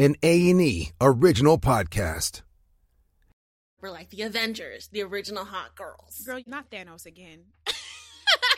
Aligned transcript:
an 0.00 0.16
A&E 0.22 0.92
original 0.98 1.58
podcast. 1.58 2.40
We're 3.82 3.90
like 3.90 4.08
the 4.08 4.22
Avengers, 4.22 4.88
the 4.88 5.02
original 5.02 5.44
hot 5.44 5.76
girls. 5.76 6.22
Girl, 6.24 6.40
not 6.46 6.70
Thanos 6.70 7.04
again. 7.04 7.40
Did 7.66 7.74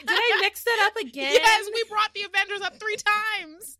I 0.09 0.39
mix 0.41 0.63
that 0.63 0.87
up 0.89 0.97
again? 1.05 1.33
yes, 1.33 1.69
we 1.75 1.85
brought 1.89 2.15
the 2.15 2.23
Avengers 2.23 2.61
up 2.61 2.79
three 2.79 2.97
times. 3.41 3.79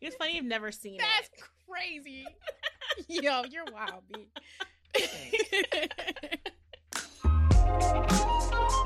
It's 0.00 0.16
funny 0.16 0.36
you've 0.36 0.46
never 0.46 0.72
seen 0.72 0.94
it. 0.94 1.02
That's 1.02 1.28
it. 1.28 1.44
crazy. 1.68 2.24
Yo, 3.08 3.42
you're 3.50 3.66
wild, 3.70 4.04
B. 4.10 4.28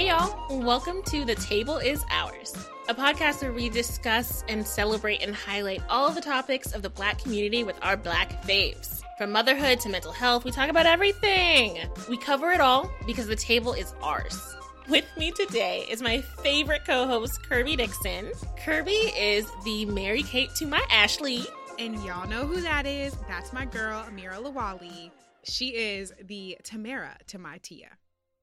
Hey 0.00 0.08
y'all, 0.08 0.58
welcome 0.62 1.02
to 1.02 1.26
The 1.26 1.34
Table 1.34 1.76
is 1.76 2.02
Ours, 2.10 2.54
a 2.88 2.94
podcast 2.94 3.42
where 3.42 3.52
we 3.52 3.68
discuss 3.68 4.42
and 4.48 4.66
celebrate 4.66 5.22
and 5.22 5.34
highlight 5.34 5.82
all 5.90 6.08
the 6.08 6.22
topics 6.22 6.72
of 6.72 6.80
the 6.80 6.88
black 6.88 7.22
community 7.22 7.64
with 7.64 7.78
our 7.82 7.98
black 7.98 8.42
faves. 8.44 9.02
From 9.18 9.30
motherhood 9.30 9.78
to 9.80 9.90
mental 9.90 10.10
health, 10.10 10.46
we 10.46 10.52
talk 10.52 10.70
about 10.70 10.86
everything. 10.86 11.80
We 12.08 12.16
cover 12.16 12.50
it 12.50 12.62
all 12.62 12.90
because 13.06 13.26
the 13.26 13.36
table 13.36 13.74
is 13.74 13.92
ours. 14.02 14.40
With 14.88 15.04
me 15.18 15.32
today 15.32 15.84
is 15.90 16.00
my 16.00 16.22
favorite 16.22 16.86
co-host, 16.86 17.42
Kirby 17.42 17.76
Dixon. 17.76 18.32
Kirby 18.64 18.92
is 18.92 19.46
the 19.66 19.84
Mary 19.84 20.22
Kate 20.22 20.54
to 20.54 20.66
my 20.66 20.82
Ashley. 20.90 21.44
and 21.78 22.02
y'all 22.02 22.26
know 22.26 22.46
who 22.46 22.62
that 22.62 22.86
is. 22.86 23.14
That's 23.28 23.52
my 23.52 23.66
girl, 23.66 24.02
Amira 24.04 24.42
Lawali. 24.42 25.10
She 25.42 25.76
is 25.76 26.14
the 26.24 26.56
Tamera 26.64 27.18
to 27.26 27.38
my 27.38 27.58
Tia. 27.58 27.90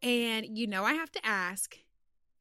And 0.01 0.57
you 0.57 0.67
know, 0.67 0.83
I 0.83 0.93
have 0.93 1.11
to 1.13 1.25
ask, 1.25 1.77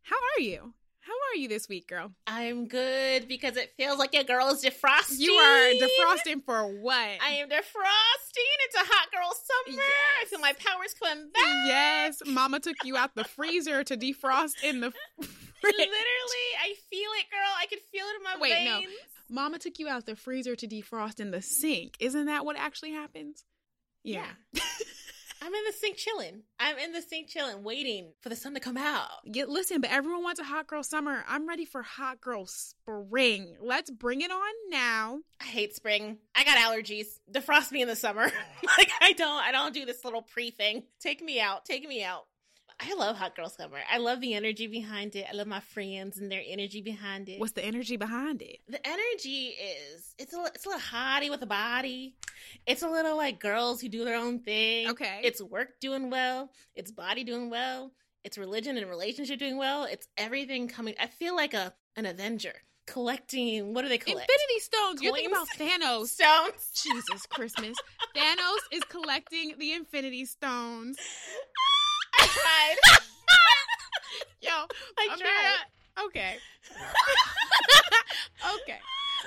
how 0.03 0.17
are 0.17 0.41
you? 0.43 0.75
How 1.01 1.13
are 1.13 1.37
you 1.37 1.47
this 1.47 1.69
week, 1.69 1.87
girl? 1.87 2.11
I'm 2.27 2.67
good 2.67 3.29
because 3.29 3.57
it 3.57 3.75
feels 3.77 3.97
like 3.97 4.13
your 4.13 4.25
girl 4.25 4.49
is 4.49 4.65
defrosting. 4.65 5.21
You 5.21 5.35
are 5.35 5.73
defrosting 5.75 6.45
for 6.45 6.67
what? 6.67 6.97
I 6.99 7.35
am 7.39 7.49
defrosting. 7.49 8.57
It's 8.65 8.75
a 8.75 8.81
hot 8.81 9.13
girl 9.13 9.33
summer. 9.33 9.83
I 10.21 10.25
feel 10.25 10.41
my 10.41 10.53
powers 10.55 10.95
coming 11.01 11.31
back. 11.33 11.45
Yes, 11.67 12.23
mama 12.27 12.59
took 12.59 12.77
you 12.85 12.97
out 12.97 13.15
the 13.15 13.23
freezer 13.37 13.85
to 13.85 13.97
defrost 13.97 14.65
in 14.65 14.81
the 14.81 14.91
fridge. 15.21 15.75
Literally, 15.77 16.49
I 16.61 16.75
feel 16.91 17.11
it, 17.21 17.31
girl. 17.31 17.53
I 17.57 17.67
can 17.67 17.79
feel 17.93 18.05
it 18.07 18.17
in 18.17 18.25
my 18.25 18.37
Wait, 18.41 18.65
no. 18.65 18.81
Mama 19.29 19.61
took 19.61 19.79
you 19.79 19.89
out 19.89 20.07
the 20.07 20.17
freezer 20.17 20.57
to 20.57 20.67
defrost 20.67 21.21
in 21.21 21.31
the 21.31 21.41
sink. 21.43 21.97
Isn't 22.01 22.27
that 22.27 22.45
what 22.45 22.57
actually 22.57 22.93
happens? 22.93 23.45
Yeah. 24.03 24.27
I'm 25.47 25.55
in 25.55 25.65
the 25.65 25.73
sink 25.73 25.97
chilling. 25.97 26.43
I'm 26.59 26.77
in 26.77 26.91
the 26.91 27.01
sink 27.01 27.29
chilling, 27.29 27.63
waiting 27.63 28.09
for 28.21 28.31
the 28.31 28.35
sun 28.35 28.55
to 28.55 28.61
come 28.61 28.77
out. 28.77 29.07
Get 29.31 29.49
listen, 29.49 29.81
but 29.81 29.93
everyone 29.93 30.25
wants 30.25 30.41
a 30.41 30.43
hot 30.43 30.67
girl 30.67 30.83
summer. 30.83 31.25
I'm 31.29 31.49
ready 31.49 31.65
for 31.65 31.83
hot 31.83 32.21
girl 32.21 32.47
spring. 32.47 33.55
Let's 33.61 33.89
bring 33.89 34.23
it 34.23 34.33
on 34.33 34.53
now. 34.71 35.21
I 35.41 35.45
hate 35.45 35.77
spring. 35.77 36.19
I 36.35 36.43
got 36.43 36.59
allergies. 36.59 37.21
Defrost 37.31 37.71
me 37.71 37.81
in 37.81 37.87
the 37.87 37.95
summer. 37.95 38.25
like 38.77 38.91
I 39.01 39.13
don't. 39.13 39.41
I 39.41 39.53
don't 39.53 39.73
do 39.73 39.87
this 39.87 40.05
little 40.05 40.23
pre 40.23 40.51
thing. 40.51 40.83
Take 40.99 41.23
me 41.23 41.41
out. 41.41 41.65
Take 41.65 41.89
me 41.89 42.03
out. 42.03 42.25
I 42.79 42.95
love 42.95 43.17
hot 43.17 43.35
girl 43.35 43.49
summer. 43.49 43.79
I 43.91 43.99
love 43.99 44.21
the 44.21 44.35
energy 44.35 44.67
behind 44.67 45.17
it. 45.17 45.27
I 45.31 45.35
love 45.35 45.47
my 45.47 45.61
friends 45.61 46.19
and 46.19 46.31
their 46.31 46.43
energy 46.47 46.83
behind 46.83 47.29
it. 47.29 47.41
What's 47.41 47.53
the 47.53 47.65
energy 47.65 47.97
behind 47.97 48.43
it? 48.43 48.59
the 48.69 48.87
energy 48.87 49.55
is 49.59 50.15
it's 50.19 50.35
a 50.35 50.45
it's 50.55 50.67
a 50.67 50.69
little 50.69 50.83
hottie 50.83 51.31
with 51.31 51.43
a 51.43 51.47
body. 51.47 52.15
It's 52.67 52.83
a 52.83 52.89
little 52.89 53.17
like 53.17 53.41
girls 53.41 53.81
who 53.81 53.89
do 53.89 54.05
their 54.05 54.17
own 54.17 54.41
thing. 54.41 54.91
Okay. 54.91 55.21
It's 55.25 55.41
work 55.41 55.81
doing 55.81 56.11
well. 56.11 56.51
It's 56.75 56.93
body 56.93 57.25
doing 57.25 57.49
well. 57.49 57.93
It's 58.25 58.37
religion 58.37 58.77
and 58.77 58.89
relationship 58.89 59.39
doing 59.39 59.57
well. 59.57 59.85
It's 59.85 60.07
everything 60.19 60.69
coming. 60.69 60.95
I 61.01 61.07
feel 61.07 61.35
like 61.35 61.55
a 61.55 61.73
an 61.97 62.05
Avenger 62.05 62.55
collecting. 62.87 63.73
What 63.73 63.83
do 63.83 63.89
they 63.89 63.99
collect? 63.99 64.31
Infinity 64.31 64.61
Stones. 64.61 65.03
You're 65.03 65.15
thinking 65.15 65.33
about 65.33 65.49
Thanos. 65.57 66.09
stones. 66.09 66.71
Jesus 66.75 67.27
Christmas. 67.27 67.77
Thanos 68.17 68.59
is 68.71 68.85
collecting 68.85 69.55
the 69.59 69.73
Infinity 69.73 70.25
Stones. 70.27 70.99
Tried. 72.37 72.77
Yo, 74.43 74.53
I 74.99 75.09
Amira- 75.09 75.19
tried. 75.19 76.05
Okay. 76.07 76.37
okay. 78.61 78.81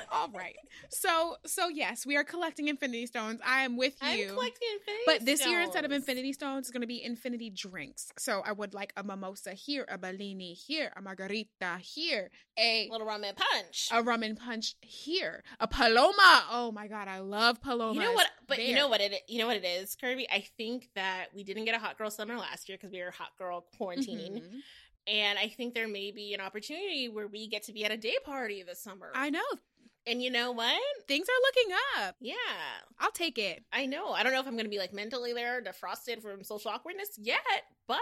All 0.12 0.30
right. 0.30 0.56
So 0.90 1.36
so 1.46 1.68
yes, 1.70 2.06
we 2.06 2.16
are 2.18 2.24
collecting 2.24 2.68
Infinity 2.68 3.06
Stones. 3.08 3.40
I 3.46 3.64
am 3.64 3.78
with 3.78 3.96
I'm 4.02 4.18
you. 4.18 4.28
collecting 4.28 4.68
infinity. 4.80 5.04
But 5.06 5.26
this 5.26 5.46
year, 5.46 5.62
instead 5.62 5.86
of. 5.86 5.92
Infinity 5.92 6.34
Stones, 6.34 6.60
it's 6.60 6.72
going 6.72 6.82
to 6.82 6.88
be 6.88 7.04
Infinity 7.04 7.50
Drinks. 7.50 8.12
So 8.18 8.42
I 8.46 8.52
would 8.52 8.74
like 8.74 8.94
a 8.96 9.04
mimosa 9.04 9.52
here, 9.54 9.86
a 9.90 9.98
Bellini 9.98 10.54
here, 10.54 10.92
a 10.96 11.02
margarita 11.02 11.78
here, 11.82 12.30
a 12.58 12.88
little 12.92 13.06
rum 13.08 13.24
and 13.24 13.36
punch. 13.36 13.90
a 13.92 14.02
rum 14.04 14.24
and 14.24 14.38
punch 14.38 14.76
here, 14.82 15.44
a 15.60 15.68
Paloma. 15.68 16.44
Oh 16.52 16.72
my 16.72 16.88
god, 16.88 17.08
I 17.08 17.20
love 17.20 17.60
Paloma. 17.62 17.94
You 17.96 18.02
know 18.08 18.14
what? 18.14 18.28
But 18.48 18.64
you 18.64 18.76
know 18.76 18.88
what 18.88 19.02
it. 19.02 19.14
You 19.28 19.40
know 19.40 19.48
what 19.48 19.58
it 19.58 19.66
is, 19.66 19.96
Kirby. 19.96 20.28
I 20.32 20.46
think 20.58 20.90
that 20.96 21.28
we 21.36 21.44
didn't 21.44 21.66
get 21.66 21.76
a 21.76 21.80
hot 21.80 21.98
girl 21.98 22.10
summer 22.12 22.38
last 22.38 22.70
year 22.70 22.78
because 22.78 22.92
we 22.92 23.02
were 23.02 23.12
hot 23.12 23.36
girl 23.38 23.66
quarantining, 23.80 24.42
Mm-hmm. 24.42 24.58
and 25.08 25.40
I 25.40 25.48
think 25.50 25.74
there 25.74 25.88
may 25.88 26.12
be 26.12 26.34
an 26.34 26.42
opportunity 26.42 27.10
where 27.10 27.28
we 27.28 27.48
get 27.48 27.64
to 27.64 27.74
be 27.74 27.84
at 27.86 27.92
a 27.92 27.98
day 27.98 28.16
party 28.24 28.64
this 28.64 28.82
summer. 28.82 29.12
I 29.16 29.30
know 29.30 29.42
and 30.08 30.22
you 30.22 30.30
know 30.32 30.52
what? 30.52 30.80
things 31.08 31.28
are 31.28 31.42
looking 31.42 31.76
up. 32.08 32.16
Yeah, 32.20 32.36
I'll 33.00 33.12
take 33.12 33.38
it. 33.38 33.64
I 33.74 33.86
know. 33.86 34.10
I 34.12 34.24
don't 34.24 34.32
know 34.34 34.40
if 34.40 34.46
I'm 34.48 34.54
going 34.54 34.66
to 34.66 34.70
be 34.70 34.78
like 34.80 34.94
mentally 34.94 35.34
there, 35.34 35.62
defrosted 35.62 36.22
from 36.22 36.44
social 36.44 36.72
awkwardness 36.72 37.10
yet, 37.18 37.40
but 37.88 37.98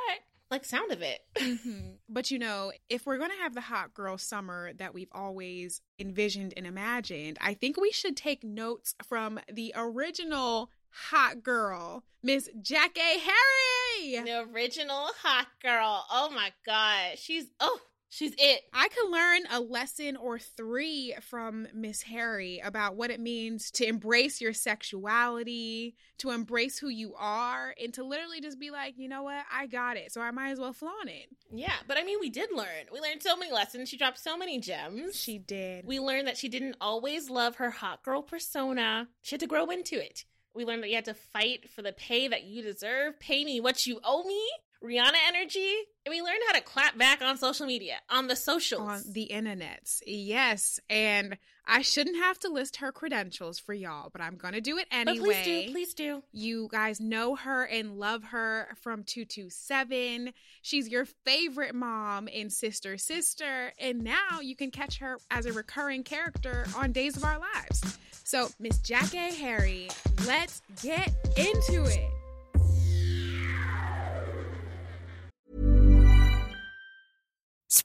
like 0.52 0.66
sound 0.66 0.91
of 0.91 1.02
it. 1.02 1.19
Mhm. 1.38 1.96
But 2.09 2.31
you 2.31 2.40
know, 2.40 2.72
if 2.90 3.06
we're 3.06 3.18
going 3.18 3.31
to 3.31 3.38
have 3.44 3.53
the 3.53 3.62
hot 3.62 3.94
girl 3.94 4.18
summer 4.18 4.72
that 4.74 4.94
we've 4.94 5.12
always 5.12 5.81
envisioned 6.00 6.53
and 6.58 6.66
imagined, 6.68 7.38
I 7.41 7.53
think 7.53 7.78
we 7.80 7.91
should 7.91 8.16
take 8.18 8.44
notes 8.44 8.96
from 9.08 9.40
the 9.52 9.74
original 9.75 10.69
hot 10.90 11.44
girl, 11.44 12.03
Miss 12.24 12.50
Jackée 12.62 13.19
Harry. 13.19 14.24
the 14.24 14.46
original 14.52 15.09
hot 15.22 15.47
girl. 15.62 16.06
Oh 16.12 16.29
my 16.34 16.52
god, 16.66 17.18
she's 17.19 17.46
oh, 17.59 17.79
she's 18.09 18.34
it. 18.38 18.62
I 18.73 18.88
could 18.90 19.09
learn 19.12 19.41
a 19.51 19.59
lesson 19.59 20.16
or 20.16 20.40
three 20.40 21.13
from 21.22 21.68
Miss 21.73 22.03
Harry 22.03 22.62
about 22.63 22.95
what 22.95 23.12
it 23.12 23.19
means 23.19 23.72
to 23.72 23.85
embrace 23.85 24.41
your 24.41 24.53
sexuality, 24.53 25.95
to 26.19 26.31
embrace 26.31 26.78
who 26.79 26.90
you 26.90 27.13
are, 27.17 27.73
and 27.81 27.94
to 27.94 28.03
literally 28.03 28.41
just 28.41 28.59
be 28.59 28.72
like, 28.72 28.97
you 28.97 29.07
know 29.07 29.23
what, 29.23 29.44
I 29.51 29.67
got 29.67 29.97
it, 29.97 30.12
so 30.12 30.22
I 30.22 30.31
might 30.31 30.51
as 30.51 30.59
well 30.59 30.73
flaunt 30.73 31.09
it. 31.09 31.29
Yeah, 31.51 31.73
but 31.88 31.97
I 31.97 32.03
mean, 32.03 32.17
we 32.19 32.29
did 32.29 32.50
learn. 32.53 32.85
We 32.91 33.00
learned 33.00 33.23
so 33.23 33.35
many 33.35 33.51
lessons. 33.51 33.90
She 33.90 33.97
dropped 33.97 34.19
so 34.19 34.38
many 34.38 34.59
gems. 34.59 35.16
She 35.16 35.38
did. 35.38 35.85
We 35.85 36.00
learned 36.00 36.28
that 36.28 36.38
she 36.38 36.50
didn't 36.50 36.78
always 36.81 37.29
love 37.29 37.56
her 37.57 37.72
hot 37.72 38.03
girl 38.03 38.22
persona. 38.22 39.07
She 39.22 39.35
had 39.35 39.41
to 39.41 39.47
grow 39.47 39.66
into 39.67 40.03
it. 40.03 40.25
We 40.53 40.66
learned 40.66 40.81
that 40.84 40.90
you 40.90 40.96
had 40.96 41.06
to 41.06 41.13
fight 41.13 41.69
for 41.69 41.84
the 41.84 41.94
pay 41.94 42.28
that 42.28 42.44
you 42.44 42.63
deserve. 42.63 43.19
Pay 43.19 43.46
me 43.46 43.59
what 43.59 43.85
you 43.85 44.00
owe 44.03 44.23
me. 44.23 44.41
Rihanna 44.84 45.18
energy. 45.28 45.74
And 46.06 46.12
we 46.14 46.22
learned 46.22 46.40
how 46.48 46.54
to 46.54 46.62
clap 46.62 46.98
back 46.98 47.22
on 47.22 47.38
social 47.38 47.66
media, 47.66 47.96
on 48.10 48.28
the 48.28 48.36
socials. 48.36 48.88
on 48.88 49.04
the 49.12 49.30
internets. 49.34 50.02
Yes, 50.06 50.80
and 50.90 51.38
I 51.66 51.82
shouldn't 51.82 52.16
have 52.18 52.40
to 52.40 52.50
list 52.50 52.78
her 52.78 52.94
credentials 52.94 53.60
for 53.60 53.74
y'all, 53.74 54.10
but 54.10 54.22
I'm 54.22 54.38
gonna 54.38 54.62
do 54.62 54.78
it 54.78 54.88
but 54.90 55.10
anyway. 55.10 55.26
please 55.26 55.66
do, 55.66 55.72
please 55.72 55.94
do. 55.94 56.24
You 56.32 56.70
guys 56.72 57.02
know 57.02 57.36
her 57.36 57.66
and 57.66 58.00
love 58.00 58.24
her 58.26 58.70
from 58.82 59.04
227. 59.04 60.32
She's 60.62 60.88
your 60.88 61.06
favorite 61.26 61.76
mom 61.76 62.30
in 62.30 62.50
Sister 62.50 62.98
Sister, 62.98 63.74
and 63.78 64.02
now 64.04 64.40
you 64.42 64.56
can 64.56 64.72
catch 64.72 65.00
her 65.00 65.20
as 65.30 65.46
a 65.46 65.52
recurring 65.52 66.04
character 66.04 66.66
on 66.76 66.94
Days 66.94 67.18
of 67.18 67.26
Our 67.26 67.40
Lives. 67.40 68.00
So, 68.24 68.50
Miss 68.59 68.78
Jackée 68.80 69.36
Harry, 69.38 69.90
let's 70.26 70.62
get 70.82 71.14
into 71.38 71.84
it. 71.86 72.16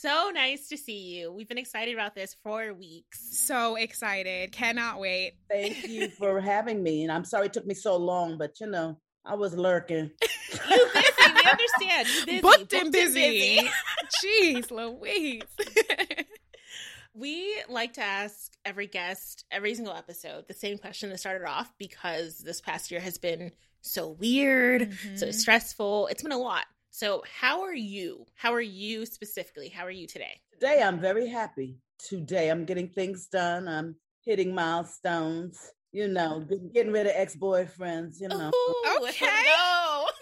so 0.00 0.30
nice 0.32 0.68
to 0.68 0.76
see 0.76 0.98
you. 0.98 1.32
We've 1.32 1.48
been 1.48 1.58
excited 1.58 1.94
about 1.94 2.14
this 2.14 2.36
for 2.42 2.72
weeks. 2.72 3.38
So 3.38 3.76
excited. 3.76 4.52
Cannot 4.52 4.98
wait. 4.98 5.34
Thank 5.50 5.88
you 5.88 6.08
for 6.18 6.40
having 6.40 6.82
me. 6.82 7.02
And 7.02 7.12
I'm 7.12 7.24
sorry 7.24 7.46
it 7.46 7.52
took 7.52 7.66
me 7.66 7.74
so 7.74 7.96
long, 7.96 8.38
but 8.38 8.60
you 8.60 8.66
know, 8.66 8.98
I 9.24 9.34
was 9.34 9.54
lurking. 9.54 10.10
You 10.68 10.88
busy, 10.92 11.32
we 11.32 11.48
understand. 11.48 12.08
You 12.08 12.26
busy. 12.26 12.40
Booked 12.40 12.72
and 12.72 12.92
busy. 12.92 13.70
Jeez 14.24 14.70
Louise. 14.72 15.42
We 17.14 17.54
like 17.68 17.92
to 17.94 18.02
ask 18.02 18.52
every 18.64 18.88
guest, 18.88 19.44
every 19.50 19.74
single 19.74 19.94
episode, 19.94 20.48
the 20.48 20.54
same 20.54 20.78
question 20.78 21.10
to 21.10 21.18
start 21.18 21.40
it 21.40 21.46
off 21.46 21.72
because 21.78 22.38
this 22.38 22.60
past 22.60 22.90
year 22.90 23.00
has 23.00 23.18
been 23.18 23.52
so 23.80 24.08
weird, 24.08 24.82
mm-hmm. 24.82 25.16
so 25.16 25.30
stressful. 25.30 26.08
It's 26.08 26.22
been 26.22 26.32
a 26.32 26.38
lot. 26.38 26.64
So, 27.00 27.22
how 27.40 27.62
are 27.62 27.72
you? 27.72 28.26
How 28.34 28.52
are 28.52 28.60
you 28.60 29.06
specifically? 29.06 29.70
How 29.70 29.86
are 29.86 29.90
you 29.90 30.06
today? 30.06 30.38
Today, 30.52 30.82
I'm 30.82 31.00
very 31.00 31.26
happy. 31.26 31.78
Today, 31.98 32.50
I'm 32.50 32.66
getting 32.66 32.88
things 32.88 33.26
done. 33.26 33.68
I'm 33.68 33.96
hitting 34.22 34.54
milestones. 34.54 35.58
You 35.92 36.08
know, 36.08 36.46
getting 36.74 36.92
rid 36.92 37.06
of 37.06 37.12
ex 37.14 37.34
boyfriends. 37.34 38.20
You 38.20 38.28
know. 38.28 38.50
Ooh, 38.54 38.98
okay. 39.08 39.46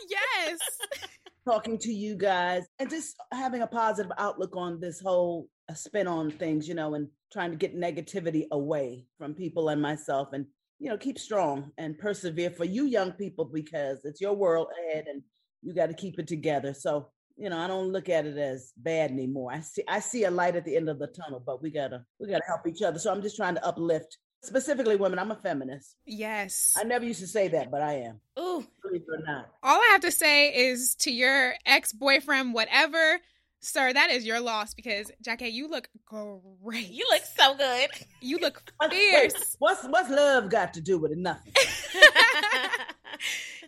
Yes. 0.09 0.59
Talking 1.45 1.79
to 1.79 1.93
you 1.93 2.15
guys 2.15 2.63
and 2.79 2.89
just 2.89 3.17
having 3.33 3.63
a 3.63 3.67
positive 3.67 4.13
outlook 4.17 4.55
on 4.55 4.79
this 4.79 5.01
whole 5.01 5.49
uh, 5.69 5.75
spin 5.75 6.07
on 6.07 6.31
things. 6.31 6.69
You 6.69 6.75
know, 6.75 6.95
and 6.95 7.09
trying 7.33 7.51
to 7.51 7.57
get 7.57 7.77
negativity 7.77 8.47
away 8.53 9.05
from 9.19 9.35
people 9.35 9.71
and 9.71 9.83
myself, 9.83 10.29
and 10.33 10.47
you 10.79 10.91
know, 10.91 10.97
keep 10.97 11.19
strong 11.19 11.73
and 11.77 11.99
persevere 11.99 12.51
for 12.51 12.65
you 12.65 12.85
young 12.85 13.11
people 13.11 13.47
because 13.47 14.05
it's 14.05 14.21
your 14.21 14.35
world 14.35 14.69
ahead 14.87 15.07
and 15.09 15.25
you 15.62 15.75
got 15.75 15.87
to 15.87 15.94
keep 15.94 16.19
it 16.19 16.26
together. 16.26 16.75
So, 16.75 17.08
you 17.37 17.50
know, 17.50 17.58
I 17.58 17.66
don't 17.66 17.93
look 17.93 18.08
at 18.08 18.26
it 18.26 18.37
as 18.37 18.72
bad 18.76 19.10
anymore. 19.10 19.52
I 19.52 19.60
see 19.60 19.82
I 19.88 20.00
see 20.00 20.25
a 20.25 20.31
light 20.31 20.56
at 20.56 20.64
the 20.64 20.76
end 20.76 20.88
of 20.88 20.99
the 20.99 21.06
tunnel, 21.06 21.43
but 21.44 21.62
we 21.62 21.70
gotta 21.70 22.05
we 22.19 22.28
gotta 22.28 22.44
help 22.46 22.66
each 22.66 22.82
other. 22.82 22.99
So 22.99 23.12
I'm 23.12 23.22
just 23.22 23.37
trying 23.37 23.55
to 23.55 23.64
uplift 23.64 24.19
specifically 24.43 24.96
women. 24.96 25.19
I'm 25.19 25.31
a 25.31 25.37
feminist. 25.37 25.96
Yes. 26.06 26.75
I 26.76 26.84
never 26.84 27.05
used 27.05 27.20
to 27.20 27.26
say 27.26 27.49
that, 27.49 27.70
but 27.70 27.82
I 27.82 27.94
am. 27.94 28.20
Ooh. 28.38 28.66
Believe 28.82 29.02
it 29.02 29.20
or 29.20 29.25
not. 29.25 29.50
All 29.62 29.78
I 29.78 29.88
have 29.93 30.00
to 30.02 30.12
say 30.12 30.55
is 30.70 30.94
to 31.00 31.12
your 31.12 31.55
ex-boyfriend, 31.66 32.55
whatever, 32.55 33.19
sir, 33.60 33.93
that 33.93 34.10
is 34.10 34.25
your 34.25 34.40
loss 34.40 34.75
because 34.75 35.10
Jackie, 35.22 35.49
you 35.49 35.69
look 35.69 35.88
great. 36.06 36.88
You 36.88 37.06
look 37.10 37.22
so 37.22 37.56
good. 37.56 37.90
You 38.20 38.38
look 38.38 38.62
fierce. 38.90 39.56
What's 39.58 39.84
what's 39.84 40.10
love 40.10 40.50
got 40.50 40.75
to 40.75 40.81
do 40.81 40.99
with 40.99 41.12
it? 41.12 41.19
Nothing. 41.19 41.52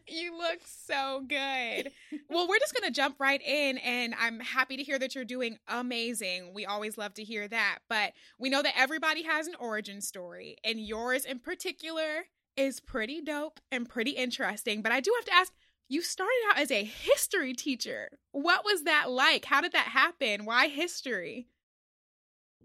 you 0.07 0.37
look 0.37 0.61
so 0.65 1.25
good. 1.29 1.93
Well, 2.29 2.49
we're 2.49 2.59
just 2.59 2.75
going 2.75 2.89
to 2.89 2.95
jump 2.95 3.17
right 3.19 3.41
in, 3.43 3.79
and 3.79 4.15
I'm 4.19 4.41
happy 4.41 4.77
to 4.77 4.83
hear 4.83 4.99
that 4.99 5.15
you're 5.15 5.25
doing 5.25 5.59
amazing. 5.69 6.53
We 6.55 6.67
always 6.67 6.99
love 6.99 7.15
to 7.15 7.25
hear 7.25 7.49
that. 7.49 7.79
But 7.89 8.13
we 8.39 8.51
know 8.51 8.63
that 8.63 8.79
everybody 8.79 9.23
has 9.25 9.47
an 9.47 9.55
origin 9.59 10.01
story, 10.01 10.57
and 10.65 10.81
yours 10.81 11.25
in 11.25 11.39
particular 11.39 12.27
is 12.57 12.81
pretty 12.81 13.21
dope 13.21 13.61
and 13.71 13.89
pretty 13.89 14.13
interesting. 14.13 14.83
But 14.83 14.93
I 14.93 15.01
do 15.01 15.13
have 15.19 15.25
to 15.27 15.35
ask 15.35 15.53
you 15.89 16.03
started 16.03 16.37
out 16.51 16.59
as 16.59 16.71
a 16.71 16.85
history 16.85 17.53
teacher. 17.53 18.11
What 18.33 18.65
was 18.65 18.85
that 18.85 19.11
like? 19.11 19.47
How 19.47 19.61
did 19.61 19.73
that 19.73 19.87
happen? 19.87 20.45
Why 20.45 20.69
history? 20.69 21.49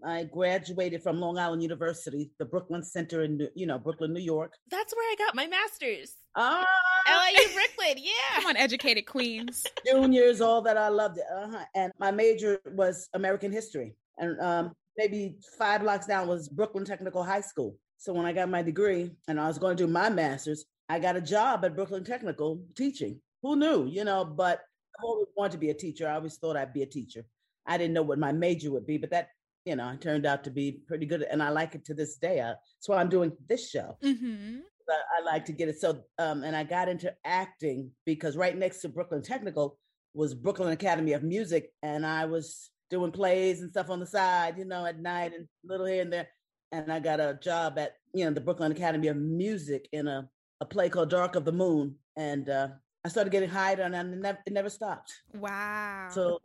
I 0.04 0.24
graduated 0.24 1.02
from 1.02 1.18
Long 1.18 1.38
Island 1.38 1.62
University, 1.62 2.30
the 2.38 2.44
Brooklyn 2.44 2.82
Center 2.82 3.22
in, 3.22 3.48
you 3.54 3.66
know, 3.66 3.78
Brooklyn, 3.78 4.12
New 4.12 4.20
York. 4.20 4.52
That's 4.70 4.94
where 4.94 5.10
I 5.10 5.16
got 5.18 5.34
my 5.34 5.46
master's. 5.46 6.14
Ah, 6.36 6.66
LIU 7.08 7.48
Brooklyn, 7.54 8.04
yeah. 8.04 8.36
Come 8.36 8.46
on, 8.46 8.56
educated 8.56 9.06
queens. 9.06 9.64
Juniors, 9.86 10.40
all 10.40 10.60
that 10.62 10.76
I 10.76 10.88
loved 10.88 11.18
it. 11.18 11.24
Uh-huh. 11.34 11.64
And 11.74 11.92
my 11.98 12.10
major 12.10 12.60
was 12.72 13.08
American 13.14 13.50
history. 13.50 13.94
And 14.18 14.38
um, 14.40 14.72
maybe 14.98 15.36
five 15.58 15.80
blocks 15.80 16.06
down 16.06 16.28
was 16.28 16.48
Brooklyn 16.48 16.84
Technical 16.84 17.22
High 17.22 17.40
School. 17.40 17.76
So 17.96 18.12
when 18.12 18.26
I 18.26 18.32
got 18.32 18.50
my 18.50 18.62
degree 18.62 19.10
and 19.28 19.40
I 19.40 19.48
was 19.48 19.58
going 19.58 19.76
to 19.76 19.86
do 19.86 19.90
my 19.90 20.10
master's, 20.10 20.66
I 20.88 20.98
got 20.98 21.16
a 21.16 21.20
job 21.20 21.64
at 21.64 21.74
Brooklyn 21.74 22.04
Technical 22.04 22.62
teaching. 22.76 23.20
Who 23.42 23.56
knew, 23.56 23.86
you 23.86 24.04
know, 24.04 24.24
but 24.24 24.60
I 24.98 25.02
always 25.04 25.28
wanted 25.36 25.52
to 25.52 25.58
be 25.58 25.70
a 25.70 25.74
teacher. 25.74 26.08
I 26.08 26.14
always 26.14 26.36
thought 26.36 26.56
I'd 26.56 26.72
be 26.72 26.82
a 26.82 26.86
teacher. 26.86 27.24
I 27.66 27.78
didn't 27.78 27.94
know 27.94 28.02
what 28.02 28.18
my 28.18 28.32
major 28.32 28.70
would 28.72 28.86
be, 28.86 28.98
but 28.98 29.10
that 29.10 29.28
you 29.66 29.74
know, 29.74 29.90
it 29.90 30.00
turned 30.00 30.26
out 30.26 30.44
to 30.44 30.50
be 30.50 30.80
pretty 30.86 31.06
good, 31.06 31.22
and 31.22 31.42
I 31.42 31.48
like 31.48 31.74
it 31.74 31.84
to 31.86 31.94
this 31.94 32.16
day. 32.16 32.40
Uh, 32.40 32.54
that's 32.54 32.88
why 32.88 32.98
I'm 32.98 33.08
doing 33.08 33.32
this 33.48 33.68
show. 33.68 33.98
Mm-hmm. 34.02 34.58
I, 34.88 35.20
I, 35.20 35.24
like 35.24 35.44
to 35.46 35.52
get 35.52 35.68
it 35.68 35.80
so, 35.80 36.02
um, 36.18 36.44
and 36.44 36.56
I 36.56 36.64
got 36.64 36.88
into 36.88 37.12
acting 37.24 37.90
because 38.04 38.36
right 38.36 38.56
next 38.56 38.80
to 38.80 38.88
Brooklyn 38.88 39.22
Technical 39.22 39.78
was 40.14 40.34
Brooklyn 40.34 40.72
Academy 40.72 41.12
of 41.12 41.22
Music, 41.22 41.70
and 41.82 42.06
I 42.06 42.26
was 42.26 42.70
doing 42.90 43.12
plays 43.12 43.60
and 43.60 43.70
stuff 43.70 43.90
on 43.90 44.00
the 44.00 44.06
side, 44.06 44.58
you 44.58 44.64
know, 44.64 44.86
at 44.86 45.00
night 45.00 45.32
and 45.34 45.46
little 45.64 45.86
here 45.86 46.02
and 46.02 46.12
there. 46.12 46.28
And 46.72 46.92
I 46.92 47.00
got 47.00 47.20
a 47.20 47.38
job 47.42 47.78
at 47.78 47.94
you 48.12 48.24
know 48.24 48.32
the 48.32 48.40
Brooklyn 48.40 48.72
Academy 48.72 49.08
of 49.08 49.16
Music 49.16 49.88
in 49.92 50.08
a 50.08 50.28
a 50.60 50.66
play 50.66 50.88
called 50.88 51.10
Dark 51.10 51.36
of 51.36 51.44
the 51.44 51.52
Moon, 51.52 51.96
and 52.16 52.48
uh, 52.48 52.68
I 53.04 53.08
started 53.08 53.30
getting 53.30 53.50
hired, 53.50 53.78
and 53.78 53.94
it 53.94 54.04
never, 54.04 54.38
it 54.46 54.52
never 54.52 54.70
stopped. 54.70 55.12
Wow! 55.34 56.08
So 56.10 56.40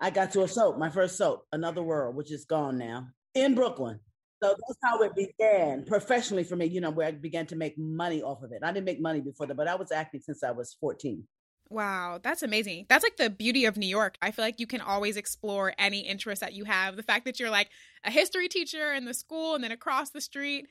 I 0.00 0.10
got 0.10 0.32
to 0.32 0.42
a 0.42 0.48
soap, 0.48 0.78
my 0.78 0.90
first 0.90 1.16
soap, 1.16 1.46
Another 1.52 1.82
World, 1.82 2.16
which 2.16 2.32
is 2.32 2.44
gone 2.44 2.76
now, 2.76 3.08
in 3.34 3.54
Brooklyn. 3.54 4.00
So 4.42 4.48
that's 4.48 4.78
how 4.82 5.00
it 5.02 5.14
began 5.14 5.84
professionally 5.84 6.42
for 6.42 6.56
me, 6.56 6.66
you 6.66 6.80
know, 6.80 6.90
where 6.90 7.06
I 7.06 7.12
began 7.12 7.46
to 7.46 7.56
make 7.56 7.78
money 7.78 8.22
off 8.22 8.42
of 8.42 8.50
it. 8.50 8.58
I 8.64 8.72
didn't 8.72 8.86
make 8.86 9.00
money 9.00 9.20
before 9.20 9.46
that, 9.46 9.56
but 9.56 9.68
I 9.68 9.76
was 9.76 9.92
acting 9.92 10.20
since 10.20 10.42
I 10.42 10.50
was 10.50 10.76
14. 10.80 11.22
Wow, 11.70 12.18
that's 12.22 12.42
amazing. 12.42 12.86
That's 12.88 13.04
like 13.04 13.16
the 13.16 13.30
beauty 13.30 13.66
of 13.66 13.76
New 13.76 13.86
York. 13.86 14.16
I 14.20 14.32
feel 14.32 14.44
like 14.44 14.58
you 14.58 14.66
can 14.66 14.80
always 14.80 15.16
explore 15.16 15.72
any 15.78 16.00
interest 16.00 16.40
that 16.40 16.54
you 16.54 16.64
have. 16.64 16.96
The 16.96 17.04
fact 17.04 17.24
that 17.24 17.38
you're 17.38 17.50
like 17.50 17.70
a 18.04 18.10
history 18.10 18.48
teacher 18.48 18.92
in 18.92 19.04
the 19.04 19.14
school 19.14 19.54
and 19.54 19.62
then 19.62 19.70
across 19.70 20.10
the 20.10 20.20
street, 20.20 20.66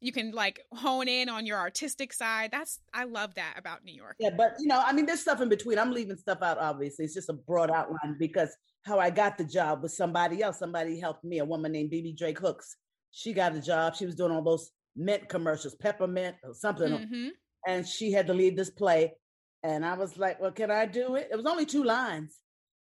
you 0.00 0.12
can 0.12 0.30
like 0.30 0.60
hone 0.72 1.08
in 1.08 1.28
on 1.28 1.46
your 1.46 1.58
artistic 1.58 2.12
side. 2.12 2.50
That's 2.52 2.78
I 2.94 3.04
love 3.04 3.34
that 3.34 3.54
about 3.58 3.84
New 3.84 3.92
York. 3.92 4.14
Yeah, 4.20 4.30
but 4.36 4.54
you 4.60 4.68
know, 4.68 4.80
I 4.82 4.92
mean, 4.92 5.04
there's 5.04 5.20
stuff 5.20 5.40
in 5.40 5.48
between. 5.48 5.78
I'm 5.78 5.90
leaving 5.90 6.16
stuff 6.16 6.38
out. 6.42 6.58
Obviously, 6.58 7.06
it's 7.06 7.14
just 7.14 7.28
a 7.28 7.34
broad 7.34 7.70
outline 7.70 8.16
because 8.18 8.56
how 8.84 9.00
I 9.00 9.10
got 9.10 9.36
the 9.36 9.44
job 9.44 9.82
was 9.82 9.96
somebody 9.96 10.42
else. 10.42 10.60
Somebody 10.60 11.00
helped 11.00 11.24
me. 11.24 11.40
A 11.40 11.44
woman 11.44 11.72
named 11.72 11.90
Bebe 11.90 12.14
Drake 12.16 12.38
Hooks. 12.38 12.76
She 13.16 13.32
got 13.32 13.56
a 13.56 13.62
job. 13.62 13.96
She 13.96 14.04
was 14.04 14.14
doing 14.14 14.30
all 14.30 14.42
those 14.42 14.70
mint 14.94 15.26
commercials, 15.26 15.74
peppermint 15.74 16.36
or 16.44 16.52
something, 16.52 16.92
mm-hmm. 16.92 17.28
and 17.66 17.88
she 17.88 18.12
had 18.12 18.26
to 18.26 18.34
lead 18.34 18.58
this 18.58 18.68
play. 18.68 19.14
And 19.62 19.86
I 19.86 19.94
was 19.94 20.18
like, 20.18 20.38
"Well, 20.38 20.52
can 20.52 20.70
I 20.70 20.84
do 20.84 21.14
it?" 21.14 21.28
It 21.32 21.36
was 21.36 21.46
only 21.46 21.64
two 21.64 21.82
lines, 21.82 22.38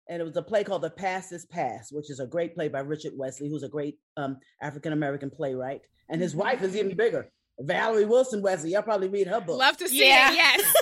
and 0.09 0.21
it 0.21 0.25
was 0.25 0.35
a 0.35 0.41
play 0.41 0.65
called 0.65 0.81
The 0.81 0.89
Past 0.89 1.31
is 1.31 1.45
Past, 1.45 1.93
which 1.93 2.11
is 2.11 2.19
a 2.19 2.27
great 2.27 2.55
play 2.55 2.67
by 2.67 2.81
Richard 2.81 3.13
Wesley, 3.15 3.47
who's 3.47 3.63
a 3.63 3.69
great 3.69 3.99
um, 4.17 4.37
African 4.61 4.91
American 4.91 5.29
playwright, 5.29 5.79
and 6.09 6.21
his 6.21 6.35
wife 6.35 6.61
is 6.61 6.75
even 6.75 6.97
bigger, 6.97 7.31
Valerie 7.61 8.03
Wilson 8.03 8.41
Wesley. 8.41 8.71
Y'all 8.71 8.81
probably 8.81 9.07
read 9.07 9.27
her 9.27 9.39
book. 9.39 9.57
Love 9.57 9.77
to 9.77 9.87
see 9.87 10.09
yeah. 10.09 10.29
it. 10.29 10.35
Yes. 10.35 10.73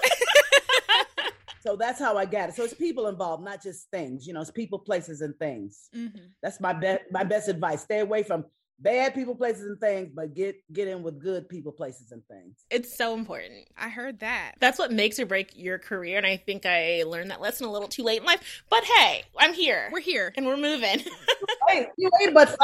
so 1.60 1.76
that's 1.76 2.00
how 2.00 2.18
I 2.18 2.26
got 2.26 2.50
it. 2.50 2.56
So 2.56 2.64
it's 2.64 2.74
people 2.74 3.10
involved, 3.10 3.44
not 3.46 3.62
just 3.62 3.92
things. 3.92 4.26
You 4.26 4.34
know, 4.34 4.42
it's 4.42 4.50
people, 4.50 4.80
places, 4.80 5.22
and 5.22 5.38
things. 5.38 5.88
Mm-hmm. 5.96 6.30
That's 6.42 6.60
my 6.60 6.74
best 6.74 7.04
my 7.12 7.24
best 7.24 7.48
advice. 7.48 7.84
Stay 7.84 8.00
away 8.00 8.24
from 8.24 8.46
bad 8.80 9.14
people, 9.14 9.36
places, 9.36 9.64
and 9.64 9.80
things, 9.80 10.12
but 10.14 10.34
get 10.34 10.62
get 10.74 10.88
in 10.88 11.04
with 11.04 11.22
good 11.22 11.48
people, 11.50 11.72
places, 11.72 12.12
and 12.12 12.26
things. 12.28 12.66
It's 12.70 12.98
so 12.98 13.14
important. 13.14 13.68
I 13.78 13.90
heard 13.90 14.20
that. 14.20 14.54
That's 14.60 14.80
what 14.80 14.92
makes 14.92 15.20
or 15.20 15.26
break 15.26 15.52
your 15.56 15.80
career, 15.80 16.18
and 16.18 16.26
I 16.26 16.38
think 16.38 16.66
I 16.66 17.04
learned 17.04 17.32
that 17.32 17.42
lesson 17.42 17.68
a 17.68 17.72
little 17.72 17.88
too 17.88 18.04
late 18.04 18.22
in 18.22 18.26
life. 18.26 18.64
But 18.70 18.84
hey, 18.84 19.24
I'm 19.38 19.54
here. 19.54 19.90
We're 19.92 20.00
here, 20.00 20.34
and 20.36 20.46
we're 20.46 20.58
moving. 20.58 21.00
hey, 21.68 21.88
you 21.98 22.10
ain't 22.22 22.34
but 22.34 22.50
five. 22.50 22.58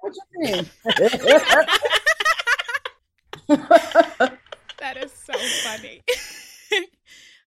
What 0.00 0.14
you 0.14 0.40
mean? 0.40 0.66
that 4.78 4.96
is 4.96 5.12
so 5.12 5.32
funny. 5.64 6.02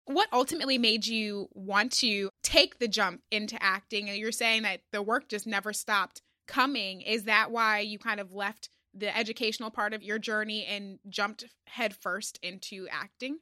what 0.06 0.28
ultimately 0.32 0.78
made 0.78 1.06
you 1.06 1.48
want 1.52 1.92
to 1.92 2.30
take 2.42 2.78
the 2.78 2.88
jump 2.88 3.22
into 3.30 3.60
acting? 3.62 4.08
And 4.08 4.18
you're 4.18 4.32
saying 4.32 4.62
that 4.62 4.80
the 4.92 5.02
work 5.02 5.28
just 5.28 5.46
never 5.46 5.72
stopped 5.72 6.22
coming. 6.46 7.00
Is 7.02 7.24
that 7.24 7.50
why 7.50 7.80
you 7.80 7.98
kind 7.98 8.20
of 8.20 8.32
left 8.32 8.68
the 8.94 9.16
educational 9.16 9.70
part 9.70 9.92
of 9.92 10.02
your 10.02 10.18
journey 10.18 10.64
and 10.64 10.98
jumped 11.08 11.44
headfirst 11.66 12.38
into 12.42 12.86
acting? 12.90 13.38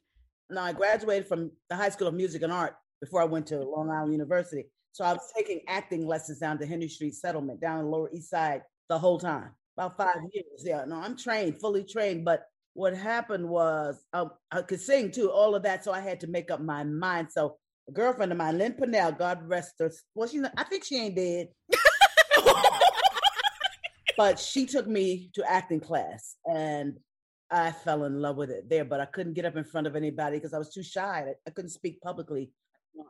No, 0.51 0.61
I 0.61 0.73
graduated 0.73 1.27
from 1.27 1.51
the 1.71 1.77
High 1.77 1.89
School 1.89 2.09
of 2.09 2.15
Music 2.15 2.43
and 2.43 2.53
Art 2.53 2.77
before 3.01 3.23
I 3.23 3.25
went 3.25 3.47
to 3.49 3.61
Long 3.61 3.91
Island 3.91 4.13
University. 4.13 4.65
So 4.93 5.05
I 5.05 5.13
was 5.13 5.33
taking 5.37 5.61
acting 5.69 6.07
lessons 6.07 6.39
down 6.39 6.59
to 6.59 6.67
Henry 6.67 6.89
Street 6.89 7.15
Settlement 7.15 7.61
down 7.61 7.81
in 7.81 7.85
the 7.87 7.91
Lower 7.91 8.11
East 8.13 8.31
Side 8.31 8.63
the 8.89 8.99
whole 8.99 9.19
time, 9.19 9.51
about 9.77 9.97
five 9.97 10.17
years. 10.33 10.63
Yeah, 10.65 10.85
no, 10.87 10.97
I'm 10.97 11.17
trained, 11.17 11.61
fully 11.61 11.83
trained. 11.83 12.25
But 12.25 12.47
what 12.75 12.97
happened 12.97 13.49
was 13.49 14.05
um, 14.13 14.31
I 14.51 14.63
could 14.63 14.81
sing 14.81 15.11
too, 15.11 15.31
all 15.31 15.55
of 15.55 15.63
that. 15.65 15.85
So 15.85 15.93
I 15.93 16.01
had 16.01 16.21
to 16.21 16.27
make 16.27 16.51
up 16.51 16.61
my 16.61 16.85
mind. 16.85 17.29
So 17.33 17.57
a 17.89 17.93
girlfriend 17.93 18.33
of 18.33 18.39
mine, 18.39 18.59
Lynn 18.59 18.75
Pinnell, 18.75 19.19
God 19.19 19.49
rest 19.49 19.75
her. 19.81 19.91
Well, 20.15 20.29
she, 20.29 20.41
I 20.57 20.65
think 20.65 20.85
she 20.85 20.99
ain't 20.99 21.17
dead. 21.17 21.49
but 24.17 24.39
she 24.39 24.67
took 24.67 24.87
me 24.87 25.31
to 25.35 25.51
acting 25.51 25.81
class 25.81 26.37
and 26.47 26.99
I 27.51 27.73
fell 27.73 28.05
in 28.05 28.21
love 28.21 28.37
with 28.37 28.51
it 28.51 28.69
there, 28.69 28.85
but 28.85 29.01
I 29.01 29.05
couldn't 29.07 29.35
get 29.35 29.45
up 29.45 29.57
in 29.57 29.65
front 29.65 29.87
of 29.87 29.97
anybody 29.97 30.37
because 30.37 30.55
I 30.55 30.59
was 30.59 30.73
too 30.73 30.83
shy. 30.83 31.25
I, 31.29 31.35
I 31.47 31.51
couldn't 31.51 31.71
speak 31.71 32.01
publicly. 32.01 32.51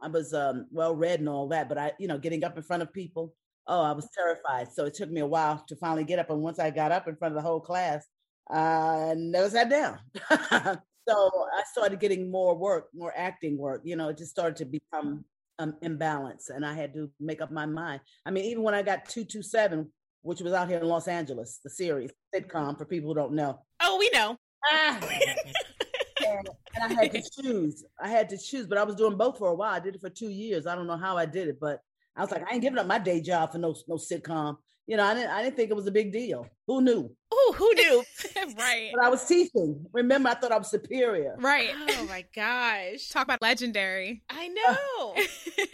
I 0.03 0.09
was 0.09 0.35
um, 0.35 0.67
well 0.71 0.95
read 0.95 1.21
and 1.21 1.29
all 1.29 1.49
that, 1.49 1.69
but 1.69 1.79
I, 1.79 1.93
you 1.99 2.09
know, 2.09 2.19
getting 2.19 2.45
up 2.45 2.57
in 2.57 2.63
front 2.63 2.83
of 2.83 2.93
people, 2.93 3.35
oh, 3.67 3.83
I 3.83 3.93
was 3.93 4.09
terrified. 4.15 4.73
So 4.73 4.85
it 4.87 4.95
took 4.95 5.11
me 5.11 5.21
a 5.21 5.27
while 5.27 5.65
to 5.69 5.77
finally 5.77 6.05
get 6.05 6.19
up. 6.19 6.31
And 6.31 6.41
once 6.41 6.59
I 6.59 6.71
got 6.71 6.93
up 6.93 7.09
in 7.09 7.17
front 7.17 7.33
of 7.33 7.37
the 7.37 7.47
whole 7.47 7.61
class, 7.61 8.07
I 8.51 9.15
never 9.17 9.49
sat 9.49 9.71
down. 9.71 9.99
so 10.31 10.81
I 11.09 11.63
started 11.73 12.01
getting 12.01 12.31
more 12.31 12.55
work, 12.57 12.89
more 12.95 13.13
acting 13.17 13.57
work. 13.57 13.83
You 13.85 13.97
know, 13.97 14.09
it 14.09 14.19
just 14.19 14.31
started 14.31 14.57
to 14.57 14.65
become 14.65 15.25
um, 15.59 15.77
imbalance, 15.83 16.51
and 16.51 16.67
I 16.67 16.75
had 16.75 16.93
to 16.95 17.11
make 17.21 17.41
up 17.41 17.51
my 17.51 17.67
mind. 17.67 18.01
I 18.27 18.31
mean, 18.31 18.45
even 18.47 18.63
when 18.63 18.75
I 18.75 18.83
got 18.83 19.09
two 19.09 19.25
two 19.25 19.43
seven, 19.43 19.91
which 20.25 20.41
was 20.41 20.55
out 20.55 20.69
here 20.69 20.79
in 20.79 20.87
Los 20.87 21.07
Angeles, 21.07 21.61
the 21.63 21.71
series 21.71 22.11
sitcom 22.35 22.77
for 22.77 22.87
people 22.87 23.11
who 23.11 23.15
don't 23.15 23.35
know. 23.35 23.61
Oh, 23.81 23.99
we 23.99 24.11
know. 24.13 24.37
Ah. 24.73 24.99
and, 26.27 26.49
and 26.75 26.99
I 26.99 27.03
had 27.03 27.13
to 27.13 27.23
choose. 27.43 27.85
I 28.01 28.09
had 28.09 28.31
to 28.31 28.39
choose, 28.39 28.67
but 28.67 28.79
I 28.79 28.85
was 28.85 28.97
doing 28.97 29.17
both 29.17 29.39
for 29.39 29.49
a 29.49 29.55
while. 29.55 29.75
I 29.75 29.81
did 29.81 29.95
it 29.95 30.01
for 30.01 30.09
two 30.09 30.31
years. 30.31 30.67
I 30.67 30.75
don't 30.75 30.87
know 30.87 30.97
how 30.97 31.17
I 31.17 31.27
did 31.27 31.49
it, 31.49 31.61
but 31.61 31.81
I 32.17 32.23
was 32.23 32.31
like, 32.31 32.43
I 32.49 32.55
ain't 32.55 32.63
giving 32.63 32.79
up 32.79 32.87
my 32.87 32.99
day 32.99 33.21
job 33.21 33.53
for 33.53 33.59
no 33.59 33.75
no 33.87 33.97
sitcom. 33.97 34.57
You 34.87 34.97
know, 34.97 35.05
I 35.05 35.15
didn't 35.15 35.31
I 35.31 35.43
didn't 35.43 35.57
think 35.57 35.71
it 35.71 35.77
was 35.77 35.87
a 35.87 35.93
big 35.93 36.11
deal. 36.11 36.47
Who 36.67 36.81
knew? 36.81 37.15
Oh, 37.31 37.55
who 37.57 37.75
knew? 37.75 38.05
right. 38.59 38.93
But 38.95 39.05
I 39.05 39.09
was 39.11 39.27
teaching. 39.27 39.85
Remember, 39.93 40.31
I 40.31 40.35
thought 40.35 40.53
I 40.53 40.59
was 40.59 40.71
superior. 40.71 41.37
Right. 41.39 41.71
oh 41.75 42.07
my 42.09 42.25
gosh. 42.35 43.09
Talk 43.11 43.25
about 43.25 43.43
legendary. 43.43 44.23
I 44.31 44.49
know. 44.49 45.15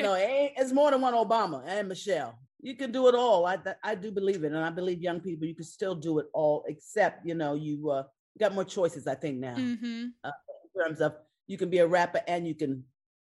No, 0.01 0.15
it 0.15 0.23
ain't, 0.23 0.53
it's 0.57 0.73
more 0.73 0.91
than 0.91 1.03
one 1.03 1.13
Obama 1.13 1.63
and 1.67 1.87
Michelle. 1.87 2.39
You 2.63 2.75
can 2.77 2.93
do 2.93 3.09
it 3.09 3.15
all. 3.15 3.47
I 3.47 3.59
I 3.83 3.95
do 3.95 4.11
believe 4.11 4.45
it, 4.45 4.53
and 4.53 4.59
I 4.59 4.71
believe 4.71 5.01
young 5.01 5.21
people 5.21 5.47
you 5.47 5.55
can 5.55 5.65
still 5.65 5.95
do 5.95 6.19
it 6.19 6.27
all, 6.35 6.65
except 6.69 7.27
you 7.27 7.35
know 7.35 7.55
you 7.55 7.91
uh, 7.91 8.05
got 8.39 8.55
more 8.55 8.65
choices. 8.65 9.07
I 9.07 9.15
think 9.15 9.39
now 9.39 9.55
hmm 9.55 10.07
in 10.25 10.83
terms 10.83 11.01
of 11.01 11.15
you 11.47 11.59
can 11.59 11.69
be 11.71 11.79
a 11.79 11.87
rapper 11.87 12.21
and 12.29 12.47
you 12.47 12.55
can, 12.55 12.85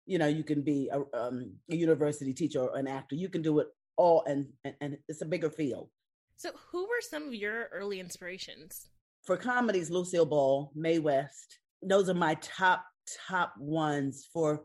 you 0.07 0.19
know, 0.19 0.27
you 0.27 0.43
can 0.43 0.63
be 0.63 0.89
a, 0.91 1.01
um, 1.17 1.53
a 1.71 1.77
university 1.77 2.33
teacher 2.33 2.61
or 2.61 2.77
an 2.77 2.89
actor. 2.89 3.15
You 3.15 3.29
can 3.29 3.43
do 3.43 3.59
it 3.59 3.69
all, 3.97 4.25
and, 4.27 4.47
and 4.65 4.75
and 4.81 4.99
it's 5.09 5.23
a 5.23 5.27
bigger 5.27 5.51
field. 5.51 5.91
so, 6.37 6.51
who 6.71 6.85
were 6.85 7.01
some 7.01 7.29
of 7.29 7.35
your 7.35 7.69
early 7.73 8.01
inspirations? 8.01 8.89
For 9.25 9.37
comedies, 9.37 9.91
Lucille 9.91 10.25
Ball, 10.27 10.71
Mae 10.75 10.99
West, 10.99 11.59
those 11.83 12.09
are 12.09 12.15
my 12.15 12.35
top 12.41 12.85
top 13.29 13.55
ones. 13.59 14.29
For 14.33 14.65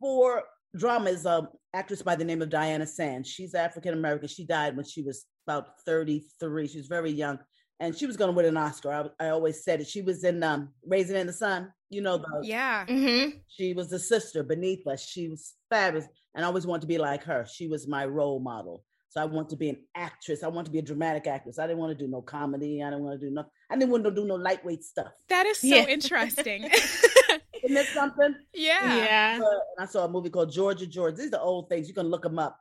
for 0.00 0.42
drama 0.76 1.10
is 1.10 1.24
an 1.26 1.46
actress 1.74 2.02
by 2.02 2.16
the 2.16 2.24
name 2.24 2.42
of 2.42 2.50
Diana 2.50 2.86
Sands. 2.86 3.28
She's 3.28 3.54
African 3.54 3.94
American. 3.94 4.28
She 4.28 4.44
died 4.44 4.76
when 4.76 4.84
she 4.86 5.02
was 5.02 5.26
about 5.46 5.80
thirty 5.86 6.24
three. 6.40 6.68
She 6.68 6.78
was 6.78 6.86
very 6.86 7.10
young. 7.10 7.38
And 7.80 7.96
she 7.98 8.06
was 8.06 8.16
going 8.16 8.30
to 8.30 8.36
win 8.36 8.46
an 8.46 8.56
Oscar. 8.56 9.10
I, 9.18 9.26
I 9.26 9.28
always 9.30 9.64
said 9.64 9.80
it. 9.80 9.88
She 9.88 10.02
was 10.02 10.22
in 10.22 10.40
um, 10.44 10.68
Raisin 10.86 11.16
in 11.16 11.26
the 11.26 11.32
Sun. 11.32 11.72
You 11.90 12.00
know 12.00 12.16
the 12.16 12.28
Yeah. 12.44 12.86
Mm-hmm. 12.86 13.38
She 13.48 13.72
was 13.74 13.88
the 13.90 13.98
sister 13.98 14.44
beneath 14.44 14.86
us. 14.86 15.04
She 15.04 15.26
was 15.28 15.54
fabulous. 15.68 16.06
And 16.36 16.44
I 16.44 16.48
always 16.48 16.64
wanted 16.64 16.82
to 16.82 16.86
be 16.86 16.98
like 16.98 17.24
her. 17.24 17.44
She 17.52 17.66
was 17.66 17.88
my 17.88 18.06
role 18.06 18.38
model. 18.38 18.84
So 19.08 19.20
I 19.20 19.24
want 19.24 19.48
to 19.50 19.56
be 19.56 19.68
an 19.68 19.78
actress. 19.96 20.44
I 20.44 20.48
want 20.48 20.66
to 20.66 20.70
be 20.70 20.78
a 20.78 20.82
dramatic 20.82 21.26
actress. 21.26 21.58
I 21.58 21.66
didn't 21.66 21.80
want 21.80 21.98
to 21.98 22.04
do 22.04 22.08
no 22.08 22.22
comedy. 22.22 22.82
I 22.82 22.88
didn't 22.90 23.04
want 23.04 23.20
to 23.20 23.26
do 23.26 23.34
nothing. 23.34 23.50
I 23.68 23.74
didn't 23.76 23.90
want 23.90 24.04
to 24.04 24.10
do 24.12 24.24
no 24.26 24.36
lightweight 24.36 24.84
stuff. 24.84 25.12
That 25.28 25.46
is 25.46 25.58
so 25.58 25.66
Yeah. 25.66 25.86
interesting. 25.86 26.70
Isn't 27.62 27.74
that 27.74 27.86
something? 27.86 28.34
yeah. 28.54 28.96
Yeah. 28.96 29.34
And 29.36 29.44
I 29.78 29.86
saw 29.86 30.04
a 30.04 30.08
movie 30.08 30.30
called 30.30 30.52
Georgia 30.52 30.86
George. 30.86 31.16
These 31.16 31.32
are 31.32 31.40
old 31.40 31.68
things. 31.68 31.88
You 31.88 31.94
can 31.94 32.08
look 32.08 32.22
them 32.22 32.38
up 32.38 32.58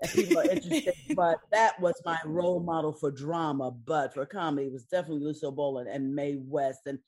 if 0.00 0.14
people 0.14 0.38
are 0.38 0.50
interested. 0.50 0.94
but 1.16 1.38
that 1.52 1.78
was 1.80 1.94
my 2.04 2.18
role 2.24 2.60
model 2.60 2.92
for 2.92 3.10
drama. 3.10 3.70
But 3.70 4.14
for 4.14 4.24
comedy, 4.26 4.68
it 4.68 4.72
was 4.72 4.84
definitely 4.84 5.24
Lucille 5.24 5.52
Ball 5.52 5.78
and, 5.78 5.88
and 5.88 6.14
Mae 6.14 6.36
West 6.36 6.80
and 6.86 6.98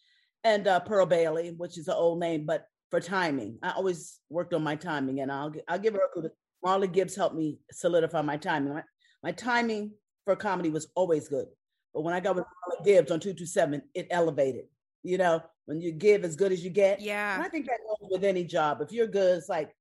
and 0.42 0.66
uh, 0.66 0.80
Pearl 0.80 1.06
Bailey, 1.06 1.50
which 1.56 1.76
is 1.78 1.88
an 1.88 1.94
old 1.94 2.18
name. 2.20 2.46
But 2.46 2.66
for 2.90 3.00
timing, 3.00 3.58
I 3.62 3.72
always 3.72 4.18
worked 4.28 4.54
on 4.54 4.62
my 4.62 4.76
timing, 4.76 5.20
and 5.20 5.30
I'll 5.30 5.52
I'll 5.68 5.78
give 5.78 5.94
her 5.94 6.00
a 6.00 6.14
kudos. 6.14 6.32
Marla 6.64 6.90
Gibbs 6.90 7.16
helped 7.16 7.36
me 7.36 7.58
solidify 7.72 8.20
my 8.22 8.36
timing. 8.36 8.74
My, 8.74 8.82
my 9.22 9.32
timing 9.32 9.92
for 10.24 10.36
comedy 10.36 10.70
was 10.70 10.88
always 10.94 11.28
good, 11.28 11.46
but 11.94 12.02
when 12.02 12.14
I 12.14 12.20
got 12.20 12.36
with 12.36 12.44
Marla 12.44 12.84
Gibbs 12.84 13.10
on 13.10 13.20
two 13.20 13.32
two 13.32 13.46
seven, 13.46 13.82
it 13.94 14.08
elevated. 14.10 14.64
You 15.02 15.18
know, 15.18 15.42
when 15.70 15.80
you 15.80 15.92
give 15.92 16.24
as 16.24 16.34
good 16.34 16.50
as 16.50 16.64
you 16.64 16.68
get. 16.70 16.98
And 16.98 17.06
Yeah. 17.06 17.40
I 17.40 17.48
think 17.48 17.66
that 17.66 17.78
goes 17.86 18.10
with 18.10 18.24
any 18.24 18.42
job. 18.44 18.80
If 18.80 18.90
you're 18.90 19.06
good, 19.06 19.38
it's 19.38 19.48
like 19.48 19.74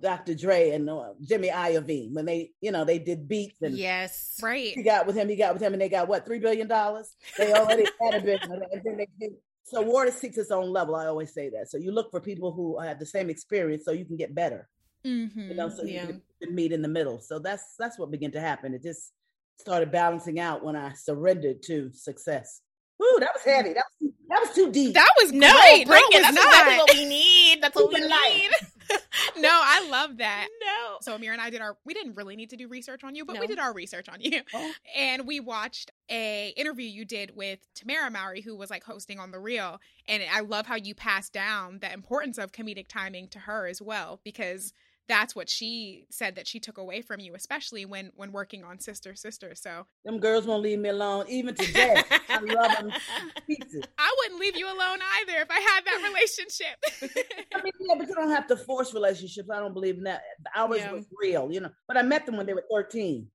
Dr. 0.00 0.34
Dre 0.34 0.70
and 0.70 0.88
uh, 0.88 1.14
Jimmy 1.22 1.48
Iovine 1.48 2.12
when 2.12 2.26
they, 2.26 2.52
you 2.60 2.70
know, 2.70 2.84
they 2.84 2.98
did 2.98 3.26
beats 3.26 3.60
and 3.62 3.74
Yes. 3.74 4.38
Right. 4.42 4.74
he 4.74 4.82
got 4.82 5.06
with 5.06 5.16
him, 5.16 5.30
he 5.30 5.36
got 5.36 5.54
with 5.54 5.62
him, 5.62 5.72
and 5.72 5.80
they 5.80 5.88
got 5.88 6.08
what 6.08 6.26
three 6.26 6.38
billion 6.40 6.68
dollars. 6.68 7.16
They 7.38 7.52
already 7.54 7.86
had 8.02 8.14
a 8.14 8.20
billion, 8.20 8.52
and 8.70 8.82
then 8.84 8.96
they 8.98 9.08
did. 9.18 9.32
So 9.64 9.80
water 9.80 10.10
seeks 10.10 10.36
its 10.36 10.50
own 10.50 10.70
level. 10.70 10.94
I 10.94 11.06
always 11.06 11.32
say 11.32 11.48
that. 11.50 11.70
So 11.70 11.78
you 11.78 11.90
look 11.90 12.10
for 12.10 12.20
people 12.20 12.52
who 12.52 12.78
have 12.80 12.98
the 12.98 13.06
same 13.06 13.30
experience, 13.30 13.84
so 13.86 13.92
you 13.92 14.04
can 14.04 14.16
get 14.16 14.34
better. 14.34 14.68
Mm-hmm. 15.06 15.40
You 15.48 15.54
know, 15.54 15.70
so 15.70 15.84
Yeah. 15.84 16.06
you 16.08 16.20
can 16.42 16.54
meet 16.54 16.72
in 16.72 16.82
the 16.82 16.88
middle. 16.88 17.18
So 17.18 17.38
that's 17.38 17.64
that's 17.78 17.98
what 17.98 18.10
began 18.10 18.30
to 18.32 18.40
happen. 18.40 18.74
It 18.74 18.82
just 18.82 19.12
started 19.56 19.90
balancing 19.90 20.38
out 20.38 20.62
when 20.62 20.76
I 20.76 20.92
surrendered 20.92 21.62
to 21.64 21.90
success. 21.94 22.60
Woo, 23.00 23.20
that 23.20 23.30
was 23.34 23.42
heavy. 23.44 23.72
That 23.72 23.84
was 24.00 24.10
that 24.28 24.40
was 24.46 24.54
too 24.54 24.70
deep. 24.70 24.94
That 24.94 25.08
was 25.22 25.32
No, 25.32 25.50
great. 25.52 25.86
bring 25.86 26.02
no, 26.12 26.18
it. 26.18 26.20
it 26.20 26.22
That's 26.22 26.34
not. 26.36 26.44
exactly 26.46 26.76
what 26.76 26.94
we 26.94 27.04
need. 27.08 27.62
That's 27.62 27.74
what 27.74 27.88
we 27.88 27.94
Keep 27.96 28.04
it 28.04 28.10
light. 28.10 28.32
need. 28.38 28.50
no, 29.38 29.48
I 29.52 29.88
love 29.88 30.16
that. 30.18 30.48
no. 30.60 30.96
So 31.00 31.14
Amir 31.14 31.32
and 31.32 31.40
I 31.40 31.48
did 31.50 31.60
our 31.60 31.76
we 31.84 31.94
didn't 31.94 32.14
really 32.16 32.34
need 32.36 32.50
to 32.50 32.56
do 32.56 32.66
research 32.68 33.04
on 33.04 33.14
you, 33.14 33.24
but 33.24 33.34
No. 33.34 33.40
we 33.40 33.46
did 33.46 33.58
our 33.60 33.72
research 33.72 34.08
on 34.08 34.20
you. 34.20 34.40
Oh. 34.52 34.72
And 34.96 35.26
we 35.28 35.38
watched 35.40 35.92
a 36.10 36.52
interview 36.56 36.86
you 36.88 37.04
did 37.04 37.36
with 37.36 37.60
Tamera 37.74 38.10
Mowry, 38.12 38.40
who 38.40 38.56
was 38.56 38.68
like 38.68 38.82
hosting 38.84 39.18
on 39.20 39.30
the 39.30 39.38
real. 39.38 39.78
And 40.08 40.22
I 40.32 40.40
love 40.40 40.66
how 40.66 40.74
you 40.74 40.94
passed 40.94 41.32
down 41.32 41.78
the 41.80 41.92
importance 41.92 42.36
of 42.36 42.50
comedic 42.52 42.88
timing 42.88 43.28
to 43.28 43.38
her 43.40 43.66
as 43.68 43.80
well, 43.80 44.20
because 44.24 44.72
that's 45.10 45.34
what 45.34 45.50
she 45.50 46.06
said 46.10 46.36
that 46.36 46.46
she 46.46 46.60
took 46.60 46.78
away 46.78 47.02
from 47.02 47.18
you, 47.20 47.34
especially 47.34 47.84
when 47.84 48.12
when 48.14 48.30
working 48.30 48.62
on 48.64 48.78
Sister 48.78 49.14
Sister. 49.16 49.54
So 49.56 49.84
Them 50.04 50.18
girls 50.20 50.46
won't 50.46 50.62
leave 50.62 50.78
me 50.78 50.88
alone, 50.88 51.26
even 51.28 51.54
today. 51.54 52.00
I 52.28 52.38
love 52.38 52.72
them 52.78 52.92
pieces. 53.46 53.82
I 53.98 54.14
wouldn't 54.18 54.40
leave 54.40 54.56
you 54.56 54.66
alone 54.66 54.98
either 55.20 55.40
if 55.40 55.50
I 55.50 55.58
had 55.60 55.84
that 55.84 56.00
relationship. 56.08 56.76
I 57.54 57.62
mean, 57.62 57.72
yeah, 57.80 57.94
but 57.98 58.08
you 58.08 58.14
don't 58.14 58.30
have 58.30 58.46
to 58.46 58.56
force 58.56 58.94
relationships. 58.94 59.48
I 59.52 59.58
don't 59.58 59.74
believe 59.74 59.98
in 59.98 60.04
that. 60.04 60.22
Ours 60.54 60.78
Yeah. 60.78 60.92
was 60.92 61.06
real, 61.20 61.50
you 61.52 61.60
know. 61.60 61.70
But 61.88 61.96
I 61.96 62.02
met 62.02 62.24
them 62.24 62.36
when 62.36 62.46
they 62.46 62.54
were 62.54 62.64
13. 62.70 63.26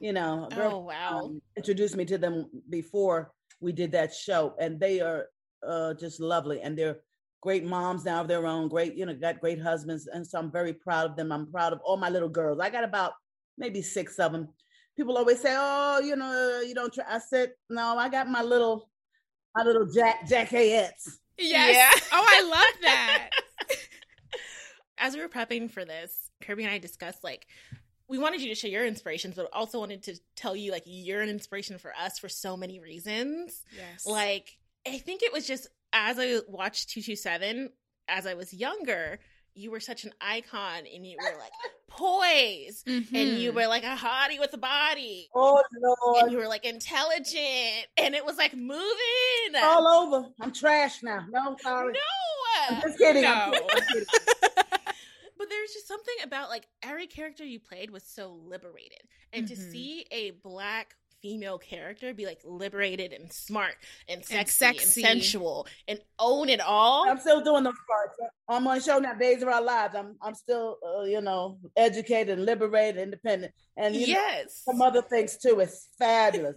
You 0.00 0.12
know, 0.12 0.48
a 0.50 0.54
girl 0.54 0.72
Oh 0.74 0.78
wow. 0.80 1.20
um, 1.24 1.42
introduced 1.56 1.96
me 1.96 2.04
to 2.06 2.18
them 2.18 2.50
before 2.68 3.32
we 3.60 3.72
did 3.72 3.92
that 3.92 4.12
show, 4.12 4.54
and 4.58 4.78
they 4.80 5.00
are 5.00 5.28
uh, 5.66 5.94
just 5.94 6.18
lovely, 6.20 6.60
and 6.60 6.76
they're 6.76 6.98
great 7.42 7.64
moms 7.64 8.04
now 8.06 8.22
of 8.22 8.28
their 8.28 8.46
own. 8.46 8.68
Great, 8.68 8.94
you 8.94 9.04
know, 9.04 9.14
got 9.14 9.40
great 9.40 9.60
husbands, 9.60 10.06
and 10.06 10.26
so 10.26 10.38
I'm 10.38 10.50
very 10.50 10.72
proud 10.72 11.10
of 11.10 11.16
them. 11.16 11.30
I'm 11.30 11.50
proud 11.50 11.74
of 11.74 11.80
all 11.84 11.98
my 11.98 12.08
little 12.08 12.30
girls. 12.30 12.60
I 12.60 12.70
got 12.70 12.84
about 12.84 13.12
maybe 13.58 13.82
six 13.82 14.18
of 14.18 14.32
them. 14.32 14.48
People 14.96 15.18
always 15.18 15.40
say, 15.40 15.54
"Oh, 15.54 16.00
you 16.00 16.16
know, 16.16 16.62
you 16.66 16.74
don't 16.74 16.92
try." 16.92 17.04
I 17.06 17.18
said, 17.18 17.52
"No, 17.68 17.98
I 17.98 18.08
got 18.08 18.28
my 18.28 18.42
little, 18.42 18.88
my 19.54 19.64
little 19.64 19.84
Jack 19.86 20.26
Jack 20.26 20.48
Hayettes." 20.48 21.18
yes. 21.36 21.76
Yeah. 21.76 21.90
Oh, 22.14 22.24
I 22.26 22.42
love 22.42 22.82
that. 22.82 23.30
As 24.98 25.14
we 25.14 25.20
were 25.20 25.28
prepping 25.28 25.70
for 25.70 25.84
this, 25.84 26.30
Kirby 26.40 26.64
and 26.64 26.72
I 26.72 26.78
discussed 26.78 27.24
like 27.24 27.46
we 28.06 28.18
wanted 28.18 28.42
you 28.42 28.48
to 28.50 28.54
share 28.54 28.70
your 28.70 28.86
inspirations, 28.86 29.34
but 29.34 29.48
also 29.52 29.80
wanted 29.80 30.02
to 30.04 30.14
tell 30.36 30.54
you 30.54 30.70
like 30.70 30.84
you're 30.86 31.22
an 31.22 31.30
inspiration 31.30 31.78
for 31.78 31.92
us 31.98 32.18
for 32.18 32.28
so 32.28 32.56
many 32.56 32.78
reasons. 32.78 33.62
yes. 33.76 34.06
Like 34.06 34.56
I 34.86 34.98
think 34.98 35.22
it 35.22 35.32
was 35.32 35.46
just 35.46 35.68
as 35.92 36.18
I 36.18 36.40
watched 36.48 36.90
227 36.90 37.70
as 38.08 38.26
I 38.26 38.34
was 38.34 38.52
younger, 38.52 39.18
you 39.54 39.70
were 39.70 39.80
such 39.80 40.04
an 40.04 40.12
icon 40.20 40.84
and 40.92 41.06
you 41.06 41.16
were 41.20 41.38
like 41.38 41.52
poised 41.88 42.88
and 42.88 43.04
you 43.12 43.52
Mhm. 43.52 43.54
were 43.54 43.66
like 43.66 43.84
a 43.84 43.94
hottie 43.96 44.38
with 44.40 44.52
a 44.54 44.58
body. 44.58 45.28
Oh 45.34 45.62
And 46.22 46.32
you 46.32 46.38
were 46.38 46.48
like 46.48 46.64
intelligent 46.64 47.86
and 47.98 48.14
it 48.14 48.24
was 48.24 48.36
like 48.38 48.54
moving. 48.54 49.54
all 49.62 49.86
over. 49.86 50.28
I'm 50.40 50.52
trash 50.52 51.02
now. 51.02 51.26
No, 51.30 51.56
sorry. 51.60 51.94
I'm 52.68 52.74
no. 52.76 52.80
just 52.82 52.98
kidding. 52.98 53.24
I'm 53.26 53.50
No. 53.50 53.58
kidding. 53.58 53.68
I'm 53.76 53.86
kidding. 53.92 54.06
but 55.38 55.48
there's 55.48 55.72
just 55.72 55.88
something 55.88 56.14
about 56.24 56.48
like 56.48 56.66
every 56.82 57.06
character 57.06 57.44
you 57.44 57.60
played 57.60 57.90
was 57.90 58.04
so 58.04 58.32
liberated. 58.44 59.00
And 59.32 59.46
to 59.48 59.54
Mhm. 59.54 59.70
see 59.70 60.06
a 60.10 60.30
black 60.30 60.94
female 61.22 61.56
character 61.56 62.12
be 62.12 62.26
like 62.26 62.40
liberated 62.44 63.12
and 63.12 63.32
smart 63.32 63.76
and 64.08 64.24
sexy 64.24 64.64
and, 64.64 64.76
sexy. 64.76 65.02
sensual 65.02 65.66
and 65.86 66.00
own 66.18 66.48
it 66.48 66.60
all. 66.60 67.08
I'm 67.08 67.18
still 67.18 67.42
doing 67.42 67.62
those 67.62 67.74
parts. 67.88 68.18
I'm 68.48 68.66
on 68.66 68.80
show 68.80 68.98
now, 68.98 69.14
Days 69.14 69.42
of 69.42 69.48
Our 69.48 69.62
Lives. 69.62 69.94
I'm 69.94 70.16
I'm 70.20 70.34
still, 70.34 70.76
uh, 70.84 71.02
you 71.04 71.20
know, 71.20 71.58
educated, 71.76 72.36
and 72.38 72.44
liberated, 72.44 73.00
independent, 73.00 73.52
and 73.76 73.94
you 73.94 74.02
know, 74.02 74.06
yes. 74.06 74.62
some 74.64 74.82
other 74.82 75.00
things 75.00 75.38
too. 75.38 75.60
It's 75.60 75.88
fabulous. 75.98 76.56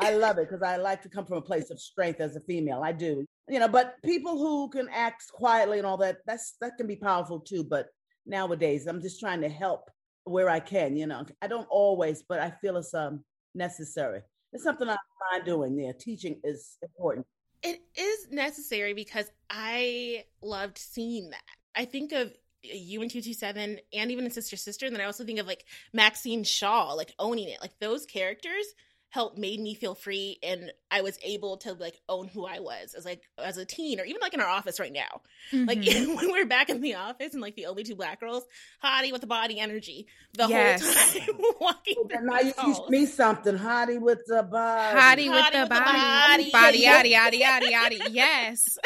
I, 0.00 0.08
I 0.08 0.14
love 0.14 0.38
it 0.38 0.48
because 0.48 0.62
I 0.62 0.76
like 0.76 1.02
to 1.02 1.08
come 1.08 1.26
from 1.26 1.38
a 1.38 1.42
place 1.42 1.70
of 1.70 1.80
strength 1.80 2.20
as 2.20 2.34
a 2.34 2.40
female. 2.40 2.82
I 2.82 2.92
do, 2.92 3.24
you 3.48 3.58
know. 3.60 3.68
But 3.68 3.94
people 4.04 4.38
who 4.38 4.68
can 4.70 4.88
act 4.92 5.30
quietly 5.32 5.78
and 5.78 5.86
all 5.86 5.98
that, 5.98 6.18
that's 6.26 6.56
that 6.60 6.76
can 6.76 6.86
be 6.86 6.96
powerful 6.96 7.40
too. 7.40 7.64
But 7.64 7.86
nowadays, 8.26 8.86
I'm 8.86 9.00
just 9.00 9.20
trying 9.20 9.42
to 9.42 9.48
help 9.48 9.90
where 10.24 10.50
I 10.50 10.60
can. 10.60 10.96
You 10.96 11.06
know, 11.06 11.24
I 11.40 11.46
don't 11.46 11.68
always, 11.70 12.22
but 12.28 12.40
I 12.40 12.50
feel 12.50 12.76
it's 12.76 12.92
um 12.92 13.24
necessary. 13.54 14.22
It's 14.52 14.64
something 14.64 14.88
I 14.88 14.96
mind 15.32 15.44
doing. 15.44 15.76
there. 15.76 15.92
teaching 15.92 16.40
is 16.44 16.76
important. 16.82 17.26
It 17.62 17.80
is 17.94 18.28
necessary 18.30 18.94
because 18.94 19.30
I 19.48 20.24
loved 20.42 20.78
seeing 20.78 21.30
that. 21.30 21.42
I 21.74 21.84
think 21.84 22.12
of 22.12 22.32
you 22.62 23.00
and 23.00 23.10
227 23.10 23.78
and 23.92 24.10
even 24.10 24.24
in 24.24 24.30
Sister 24.30 24.56
Sister. 24.56 24.86
And 24.86 24.94
then 24.94 25.02
I 25.02 25.06
also 25.06 25.24
think 25.24 25.38
of 25.38 25.46
like 25.46 25.64
Maxine 25.92 26.44
Shaw, 26.44 26.92
like 26.92 27.14
owning 27.18 27.48
it. 27.48 27.60
Like 27.60 27.78
those 27.80 28.06
characters 28.06 28.66
helped 29.10 29.36
made 29.36 29.58
me 29.60 29.74
feel 29.74 29.94
free 29.94 30.38
and 30.42 30.72
I 30.90 31.00
was 31.02 31.18
able 31.24 31.56
to 31.58 31.72
like 31.74 32.00
own 32.08 32.28
who 32.28 32.46
I 32.46 32.60
was 32.60 32.94
as 32.94 33.04
like 33.04 33.22
as 33.38 33.56
a 33.58 33.64
teen 33.64 34.00
or 34.00 34.04
even 34.04 34.20
like 34.20 34.34
in 34.34 34.40
our 34.40 34.48
office 34.48 34.78
right 34.80 34.92
now. 34.92 35.20
Mm-hmm. 35.52 35.66
Like 35.66 36.16
when 36.22 36.30
we're 36.30 36.46
back 36.46 36.68
in 36.68 36.80
the 36.80 36.94
office 36.94 37.32
and 37.32 37.40
like 37.42 37.56
the 37.56 37.66
only 37.66 37.82
two 37.82 37.96
black 37.96 38.20
girls, 38.20 38.44
hottie 38.84 39.10
with 39.10 39.20
the 39.22 39.26
body 39.26 39.58
energy 39.58 40.06
the 40.34 40.46
Yes. 40.48 40.82
whole 40.84 41.22
time 41.26 41.44
walking. 41.60 41.96
Well, 42.08 42.22
now 42.22 42.40
you 42.40 42.52
teach 42.52 42.76
me 42.88 43.06
something, 43.06 43.56
hottie 43.58 43.98
with 44.00 44.20
the 44.26 44.42
body. 44.44 44.96
Hottie 44.98 45.30
with 45.30 45.52
the 45.52 45.60
with 45.60 45.68
the 45.70 45.74
body. 45.74 46.50
body. 46.50 46.50
Body, 46.52 46.82
yaddy, 46.84 47.12
yaddy, 47.14 47.40
yaddy, 47.42 47.72
yaddy. 47.72 48.00
Yes. 48.10 48.78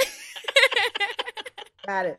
Got 1.87 2.07
it. 2.07 2.19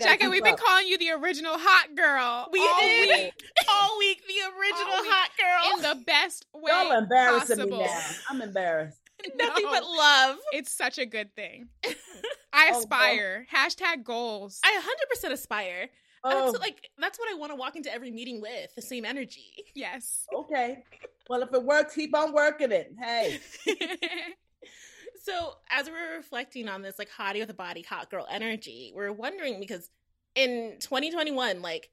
Jackie, 0.00 0.28
we've 0.28 0.42
been 0.44 0.54
up. 0.54 0.60
calling 0.60 0.86
you 0.86 0.96
the 0.98 1.10
original 1.10 1.54
hot 1.56 1.94
girl. 1.96 2.48
We 2.52 2.60
all 2.60 2.80
did 2.80 3.08
week 3.08 3.32
all 3.68 3.98
week 3.98 4.22
the 4.26 4.34
original 4.58 5.02
week. 5.02 5.10
hot 5.10 5.30
girl. 5.38 5.76
in 5.76 5.98
the 5.98 6.04
best 6.04 6.46
way 6.54 6.70
Y'all 6.72 6.92
embarrassing 6.92 7.56
possible. 7.58 7.78
me 7.78 7.84
now. 7.84 8.00
I'm 8.30 8.42
embarrassed. 8.42 8.98
Nothing 9.36 9.64
No. 9.64 9.70
but 9.70 9.84
love. 9.84 10.36
It's 10.52 10.72
such 10.72 10.98
a 10.98 11.06
good 11.06 11.34
thing. 11.34 11.68
I 12.52 12.70
Oh, 12.72 12.78
aspire. 12.80 13.46
Hashtag 13.54 14.04
goals. 14.04 14.60
I 14.64 14.80
100% 15.24 15.30
aspire. 15.32 15.88
Oh, 16.24 16.52
That's 16.52 16.60
like 16.60 16.88
that's 16.98 17.18
what 17.18 17.28
I 17.30 17.34
want 17.36 17.50
to 17.50 17.56
walk 17.56 17.74
into 17.74 17.92
every 17.92 18.10
meeting 18.12 18.40
with, 18.40 18.72
the 18.76 18.82
same 18.82 19.04
energy. 19.04 19.64
yes. 19.74 20.24
okay. 20.34 20.84
Well, 21.28 21.42
if 21.42 21.52
it 21.52 21.62
works, 21.62 21.94
keep 21.94 22.16
on 22.16 22.32
working 22.32 22.70
it. 22.72 22.92
Hey, 23.00 23.40
So 25.24 25.54
as 25.70 25.88
we're 25.88 26.16
reflecting 26.16 26.68
on 26.68 26.82
this 26.82 26.98
like 26.98 27.08
hottie 27.10 27.40
with 27.40 27.50
a 27.50 27.54
body, 27.54 27.82
hot 27.82 28.10
girl 28.10 28.26
energy, 28.30 28.92
we 28.94 29.04
are 29.04 29.12
wondering 29.12 29.60
because 29.60 29.88
in 30.34 30.76
2021, 30.80 31.62
like 31.62 31.90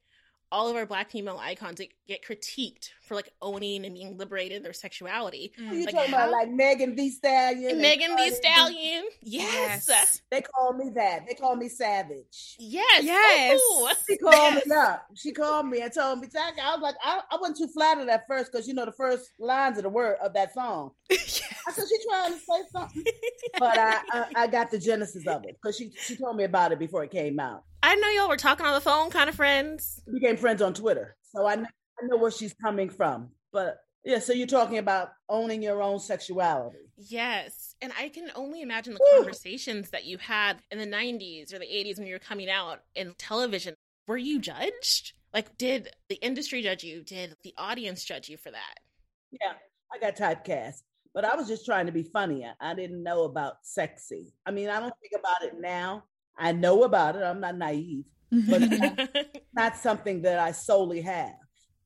all 0.52 0.68
of 0.68 0.74
our 0.74 0.84
black 0.84 1.12
female 1.12 1.38
icons 1.38 1.78
get- 1.78 1.92
get 2.08 2.24
critiqued 2.24 2.88
for 3.02 3.14
like 3.14 3.32
owning 3.40 3.84
and 3.84 3.94
being 3.94 4.18
liberated 4.18 4.56
in 4.56 4.62
their 4.64 4.72
sexuality. 4.72 5.52
Mm. 5.60 5.72
you 5.74 5.84
Like 5.84 5.94
talking 5.94 6.10
how- 6.10 6.16
about? 6.28 6.32
Like 6.32 6.50
Megan 6.50 6.96
Thee 6.96 7.10
Stallion. 7.10 7.80
Megan 7.80 8.08
Cardi 8.16 8.30
Thee 8.30 8.34
Stallion. 8.36 9.04
Yes. 9.22 9.86
Yes. 9.88 10.22
They 10.28 10.40
call 10.40 10.72
me 10.72 10.90
that. 10.96 11.24
They 11.28 11.34
call 11.34 11.54
me 11.54 11.68
savage. 11.68 12.56
Yes. 12.58 13.04
Yes. 13.04 13.60
Ooh. 13.60 13.88
She 14.08 14.16
called 14.16 14.34
Yes. 14.54 14.66
me 14.66 14.74
up. 14.74 15.06
She 15.14 15.30
called 15.30 15.66
me 15.68 15.82
and 15.82 15.92
told 15.92 16.18
me, 16.18 16.26
Jackie, 16.26 16.60
I 16.60 16.72
was 16.74 16.82
like, 16.82 16.96
I, 17.04 17.20
I 17.30 17.36
wasn't 17.36 17.58
too 17.58 17.68
flattered 17.68 18.08
at 18.08 18.26
first 18.26 18.50
because 18.50 18.66
you 18.66 18.74
know 18.74 18.86
the 18.86 18.90
first 18.92 19.30
lines 19.38 19.76
of 19.78 19.84
the 19.84 19.88
word 19.88 20.16
of 20.20 20.32
that 20.32 20.52
song. 20.52 20.90
I 21.66 21.72
said, 21.72 21.84
she 21.88 22.08
trying 22.08 22.32
to 22.32 22.38
say 22.38 22.62
something. 22.72 23.04
But 23.58 23.78
I, 23.78 24.00
I, 24.12 24.26
I 24.36 24.46
got 24.46 24.70
the 24.70 24.78
genesis 24.78 25.26
of 25.26 25.44
it 25.44 25.56
because 25.60 25.76
she, 25.76 25.90
she 26.00 26.16
told 26.16 26.36
me 26.36 26.44
about 26.44 26.72
it 26.72 26.78
before 26.78 27.04
it 27.04 27.10
came 27.10 27.40
out. 27.40 27.64
I 27.82 27.94
know 27.96 28.08
y'all 28.08 28.28
were 28.28 28.36
talking 28.36 28.64
on 28.64 28.74
the 28.74 28.80
phone, 28.80 29.10
kind 29.10 29.28
of 29.28 29.34
friends. 29.34 30.00
We 30.06 30.20
became 30.20 30.36
friends 30.36 30.62
on 30.62 30.72
Twitter. 30.72 31.16
So 31.34 31.46
I 31.46 31.56
know, 31.56 31.66
I 32.00 32.06
know 32.06 32.16
where 32.16 32.30
she's 32.30 32.54
coming 32.54 32.88
from. 32.88 33.30
But 33.52 33.78
yeah, 34.04 34.20
so 34.20 34.32
you're 34.32 34.46
talking 34.46 34.78
about 34.78 35.10
owning 35.28 35.62
your 35.62 35.82
own 35.82 35.98
sexuality. 35.98 36.78
Yes. 36.96 37.74
And 37.82 37.92
I 37.98 38.08
can 38.08 38.30
only 38.34 38.62
imagine 38.62 38.94
the 38.94 39.00
Woo. 39.12 39.18
conversations 39.18 39.90
that 39.90 40.04
you 40.04 40.18
had 40.18 40.62
in 40.70 40.78
the 40.78 40.86
90s 40.86 41.52
or 41.52 41.58
the 41.58 41.66
80s 41.66 41.98
when 41.98 42.06
you 42.06 42.14
were 42.14 42.18
coming 42.18 42.48
out 42.48 42.80
in 42.94 43.14
television. 43.18 43.74
Were 44.06 44.16
you 44.16 44.40
judged? 44.40 45.12
Like, 45.32 45.56
did 45.58 45.90
the 46.08 46.16
industry 46.16 46.62
judge 46.62 46.82
you? 46.82 47.02
Did 47.02 47.36
the 47.44 47.54
audience 47.56 48.04
judge 48.04 48.28
you 48.28 48.36
for 48.36 48.50
that? 48.50 48.80
Yeah, 49.30 49.52
I 49.92 49.98
got 49.98 50.16
typecast. 50.16 50.82
But 51.12 51.24
I 51.24 51.34
was 51.34 51.48
just 51.48 51.64
trying 51.64 51.86
to 51.86 51.92
be 51.92 52.02
funny. 52.04 52.44
I- 52.44 52.70
I 52.70 52.74
didn't 52.74 53.02
know 53.02 53.24
about 53.24 53.54
sexy. 53.62 54.32
I 54.46 54.50
mean, 54.52 54.68
I 54.68 54.78
don't 54.80 54.94
think 55.00 55.12
about 55.18 55.42
it 55.42 55.60
now. 55.60 56.04
I 56.38 56.52
know 56.52 56.84
about 56.84 57.16
it. 57.16 57.22
I'm 57.22 57.40
not 57.40 57.56
naive. 57.56 58.04
But 58.30 58.62
it's 58.62 59.42
not 59.52 59.76
something 59.86 60.22
that 60.22 60.38
I 60.38 60.52
solely 60.52 61.00
have. 61.00 61.34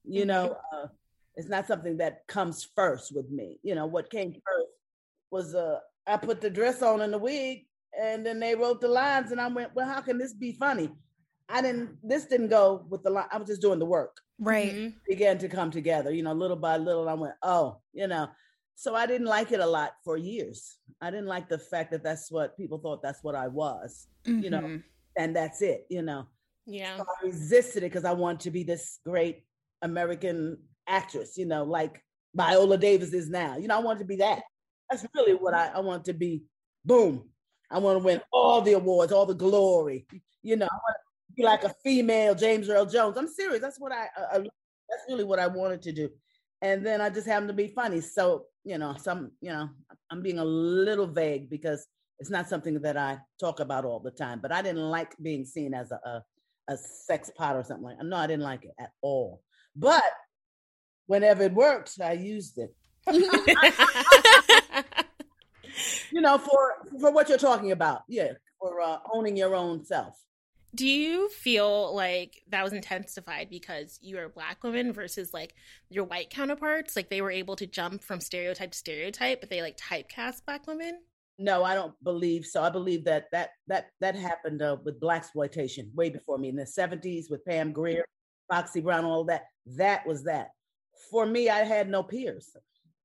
You 0.05 0.27
know, 0.27 0.59
uh, 0.73 0.89
it's 1.37 1.49
not 1.49 1.67
something 1.67 1.97
that 1.97 2.27
comes 2.27 2.69
first 2.77 3.13
with 3.15 3.31
me. 3.31 3.59
You 3.63 3.75
know, 3.75 3.87
what 3.87 4.11
came 4.11 4.33
first 4.33 4.69
was 5.31 5.55
uh, 5.55 5.81
I 6.07 6.19
put 6.19 6.43
the 6.43 6.51
dress 6.51 6.83
on 6.83 7.01
and 7.01 7.13
the 7.13 7.19
wig, 7.19 7.67
and 7.99 8.25
then 8.27 8.39
they 8.41 8.55
wrote 8.55 8.83
the 8.83 8.89
lines, 8.89 9.33
and 9.33 9.41
I 9.41 9.49
went, 9.49 9.75
"Well, 9.75 9.89
how 9.89 10.03
can 10.03 10.19
this 10.19 10.35
be 10.35 10.53
funny?" 10.53 10.91
I 11.49 11.63
didn't. 11.63 11.97
This 12.03 12.27
didn't 12.27 12.49
go 12.49 12.85
with 12.91 13.03
the 13.03 13.11
line. 13.11 13.27
I 13.33 13.39
was 13.39 13.49
just 13.49 13.63
doing 13.63 13.79
the 13.79 13.87
work. 13.87 14.21
right. 14.39 14.73
Mhm. 14.75 14.95
Began 15.09 15.39
to 15.39 15.49
come 15.49 15.71
together. 15.71 16.11
You 16.13 16.23
know, 16.25 16.35
little 16.35 16.57
by 16.59 16.77
little. 16.77 17.09
I 17.09 17.15
went, 17.15 17.35
"Oh, 17.43 17.81
you 17.95 18.07
know." 18.07 18.29
So 18.77 18.95
I 18.95 19.07
didn't 19.07 19.27
like 19.29 19.53
it 19.53 19.61
a 19.61 19.67
lot 19.67 19.93
for 20.05 20.17
years. 20.17 20.79
I 21.01 21.11
didn't 21.11 21.27
like 21.27 21.49
the 21.49 21.59
fact 21.59 21.91
that 21.93 22.03
that's 22.03 22.31
what 22.31 22.57
people 22.57 22.79
thought 22.79 23.03
that's 23.03 23.23
what 23.23 23.35
I 23.35 23.49
was, 23.49 24.09
you 24.27 24.51
know, 24.51 24.61
Mhm. 24.61 24.83
and 25.17 25.37
that's 25.37 25.63
it. 25.63 25.87
You 25.89 26.03
know. 26.03 26.27
Yeah. 26.67 26.97
So 26.97 27.05
I 27.05 27.27
resisted 27.27 27.83
it 27.83 27.91
because 27.93 28.05
I 28.05 28.13
wanted 28.13 28.41
to 28.41 28.51
be 28.51 28.65
this 28.65 28.99
great 29.05 29.45
American 29.83 30.59
actress, 30.87 31.37
you 31.37 31.47
know, 31.47 31.63
like 31.65 32.03
Viola 32.35 32.79
Davis 32.79 33.13
is 33.13 33.29
now. 33.29 33.57
You 33.59 33.69
know, 33.69 33.77
I 33.77 33.81
wanted 33.81 34.01
to 34.01 34.05
be 34.07 34.17
that. 34.17 34.43
That's 34.91 35.07
really 35.15 35.35
what 35.35 35.55
I, 35.55 35.69
I 35.69 35.81
want 35.81 36.05
to 36.07 36.13
be. 36.15 36.45
Boom. 36.85 37.29
I 37.71 37.79
want 37.79 37.99
to 37.99 38.05
win 38.05 38.21
all 38.33 38.61
the 38.61 38.73
awards, 38.75 39.13
all 39.13 39.27
the 39.27 39.35
glory. 39.35 40.07
You 40.43 40.57
know, 40.57 40.67
I 40.67 40.75
want 40.75 40.97
to 41.29 41.33
be 41.35 41.43
like 41.43 41.65
a 41.65 41.75
female 41.83 42.35
James 42.35 42.69
Earl 42.69 42.87
Jones. 42.87 43.17
I'm 43.17 43.29
serious. 43.29 43.61
That's 43.61 43.81
what 43.81 43.93
I, 43.93 44.09
I, 44.17 44.37
I 44.37 44.39
that's 44.39 45.05
really 45.09 45.25
what 45.25 45.39
I 45.39 45.47
wanted 45.47 45.83
to 45.83 45.93
do. 45.93 46.11
And 46.61 46.85
then 46.85 47.01
I 47.01 47.09
just 47.11 47.27
happened 47.27 47.49
to 47.49 47.55
be 47.55 47.69
funny. 47.69 48.01
So, 48.01 48.47
you 48.65 48.79
know, 48.79 48.95
some, 48.99 49.33
you 49.41 49.51
know, 49.51 49.69
I'm 50.11 50.23
being 50.23 50.39
a 50.39 50.45
little 50.45 51.07
vague 51.07 51.51
because 51.51 51.87
it's 52.19 52.31
not 52.31 52.49
something 52.49 52.81
that 52.81 52.97
I 52.97 53.19
talk 53.39 53.61
about 53.61 53.85
all 53.85 54.01
the 54.01 54.11
time. 54.11 54.41
But 54.41 54.53
I 54.53 54.63
didn't 54.63 54.91
like 54.91 55.15
being 55.21 55.45
seen 55.45 55.75
as 55.75 55.91
a, 55.91 55.97
a 55.97 56.25
a 56.69 56.77
sex 56.77 57.31
pot 57.37 57.57
or 57.57 57.63
something 57.63 57.85
like 57.85 58.03
no 58.03 58.17
i 58.17 58.27
didn't 58.27 58.43
like 58.43 58.65
it 58.65 58.73
at 58.79 58.91
all. 59.03 59.43
But 59.77 60.03
whenever 61.07 61.43
it 61.45 61.53
worked 61.53 62.01
i 62.03 62.13
used 62.13 62.59
it. 62.59 62.75
You 66.13 66.21
know 66.21 66.39
for 66.39 66.75
for 67.01 67.11
what 67.11 67.29
you're 67.29 67.39
talking 67.39 67.73
about. 67.73 68.03
Yeah 68.09 68.35
for 68.61 68.81
uh, 68.81 68.99
owning 69.13 69.37
your 69.37 69.55
own 69.55 69.85
self 69.85 70.17
Do 70.75 70.87
you 70.87 71.29
feel 71.29 71.95
like 71.95 72.43
that 72.49 72.65
was 72.65 72.73
intensified 72.73 73.49
because 73.49 73.99
you 74.03 74.19
are 74.19 74.25
a 74.25 74.29
black 74.29 74.65
woman 74.65 74.93
versus 74.93 75.33
like 75.33 75.55
your 75.89 76.05
white 76.05 76.31
counterparts? 76.31 76.97
Like 76.97 77.11
they 77.11 77.23
were 77.23 77.31
able 77.31 77.57
to 77.57 77.67
jump 77.67 78.03
from 78.03 78.21
stereotype 78.21 78.73
to 78.73 78.79
stereotype, 78.79 79.41
but 79.41 79.51
they 79.51 79.63
like 79.63 79.77
typecast 79.77 80.45
black 80.45 80.67
women? 80.67 81.01
no 81.39 81.65
i 81.65 81.75
don't 81.75 81.95
believe 82.05 82.45
so 82.45 82.63
i 82.63 82.71
believe 82.71 83.05
that 83.05 83.27
that 83.33 83.51
that 83.67 83.87
that 84.01 84.15
happened 84.15 84.63
uh, 84.63 84.77
with 84.85 85.01
blaxploitation 85.01 85.93
way 85.95 86.09
before 86.09 86.39
me 86.39 86.49
in 86.49 86.57
the 86.57 86.65
70s 86.65 87.31
with 87.31 87.45
pam 87.45 87.73
grier 87.73 88.05
foxy 88.49 88.81
brown 88.81 89.05
all 89.05 89.25
that 89.25 89.47
that 89.67 90.07
was 90.07 90.23
that 90.25 90.51
for 91.11 91.27
me 91.27 91.49
i 91.49 91.59
had 91.59 91.89
no 91.89 92.03
peers 92.03 92.57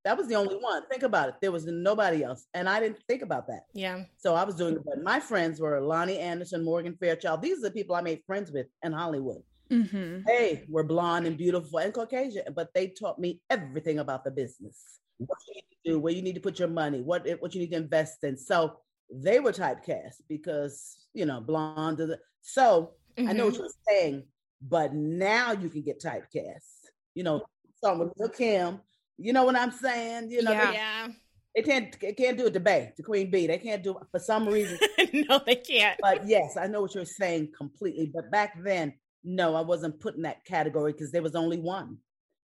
that 0.06 0.18
was 0.18 0.28
the 0.28 0.36
only 0.36 0.56
one 0.56 0.82
think 0.88 1.04
about 1.04 1.30
it 1.30 1.36
there 1.42 1.52
was 1.52 1.66
nobody 1.66 2.24
else 2.24 2.48
and 2.54 2.68
i 2.70 2.80
didn't 2.80 3.00
think 3.08 3.22
about 3.22 3.46
that 3.48 3.64
Yeah. 3.74 4.06
So 4.18 4.36
I 4.36 4.44
was 4.44 4.56
doing 4.56 4.76
it, 4.76 4.84
but 4.86 5.02
my 5.04 5.20
friends 5.20 5.60
were 5.60 5.80
Loni 5.82 6.18
Anderson, 6.18 6.64
Morgan 6.64 6.96
Fairchild. 7.02 7.42
These 7.42 7.60
are 7.60 7.68
the 7.70 7.72
people 7.80 7.96
I 7.96 8.02
made 8.02 8.22
friends 8.26 8.52
with 8.52 8.68
in 8.84 8.92
Hollywood. 8.92 9.42
Mhm. 9.70 10.26
They 10.26 10.66
were 10.74 10.84
blonde 10.84 11.26
and 11.28 11.38
beautiful 11.38 11.80
and 11.80 11.94
Caucasian, 11.94 12.54
but 12.54 12.68
they 12.74 12.86
taught 13.02 13.20
me 13.20 13.42
everything 13.50 14.00
about 14.00 14.24
the 14.26 14.32
business. 14.32 14.78
What 15.18 15.40
you 15.48 15.54
need 15.56 15.70
to 15.76 15.80
do, 15.90 16.00
where 16.00 16.14
you 16.18 16.22
need 16.22 16.36
to 16.36 16.42
put 16.48 16.60
your 16.60 16.68
money, 16.84 17.02
what 17.02 17.22
what 17.42 17.54
you 17.54 17.60
need 17.62 17.72
to 17.72 17.78
invest 17.78 18.24
in. 18.24 18.36
So 18.38 18.58
they 19.28 19.40
were 19.40 19.54
typecast 19.54 20.18
because 20.28 20.76
you 21.14 21.26
know 21.30 21.40
blonde. 21.42 22.02
So 22.42 22.66
I 23.18 23.32
know 23.34 23.46
what 23.46 23.54
Mhm. 23.56 23.60
you're 23.60 23.80
saying, 23.90 24.18
but 24.76 24.94
now 24.94 25.52
you 25.62 25.70
can 25.70 25.84
get 25.90 26.00
typecast. 26.02 26.70
You 27.18 27.24
know, 27.24 27.38
starting 27.78 28.00
with 28.02 28.14
Lil 28.18 28.30
Kim. 28.30 28.82
You 29.20 29.34
know 29.34 29.44
what 29.44 29.56
I'm 29.56 29.72
saying? 29.72 30.32
You 30.32 30.42
know, 30.44 30.52
Yeah. 30.52 30.68
they, 30.72 30.74
Yeah. 30.78 31.08
they 31.56 31.62
can't 31.64 32.00
they 32.00 32.14
can't 32.14 32.38
do 32.38 32.46
it 32.48 32.54
to 32.54 32.60
Bey, 32.60 32.94
to 32.98 33.04
Queen 33.04 33.30
Bey. 33.30 33.48
They 33.48 33.58
can't 33.58 33.84
do 33.84 33.98
it 33.98 34.08
for 34.12 34.20
some 34.20 34.48
reason. 34.48 34.78
no, 35.30 35.40
they 35.46 35.56
can't. 35.56 36.00
but 36.02 36.28
yes, 36.28 36.58
I 36.58 36.68
know 36.68 36.82
what 36.82 36.96
you're 36.96 37.06
saying 37.06 37.50
completely. 37.58 38.12
But 38.14 38.32
back 38.32 38.62
then, 38.64 38.94
no, 39.24 39.56
I 39.56 39.62
wasn't 39.62 40.00
put 40.00 40.16
in 40.16 40.22
that 40.24 40.46
category 40.46 40.94
because 40.94 41.12
there 41.12 41.22
was 41.24 41.36
only 41.36 41.58
one. 41.60 41.98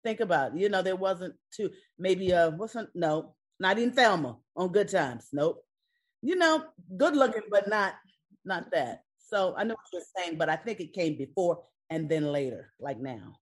Think 0.04 0.20
about 0.20 0.54
it. 0.56 0.60
You 0.60 0.70
know, 0.70 0.82
there 0.82 0.96
wasn't 0.96 1.36
two. 1.56 1.70
Maybe 1.98 2.34
uh, 2.34 2.52
what's 2.52 2.76
on, 2.76 2.88
no, 2.96 3.36
not 3.60 3.78
even 3.78 3.94
Thelma 3.94 4.38
on 4.56 4.70
Good 4.70 4.90
Times. 4.90 5.28
Nope. 5.32 5.64
You 6.22 6.36
know, 6.36 6.64
good 6.98 7.16
looking, 7.16 7.44
but 7.50 7.68
not 7.70 7.94
not 8.46 8.72
that. 8.72 9.04
So 9.30 9.54
I 9.58 9.64
know 9.64 9.76
what 9.76 9.92
you're 9.94 10.02
saying, 10.18 10.38
but 10.38 10.50
I 10.50 10.56
think 10.56 10.80
it 10.80 10.94
came 10.94 11.18
before 11.18 11.64
and 11.90 12.10
then 12.10 12.26
later, 12.32 12.74
like 12.80 13.00
now. 13.00 13.36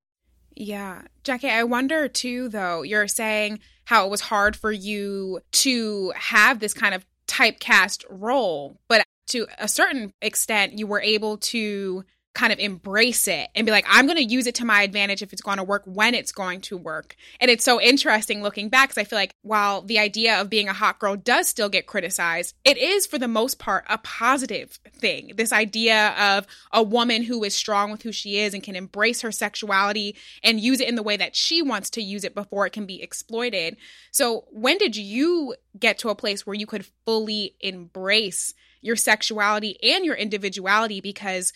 Yeah. 0.56 1.04
Jackie, 1.24 1.50
I 1.50 1.64
wonder 1.64 2.08
too, 2.08 2.50
though, 2.50 2.82
you're 2.82 3.08
saying 3.08 3.60
how 3.86 4.06
it 4.06 4.10
was 4.10 4.22
hard 4.22 4.56
for 4.56 4.72
you 4.72 5.40
to 5.52 6.14
have 6.16 6.60
this 6.60 6.74
kind 6.74 6.94
of 6.94 7.06
typecast 7.28 8.04
role, 8.10 8.78
but 8.88 9.04
to 9.30 9.48
a 9.58 9.68
certain 9.68 10.14
extent, 10.22 10.78
you 10.78 10.88
were 10.88 11.02
able 11.02 11.38
to 11.38 12.04
kind 12.34 12.54
of 12.54 12.60
embrace 12.60 13.28
it 13.28 13.50
and 13.56 13.66
be 13.66 13.72
like, 13.72 13.86
I'm 13.90 14.06
going 14.06 14.18
to 14.18 14.24
use 14.24 14.48
it 14.48 14.56
to 14.56 14.66
my 14.66 14.84
advantage 14.84 15.22
if 15.22 15.34
it's 15.34 15.42
going 15.42 15.58
to 15.58 15.64
work 15.64 15.84
when 15.86 16.16
it's 16.16 16.32
going 16.32 16.62
to 16.62 16.78
work. 16.78 17.16
And 17.42 17.52
it's 17.52 17.66
so 17.66 17.82
interesting 17.82 18.42
looking 18.42 18.70
back 18.70 18.90
because 18.90 19.02
I 19.02 19.04
feel 19.04 19.20
like 19.20 19.36
while 19.42 19.82
the 19.82 20.00
idea 20.00 20.40
of 20.40 20.50
being 20.50 20.70
a 20.70 20.74
hot 20.74 21.00
girl 21.00 21.18
does 21.18 21.48
still 21.48 21.68
get 21.68 21.88
criticized, 21.88 22.56
it 22.64 22.78
is 22.78 23.06
for 23.06 23.18
the 23.18 23.28
most 23.28 23.60
part 23.60 23.84
a 23.90 23.98
positive 23.98 24.80
thing. 24.94 25.34
This 25.36 25.52
idea 25.52 26.16
of 26.18 26.48
a 26.72 26.82
woman 26.82 27.24
who 27.24 27.44
is 27.44 27.54
strong 27.54 27.92
with 27.92 28.04
who 28.04 28.14
she 28.14 28.38
is 28.38 28.54
and 28.54 28.64
can 28.64 28.78
embrace 28.78 29.22
her 29.22 29.32
sexuality 29.32 30.16
and 30.42 30.60
use 30.60 30.80
it 30.80 30.88
in 30.88 30.96
the 30.96 31.04
way 31.04 31.18
that 31.18 31.36
she 31.36 31.62
wants 31.62 31.90
to 31.92 32.02
use 32.02 32.24
it 32.24 32.34
before 32.34 32.66
it 32.66 32.74
can 32.74 32.86
be 32.86 33.02
exploited. 33.02 33.76
So, 34.12 34.46
when 34.52 34.78
did 34.78 34.96
you 34.96 35.56
get 35.78 35.98
to 36.00 36.10
a 36.10 36.16
place 36.16 36.46
where 36.46 36.54
you 36.54 36.66
could 36.66 36.86
fully 37.06 37.56
embrace 37.60 38.54
your 38.82 38.96
sexuality 38.96 39.78
and 39.84 40.06
your 40.06 40.16
individuality? 40.16 41.02
Because 41.02 41.52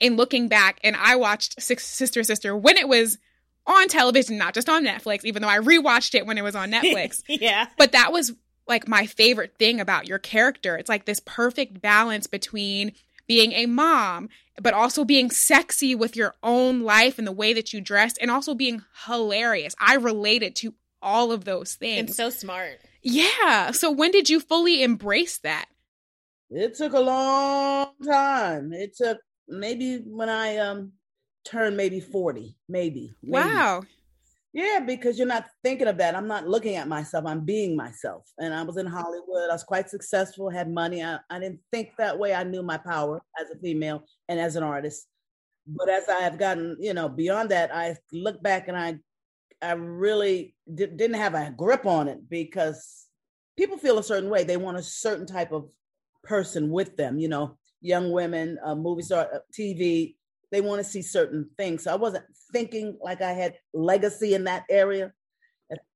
in 0.00 0.16
looking 0.16 0.48
back, 0.48 0.80
and 0.82 0.96
I 0.96 1.16
watched 1.16 1.60
Sister 1.60 2.24
Sister 2.24 2.56
when 2.56 2.76
it 2.76 2.88
was 2.88 3.18
on 3.66 3.88
television, 3.88 4.38
not 4.38 4.54
just 4.54 4.68
on 4.68 4.84
Netflix, 4.84 5.24
even 5.24 5.42
though 5.42 5.48
I 5.48 5.58
rewatched 5.58 6.14
it 6.14 6.26
when 6.26 6.38
it 6.38 6.42
was 6.42 6.56
on 6.56 6.70
Netflix. 6.72 7.22
yeah. 7.28 7.68
But 7.76 7.92
that 7.92 8.12
was 8.12 8.32
like 8.66 8.88
my 8.88 9.06
favorite 9.06 9.56
thing 9.58 9.80
about 9.80 10.08
your 10.08 10.18
character. 10.18 10.76
It's 10.76 10.88
like 10.88 11.04
this 11.04 11.20
perfect 11.20 11.80
balance 11.80 12.26
between 12.26 12.92
being 13.26 13.52
a 13.52 13.66
mom, 13.66 14.28
but 14.60 14.74
also 14.74 15.04
being 15.04 15.30
sexy 15.30 15.94
with 15.94 16.16
your 16.16 16.34
own 16.42 16.80
life 16.80 17.18
and 17.18 17.26
the 17.26 17.32
way 17.32 17.52
that 17.52 17.72
you 17.72 17.80
dress, 17.80 18.16
and 18.18 18.30
also 18.30 18.54
being 18.54 18.82
hilarious. 19.06 19.74
I 19.78 19.94
related 19.96 20.56
to 20.56 20.74
all 21.02 21.30
of 21.30 21.44
those 21.44 21.74
things. 21.74 21.98
And 21.98 22.14
so 22.14 22.30
smart. 22.30 22.80
Yeah. 23.02 23.70
So 23.70 23.90
when 23.90 24.10
did 24.10 24.28
you 24.28 24.40
fully 24.40 24.82
embrace 24.82 25.38
that? 25.38 25.66
It 26.50 26.74
took 26.76 26.92
a 26.92 27.00
long 27.00 27.92
time. 28.04 28.72
It 28.72 28.96
took 28.96 29.18
maybe 29.50 29.98
when 29.98 30.28
I 30.28 30.58
um 30.58 30.92
turn 31.44 31.76
maybe 31.76 32.00
40, 32.00 32.56
maybe, 32.68 33.14
maybe. 33.22 33.48
Wow. 33.48 33.82
Yeah, 34.52 34.80
because 34.80 35.16
you're 35.16 35.28
not 35.28 35.46
thinking 35.62 35.86
of 35.86 35.98
that. 35.98 36.16
I'm 36.16 36.26
not 36.26 36.48
looking 36.48 36.74
at 36.74 36.88
myself. 36.88 37.24
I'm 37.24 37.44
being 37.44 37.76
myself. 37.76 38.26
And 38.38 38.52
I 38.52 38.62
was 38.64 38.78
in 38.78 38.86
Hollywood. 38.86 39.48
I 39.48 39.52
was 39.54 39.62
quite 39.62 39.88
successful, 39.88 40.50
had 40.50 40.68
money. 40.68 41.04
I, 41.04 41.20
I 41.30 41.38
didn't 41.38 41.60
think 41.70 41.90
that 41.98 42.18
way. 42.18 42.34
I 42.34 42.42
knew 42.42 42.62
my 42.62 42.76
power 42.78 43.22
as 43.40 43.48
a 43.50 43.58
female 43.60 44.04
and 44.28 44.40
as 44.40 44.56
an 44.56 44.64
artist. 44.64 45.06
But 45.68 45.88
as 45.88 46.08
I 46.08 46.20
have 46.22 46.36
gotten, 46.36 46.76
you 46.80 46.94
know, 46.94 47.08
beyond 47.08 47.50
that, 47.50 47.72
I 47.72 47.96
look 48.12 48.42
back 48.42 48.66
and 48.66 48.76
I 48.76 48.98
I 49.62 49.72
really 49.72 50.56
di- 50.72 50.86
didn't 50.86 51.14
have 51.20 51.34
a 51.34 51.54
grip 51.56 51.86
on 51.86 52.08
it 52.08 52.28
because 52.28 53.06
people 53.56 53.76
feel 53.78 53.98
a 53.98 54.02
certain 54.02 54.30
way. 54.30 54.42
They 54.42 54.56
want 54.56 54.78
a 54.78 54.82
certain 54.82 55.26
type 55.26 55.52
of 55.52 55.70
person 56.24 56.70
with 56.70 56.96
them, 56.96 57.18
you 57.18 57.28
know, 57.28 57.58
young 57.80 58.12
women, 58.12 58.58
uh, 58.64 58.74
movie 58.74 59.02
star, 59.02 59.28
uh, 59.34 59.38
TV, 59.56 60.16
they 60.50 60.60
want 60.60 60.82
to 60.82 60.88
see 60.88 61.02
certain 61.02 61.48
things. 61.56 61.84
So 61.84 61.92
I 61.92 61.96
wasn't 61.96 62.24
thinking 62.52 62.98
like 63.00 63.22
I 63.22 63.32
had 63.32 63.54
legacy 63.72 64.34
in 64.34 64.44
that 64.44 64.64
area. 64.68 65.12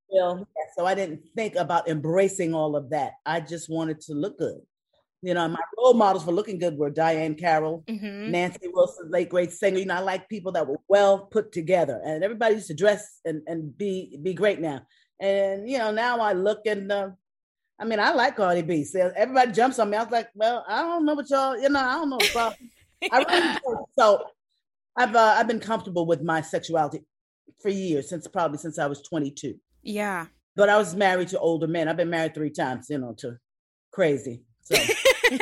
Well, 0.09 0.47
so 0.77 0.87
I 0.87 0.95
didn't 0.95 1.23
think 1.35 1.57
about 1.57 1.89
embracing 1.89 2.55
all 2.55 2.77
of 2.77 2.91
that. 2.91 3.13
I 3.27 3.41
just 3.41 3.69
wanted 3.69 4.01
to 4.03 4.15
look 4.15 4.39
good. 4.39 4.61
You 5.23 5.33
know, 5.33 5.49
my 5.49 5.59
role 5.79 5.95
models 5.95 6.25
for 6.25 6.33
looking 6.33 6.59
good 6.59 6.77
were 6.77 6.91
Diahann 6.91 7.39
Carroll, 7.39 7.83
mm-hmm. 7.89 8.31
Nancy 8.31 8.69
Wilson, 8.71 9.11
late 9.11 9.31
great 9.31 9.53
singer. 9.53 9.79
You 9.79 9.87
know, 9.87 9.95
I 9.95 10.01
like 10.01 10.29
people 10.29 10.53
that 10.53 10.69
were 10.69 10.79
well 10.87 11.19
put 11.19 11.51
together, 11.51 12.01
and 12.05 12.23
everybody 12.23 12.57
used 12.57 12.67
to 12.67 12.75
dress 12.75 13.21
and, 13.25 13.41
and 13.47 13.77
be 13.77 14.19
be 14.23 14.35
great 14.35 14.61
now. 14.61 14.83
And 15.19 15.69
you 15.69 15.79
know, 15.79 15.91
now 15.91 16.21
I 16.21 16.35
look 16.35 16.67
and 16.67 16.93
uh, 16.93 17.09
I 17.79 17.85
mean, 17.85 17.99
I 17.99 18.13
like 18.13 18.37
Cardi 18.37 18.63
B. 18.63 18.85
So 18.85 19.13
everybody 19.17 19.53
jumps 19.53 19.79
on 19.79 19.91
me. 19.91 19.97
I 19.97 20.03
was 20.03 20.13
like, 20.13 20.29
well, 20.35 20.65
I 20.69 20.83
don't 20.83 21.05
know 21.05 21.15
what 21.15 21.29
y'all, 21.29 21.59
you 21.59 21.69
know, 21.69 21.81
I 21.81 21.95
don't 21.95 22.11
know. 22.11 22.19
About. 22.31 22.55
I 23.11 23.19
really 23.19 23.85
so 23.99 24.25
I've 24.97 25.15
uh, 25.15 25.37
I've 25.39 25.49
been 25.49 25.61
comfortable 25.61 26.07
with 26.07 26.23
my 26.23 26.41
sexuality 26.41 27.01
for 27.61 27.69
years 27.69 28.09
since 28.09 28.27
probably 28.29 28.59
since 28.59 28.79
I 28.79 28.87
was 28.87 29.03
22. 29.03 29.55
Yeah. 29.83 30.27
But 30.57 30.69
I 30.69 30.77
was 30.77 30.95
married 30.95 31.29
to 31.29 31.39
older 31.39 31.67
men. 31.67 31.89
I've 31.89 31.97
been 31.97 32.11
married 32.11 32.35
three 32.35 32.51
times, 32.51 32.87
you 32.89 32.99
know, 32.99 33.15
to 33.19 33.39
crazy. 33.91 34.45
So 34.63 34.77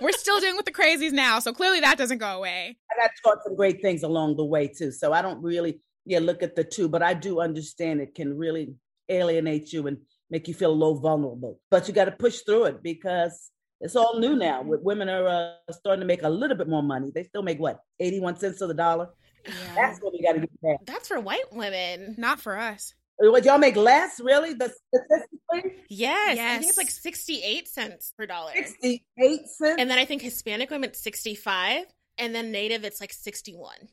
we're 0.00 0.12
still 0.12 0.40
dealing 0.40 0.56
with 0.56 0.66
the 0.66 0.72
crazies 0.72 1.12
now. 1.12 1.40
So 1.40 1.52
clearly 1.52 1.80
that 1.80 1.98
doesn't 1.98 2.18
go 2.18 2.38
away. 2.38 2.78
I 2.90 3.02
got 3.02 3.10
taught 3.22 3.44
some 3.44 3.56
great 3.56 3.82
things 3.82 4.02
along 4.02 4.36
the 4.36 4.44
way 4.44 4.68
too. 4.68 4.92
So 4.92 5.12
I 5.12 5.20
don't 5.20 5.42
really, 5.42 5.80
yeah, 6.06 6.20
look 6.20 6.42
at 6.42 6.56
the 6.56 6.64
two, 6.64 6.88
but 6.88 7.02
I 7.02 7.12
do 7.12 7.40
understand 7.40 8.00
it 8.00 8.14
can 8.14 8.36
really 8.36 8.74
alienate 9.08 9.72
you 9.72 9.88
and 9.88 9.98
make 10.30 10.48
you 10.48 10.54
feel 10.54 10.70
a 10.70 10.72
little 10.72 10.98
vulnerable. 10.98 11.60
But 11.70 11.88
you 11.88 11.94
got 11.94 12.06
to 12.06 12.12
push 12.12 12.40
through 12.40 12.64
it 12.64 12.82
because 12.82 13.50
it's 13.80 13.96
all 13.96 14.18
new 14.18 14.36
now. 14.36 14.62
Women 14.64 15.08
are 15.08 15.26
uh, 15.26 15.72
starting 15.72 16.00
to 16.00 16.06
make 16.06 16.22
a 16.22 16.28
little 16.28 16.56
bit 16.56 16.68
more 16.68 16.82
money. 16.82 17.10
They 17.14 17.24
still 17.24 17.42
make 17.42 17.58
what, 17.58 17.80
81 17.98 18.36
cents 18.36 18.58
to 18.58 18.66
the 18.66 18.74
dollar? 18.74 19.08
Yeah. 19.46 19.52
That's 19.74 20.00
what 20.00 20.12
we 20.12 20.22
got 20.22 20.32
to 20.32 20.40
get 20.40 20.60
back. 20.62 20.76
That's 20.84 21.08
for 21.08 21.18
white 21.18 21.52
women. 21.52 22.14
Not 22.18 22.40
for 22.40 22.58
us. 22.58 22.94
What 23.22 23.44
y'all 23.44 23.58
make 23.58 23.76
less? 23.76 24.18
Really? 24.18 24.54
The 24.54 24.72
statistically? 24.88 25.82
Yes, 25.90 26.36
yes. 26.36 26.56
I 26.56 26.58
think 26.58 26.68
it's 26.70 26.78
like 26.78 26.90
sixty-eight 26.90 27.68
cents 27.68 28.14
per 28.16 28.24
dollar. 28.24 28.52
Sixty-eight 28.54 29.46
cents. 29.46 29.76
And 29.78 29.90
then 29.90 29.98
I 29.98 30.06
think 30.06 30.22
Hispanic 30.22 30.70
women 30.70 30.94
sixty-five, 30.94 31.84
and 32.16 32.34
then 32.34 32.50
Native 32.50 32.82
it's 32.84 32.98
like 32.98 33.12
sixty-one. 33.12 33.88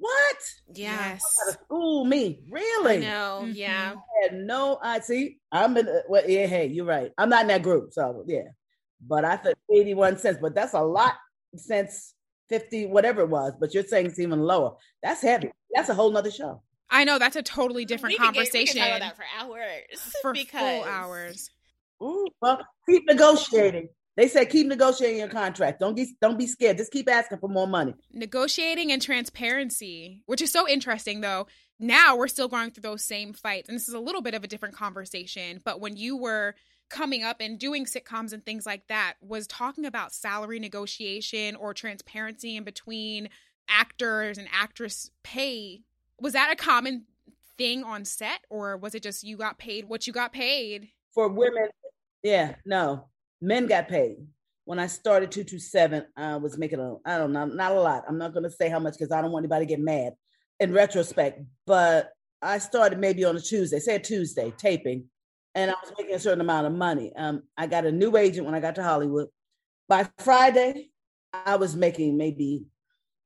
What? 0.00 0.36
Yes. 0.74 1.22
School 1.64 2.06
me, 2.06 2.40
really? 2.50 3.00
No. 3.00 3.42
Mm-hmm. 3.42 3.52
Yeah. 3.52 3.92
I 3.96 4.22
had 4.22 4.34
no. 4.34 4.78
I 4.82 5.00
see. 5.00 5.36
I'm 5.52 5.76
in. 5.76 5.86
Well, 6.08 6.22
yeah. 6.26 6.46
Hey, 6.46 6.68
you're 6.68 6.86
right. 6.86 7.12
I'm 7.18 7.28
not 7.28 7.42
in 7.42 7.48
that 7.48 7.62
group, 7.62 7.92
so 7.92 8.24
yeah. 8.26 8.48
But 9.06 9.26
I 9.26 9.36
thought 9.36 9.58
eighty-one 9.70 10.16
cents, 10.16 10.38
but 10.40 10.54
that's 10.54 10.72
a 10.72 10.80
lot 10.80 11.16
since 11.54 12.14
fifty, 12.48 12.86
whatever 12.86 13.20
it 13.20 13.28
was. 13.28 13.52
But 13.60 13.74
you're 13.74 13.84
saying 13.84 14.06
it's 14.06 14.18
even 14.18 14.40
lower. 14.40 14.76
That's 15.02 15.20
heavy. 15.20 15.50
That's 15.74 15.90
a 15.90 15.94
whole 15.94 16.10
nother 16.10 16.30
show. 16.30 16.62
I 16.88 17.04
know 17.04 17.18
that's 17.18 17.36
a 17.36 17.42
totally 17.42 17.84
different 17.84 18.14
we 18.14 18.24
conversation. 18.24 18.74
Get, 18.74 18.74
we 18.74 18.80
can 18.80 18.90
talk 18.90 18.96
about 18.96 19.00
that 19.00 19.16
for 19.16 19.24
hours. 19.38 20.14
For 20.22 20.32
because... 20.32 20.82
full 20.82 20.90
hours. 20.90 21.50
Ooh, 22.02 22.26
well, 22.40 22.66
keep 22.88 23.06
negotiating. 23.06 23.90
They 24.20 24.28
said 24.28 24.50
keep 24.50 24.66
negotiating 24.66 25.16
your 25.16 25.28
contract. 25.28 25.80
Don't 25.80 25.94
be 25.94 26.14
don't 26.20 26.36
be 26.36 26.46
scared. 26.46 26.76
Just 26.76 26.92
keep 26.92 27.08
asking 27.08 27.38
for 27.38 27.48
more 27.48 27.66
money. 27.66 27.94
Negotiating 28.12 28.92
and 28.92 29.00
transparency, 29.00 30.20
which 30.26 30.42
is 30.42 30.52
so 30.52 30.68
interesting 30.68 31.22
though. 31.22 31.46
Now 31.78 32.16
we're 32.16 32.28
still 32.28 32.46
going 32.46 32.70
through 32.70 32.82
those 32.82 33.02
same 33.02 33.32
fights, 33.32 33.70
and 33.70 33.76
this 33.76 33.88
is 33.88 33.94
a 33.94 33.98
little 33.98 34.20
bit 34.20 34.34
of 34.34 34.44
a 34.44 34.46
different 34.46 34.74
conversation. 34.74 35.62
But 35.64 35.80
when 35.80 35.96
you 35.96 36.18
were 36.18 36.54
coming 36.90 37.24
up 37.24 37.38
and 37.40 37.58
doing 37.58 37.86
sitcoms 37.86 38.34
and 38.34 38.44
things 38.44 38.66
like 38.66 38.88
that, 38.88 39.14
was 39.22 39.46
talking 39.46 39.86
about 39.86 40.12
salary 40.12 40.58
negotiation 40.58 41.56
or 41.56 41.72
transparency 41.72 42.56
in 42.58 42.64
between 42.64 43.30
actors 43.70 44.36
and 44.36 44.48
actress 44.52 45.10
pay 45.22 45.80
was 46.20 46.34
that 46.34 46.52
a 46.52 46.56
common 46.56 47.06
thing 47.56 47.84
on 47.84 48.04
set 48.04 48.44
or 48.50 48.76
was 48.76 48.94
it 48.94 49.02
just 49.02 49.24
you 49.24 49.38
got 49.38 49.56
paid 49.56 49.88
what 49.88 50.06
you 50.06 50.12
got 50.12 50.30
paid 50.30 50.88
for 51.14 51.28
women 51.28 51.68
yeah 52.22 52.56
no 52.66 53.06
men 53.40 53.66
got 53.66 53.88
paid 53.88 54.16
when 54.64 54.78
i 54.78 54.86
started 54.86 55.30
227 55.30 56.04
i 56.16 56.36
was 56.36 56.58
making 56.58 56.80
a 56.80 56.94
i 57.04 57.18
don't 57.18 57.32
know 57.32 57.46
not 57.46 57.72
a 57.72 57.80
lot 57.80 58.04
i'm 58.08 58.18
not 58.18 58.32
going 58.32 58.44
to 58.44 58.50
say 58.50 58.68
how 58.68 58.78
much 58.78 58.94
because 58.94 59.12
i 59.12 59.20
don't 59.20 59.32
want 59.32 59.44
anybody 59.44 59.66
to 59.66 59.68
get 59.68 59.80
mad 59.80 60.12
in 60.58 60.72
retrospect 60.72 61.40
but 61.66 62.10
i 62.42 62.58
started 62.58 62.98
maybe 62.98 63.24
on 63.24 63.36
a 63.36 63.40
tuesday 63.40 63.78
say 63.78 63.96
a 63.96 64.00
tuesday 64.00 64.52
taping 64.56 65.04
and 65.54 65.70
i 65.70 65.74
was 65.82 65.92
making 65.98 66.14
a 66.14 66.20
certain 66.20 66.40
amount 66.40 66.66
of 66.66 66.72
money 66.72 67.12
um, 67.16 67.42
i 67.56 67.66
got 67.66 67.86
a 67.86 67.92
new 67.92 68.16
agent 68.16 68.44
when 68.44 68.54
i 68.54 68.60
got 68.60 68.74
to 68.74 68.82
hollywood 68.82 69.28
by 69.88 70.06
friday 70.18 70.90
i 71.32 71.56
was 71.56 71.74
making 71.74 72.16
maybe 72.16 72.64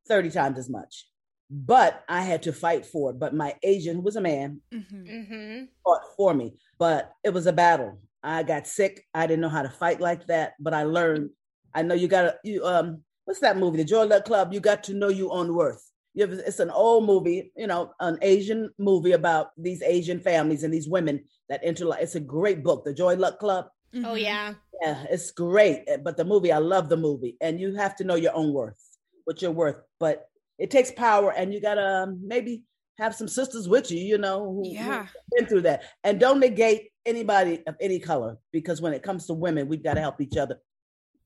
30 0.08 0.30
times 0.30 0.58
as 0.58 0.68
much 0.68 1.06
but 1.50 2.04
I 2.08 2.22
had 2.22 2.42
to 2.44 2.52
fight 2.52 2.86
for 2.86 3.10
it. 3.10 3.18
But 3.18 3.34
my 3.34 3.54
agent, 3.62 3.96
who 3.96 4.02
was 4.02 4.16
a 4.16 4.20
man, 4.20 4.60
mm-hmm. 4.72 5.04
mm-hmm. 5.04 5.64
fought 5.84 6.02
for 6.16 6.34
me. 6.34 6.54
But 6.78 7.12
it 7.22 7.30
was 7.30 7.46
a 7.46 7.52
battle. 7.52 8.00
I 8.24 8.42
got 8.42 8.66
sick. 8.66 9.06
I 9.14 9.26
didn't 9.26 9.42
know 9.42 9.48
how 9.48 9.62
to 9.62 9.68
fight 9.68 10.00
like 10.00 10.26
that, 10.26 10.54
but 10.58 10.74
I 10.74 10.84
learned. 10.84 11.30
I 11.74 11.82
know 11.82 11.94
you 11.94 12.08
got 12.08 12.22
to 12.22 12.38
you 12.42 12.64
um 12.64 13.02
what's 13.24 13.40
that 13.40 13.58
movie, 13.58 13.78
The 13.78 13.84
Joy 13.84 14.04
Luck 14.04 14.24
Club? 14.24 14.52
You 14.52 14.60
got 14.60 14.82
to 14.84 14.94
know 14.94 15.08
your 15.08 15.32
own 15.32 15.54
worth. 15.54 15.82
You 16.14 16.26
have, 16.26 16.32
it's 16.32 16.60
an 16.60 16.70
old 16.70 17.04
movie, 17.06 17.52
you 17.56 17.66
know, 17.66 17.92
an 18.00 18.18
Asian 18.22 18.70
movie 18.78 19.12
about 19.12 19.50
these 19.56 19.82
Asian 19.82 20.20
families 20.20 20.62
and 20.62 20.72
these 20.72 20.88
women 20.88 21.24
that 21.48 21.60
enter. 21.62 21.86
It's 21.98 22.14
a 22.14 22.20
great 22.20 22.62
book, 22.62 22.84
The 22.84 22.94
Joy 22.94 23.16
Luck 23.16 23.38
Club. 23.38 23.66
Mm-hmm. 23.94 24.06
Oh 24.06 24.14
yeah, 24.14 24.54
yeah, 24.82 25.04
it's 25.10 25.30
great. 25.30 25.86
But 26.02 26.16
the 26.16 26.24
movie, 26.24 26.52
I 26.52 26.58
love 26.58 26.88
the 26.88 26.96
movie, 26.96 27.36
and 27.40 27.60
you 27.60 27.74
have 27.74 27.96
to 27.96 28.04
know 28.04 28.14
your 28.14 28.34
own 28.34 28.52
worth, 28.52 28.80
what 29.24 29.42
you're 29.42 29.50
worth. 29.50 29.76
But 30.00 30.28
it 30.58 30.70
takes 30.70 30.92
power 30.92 31.32
and 31.32 31.52
you 31.52 31.60
gotta 31.60 32.04
um, 32.04 32.20
maybe 32.24 32.62
have 32.98 33.14
some 33.14 33.28
sisters 33.28 33.68
with 33.68 33.90
you, 33.90 33.98
you 33.98 34.18
know, 34.18 34.44
who, 34.44 34.68
yeah. 34.68 35.06
been 35.36 35.46
through 35.46 35.62
that. 35.62 35.82
And 36.04 36.20
don't 36.20 36.38
negate 36.38 36.92
anybody 37.06 37.62
of 37.66 37.76
any 37.80 37.98
color 37.98 38.38
because 38.52 38.80
when 38.80 38.92
it 38.94 39.02
comes 39.02 39.26
to 39.26 39.34
women, 39.34 39.68
we've 39.68 39.82
got 39.82 39.94
to 39.94 40.00
help 40.00 40.20
each 40.20 40.36
other. 40.36 40.58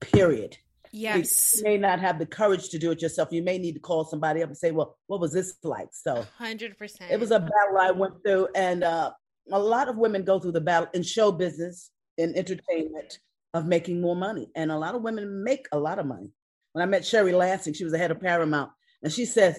Period. 0.01 0.57
Yes. 0.93 1.55
You 1.57 1.65
may 1.65 1.77
not 1.77 2.01
have 2.01 2.19
the 2.19 2.27
courage 2.27 2.71
to 2.71 2.79
do 2.79 2.91
it 2.91 3.03
yourself. 3.03 3.29
You 3.31 3.43
may 3.43 3.59
need 3.59 3.73
to 3.75 3.81
call 3.81 4.05
somebody 4.05 4.43
up 4.43 4.49
and 4.49 4.57
say, 4.57 4.71
Well, 4.71 4.97
what 5.07 5.21
was 5.21 5.33
this 5.33 5.57
like? 5.63 5.89
So 5.93 6.25
hundred 6.39 6.79
percent. 6.79 7.11
It 7.11 7.21
was 7.21 7.31
a 7.31 7.41
battle 7.41 7.79
I 7.79 7.91
went 7.91 8.15
through. 8.25 8.49
And 8.55 8.83
uh, 8.85 9.11
a 9.53 9.59
lot 9.59 9.89
of 9.89 9.97
women 9.97 10.25
go 10.25 10.39
through 10.41 10.53
the 10.53 10.61
battle 10.61 10.89
in 10.95 11.03
show 11.03 11.31
business, 11.31 11.91
in 12.17 12.35
entertainment, 12.37 13.19
of 13.53 13.67
making 13.67 14.01
more 14.01 14.17
money. 14.17 14.49
And 14.55 14.71
a 14.73 14.79
lot 14.79 14.95
of 14.95 15.03
women 15.03 15.43
make 15.45 15.67
a 15.73 15.79
lot 15.79 15.99
of 15.99 16.07
money. 16.07 16.31
When 16.73 16.83
I 16.83 16.87
met 16.87 17.05
Sherry 17.05 17.33
Lansing, 17.33 17.75
she 17.75 17.85
was 17.85 17.93
the 17.93 17.99
head 17.99 18.11
of 18.11 18.21
Paramount 18.21 18.71
And 19.03 19.13
she 19.13 19.25
says, 19.27 19.59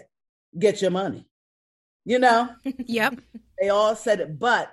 get 0.57 0.81
your 0.81 0.91
money. 0.91 1.27
You 2.05 2.17
know, 2.19 2.49
Yep. 2.65 3.19
they 3.59 3.69
all 3.69 3.95
said 3.95 4.19
it, 4.19 4.39
but 4.39 4.71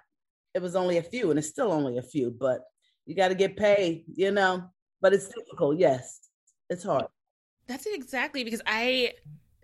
it 0.56 0.62
was 0.62 0.74
only 0.74 0.96
a 0.96 1.02
few, 1.02 1.28
and 1.28 1.38
it's 1.38 1.48
still 1.48 1.70
only 1.70 1.98
a 1.98 2.02
few, 2.02 2.30
but 2.30 2.62
you 3.04 3.14
got 3.14 3.28
to 3.28 3.34
get 3.34 3.58
paid, 3.58 4.04
you 4.14 4.30
know. 4.30 4.64
But 5.02 5.12
it's 5.12 5.28
difficult, 5.28 5.78
yes. 5.78 6.18
It's 6.70 6.82
hard. 6.82 7.04
That's 7.66 7.86
it 7.86 7.94
exactly 7.94 8.42
because 8.42 8.62
I 8.66 9.12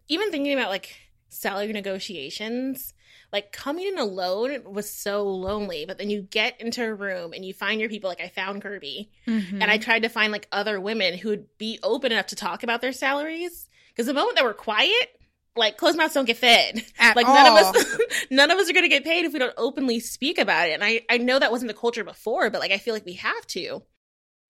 even 0.08 0.30
thinking 0.30 0.52
about 0.52 0.68
like 0.68 0.94
salary 1.30 1.72
negotiations, 1.72 2.92
like 3.32 3.52
coming 3.52 3.86
in 3.86 3.98
alone 3.98 4.64
was 4.64 4.90
so 4.90 5.26
lonely. 5.26 5.86
But 5.86 5.96
then 5.96 6.10
you 6.10 6.20
get 6.20 6.60
into 6.60 6.84
a 6.84 6.94
room 6.94 7.32
and 7.32 7.42
you 7.42 7.54
find 7.54 7.80
your 7.80 7.88
people. 7.88 8.10
Like 8.10 8.20
I 8.20 8.28
found 8.28 8.60
Kirby, 8.60 9.10
and 9.24 9.64
I 9.64 9.78
mm-hmm. 9.78 9.82
tried 9.82 10.02
to 10.02 10.10
find 10.10 10.30
like 10.30 10.46
other 10.52 10.78
women 10.78 11.16
who 11.16 11.30
would 11.30 11.46
be 11.56 11.78
open 11.82 12.12
enough 12.12 12.26
to 12.26 12.36
talk 12.36 12.62
about 12.62 12.82
their 12.82 12.92
salaries. 12.92 13.66
Because 13.88 14.06
the 14.06 14.14
moment 14.14 14.36
that 14.36 14.44
we're 14.44 14.52
quiet, 14.52 15.21
like 15.56 15.76
closed 15.76 15.96
mouths 15.96 16.14
don't 16.14 16.24
get 16.24 16.36
fed. 16.36 16.84
At 16.98 17.16
like 17.16 17.26
none 17.26 17.46
of 17.46 17.76
us, 17.76 17.98
none 18.30 18.50
of 18.50 18.58
us 18.58 18.68
are 18.70 18.72
going 18.72 18.84
to 18.84 18.88
get 18.88 19.04
paid 19.04 19.24
if 19.24 19.32
we 19.32 19.38
don't 19.38 19.54
openly 19.56 20.00
speak 20.00 20.38
about 20.38 20.68
it. 20.68 20.72
And 20.72 20.84
I, 20.84 21.02
I 21.10 21.18
know 21.18 21.38
that 21.38 21.50
wasn't 21.50 21.70
the 21.70 21.78
culture 21.78 22.04
before, 22.04 22.50
but 22.50 22.60
like 22.60 22.72
I 22.72 22.78
feel 22.78 22.94
like 22.94 23.04
we 23.04 23.14
have 23.14 23.46
to. 23.48 23.82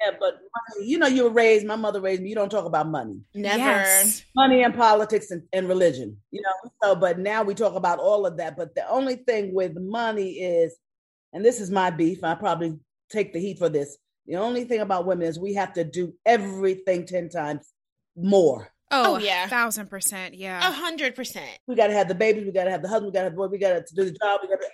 Yeah, 0.01 0.17
but 0.19 0.35
money, 0.35 0.89
you 0.89 0.99
know, 0.99 1.07
you 1.07 1.25
were 1.25 1.31
raised, 1.31 1.65
my 1.65 1.77
mother 1.77 2.01
raised 2.01 2.23
me, 2.23 2.29
you 2.29 2.35
don't 2.35 2.51
talk 2.51 2.65
about 2.65 2.89
money. 2.89 3.21
Never. 3.35 3.59
Yes. 3.59 4.25
Money 4.35 4.63
and 4.65 4.75
politics 4.75 5.31
and, 5.31 5.43
and 5.53 5.69
religion, 5.69 6.17
you 6.33 6.43
know. 6.43 6.71
So, 6.83 6.97
but 6.97 7.21
now 7.21 7.43
we 7.45 7.55
talk 7.55 7.75
about 7.75 8.01
all 8.01 8.27
of 8.27 8.37
that. 8.39 8.57
But 8.57 8.75
the 8.75 8.89
only 8.89 9.17
thing 9.17 9.55
with 9.55 9.77
money 9.77 10.41
is, 10.41 10.77
and 11.33 11.45
this 11.45 11.61
is 11.61 11.71
my 11.71 11.91
beef, 11.91 12.25
I 12.25 12.35
probably 12.35 12.79
take 13.11 13.33
the 13.33 13.39
heat 13.39 13.59
for 13.59 13.69
this. 13.69 13.97
The 14.27 14.37
only 14.37 14.65
thing 14.65 14.81
about 14.81 15.07
women 15.07 15.27
is 15.27 15.39
we 15.39 15.55
have 15.55 15.73
to 15.75 15.85
do 15.85 16.15
everything 16.27 17.07
10 17.07 17.29
times 17.29 17.73
more. 18.17 18.72
Oh, 18.93 19.15
Oh, 19.15 19.19
yeah. 19.19 19.25
yeah. 19.45 19.49
Thousand 19.49 19.89
percent. 19.89 20.35
Yeah. 20.35 20.59
A 20.59 20.71
Yeah. 20.71 20.73
hundred 20.77 21.15
percent. 21.17 21.51
We 21.67 21.75
got 21.75 21.87
to 21.89 21.95
have 21.95 22.09
the 22.09 22.15
babies, 22.15 22.45
we 22.45 22.53
got 22.53 22.65
to 22.65 22.71
have 22.71 22.83
the 22.83 22.89
husband, 22.89 23.07
we 23.07 23.13
got 23.13 23.21
to 23.21 23.25
have 23.25 23.33
the 23.33 23.37
boy, 23.39 23.47
we 23.47 23.59
got 23.59 23.87
to 23.87 23.95
do 23.95 24.05
the 24.05 24.11
job. 24.13 24.41
We 24.43 24.49
gotta, 24.49 24.65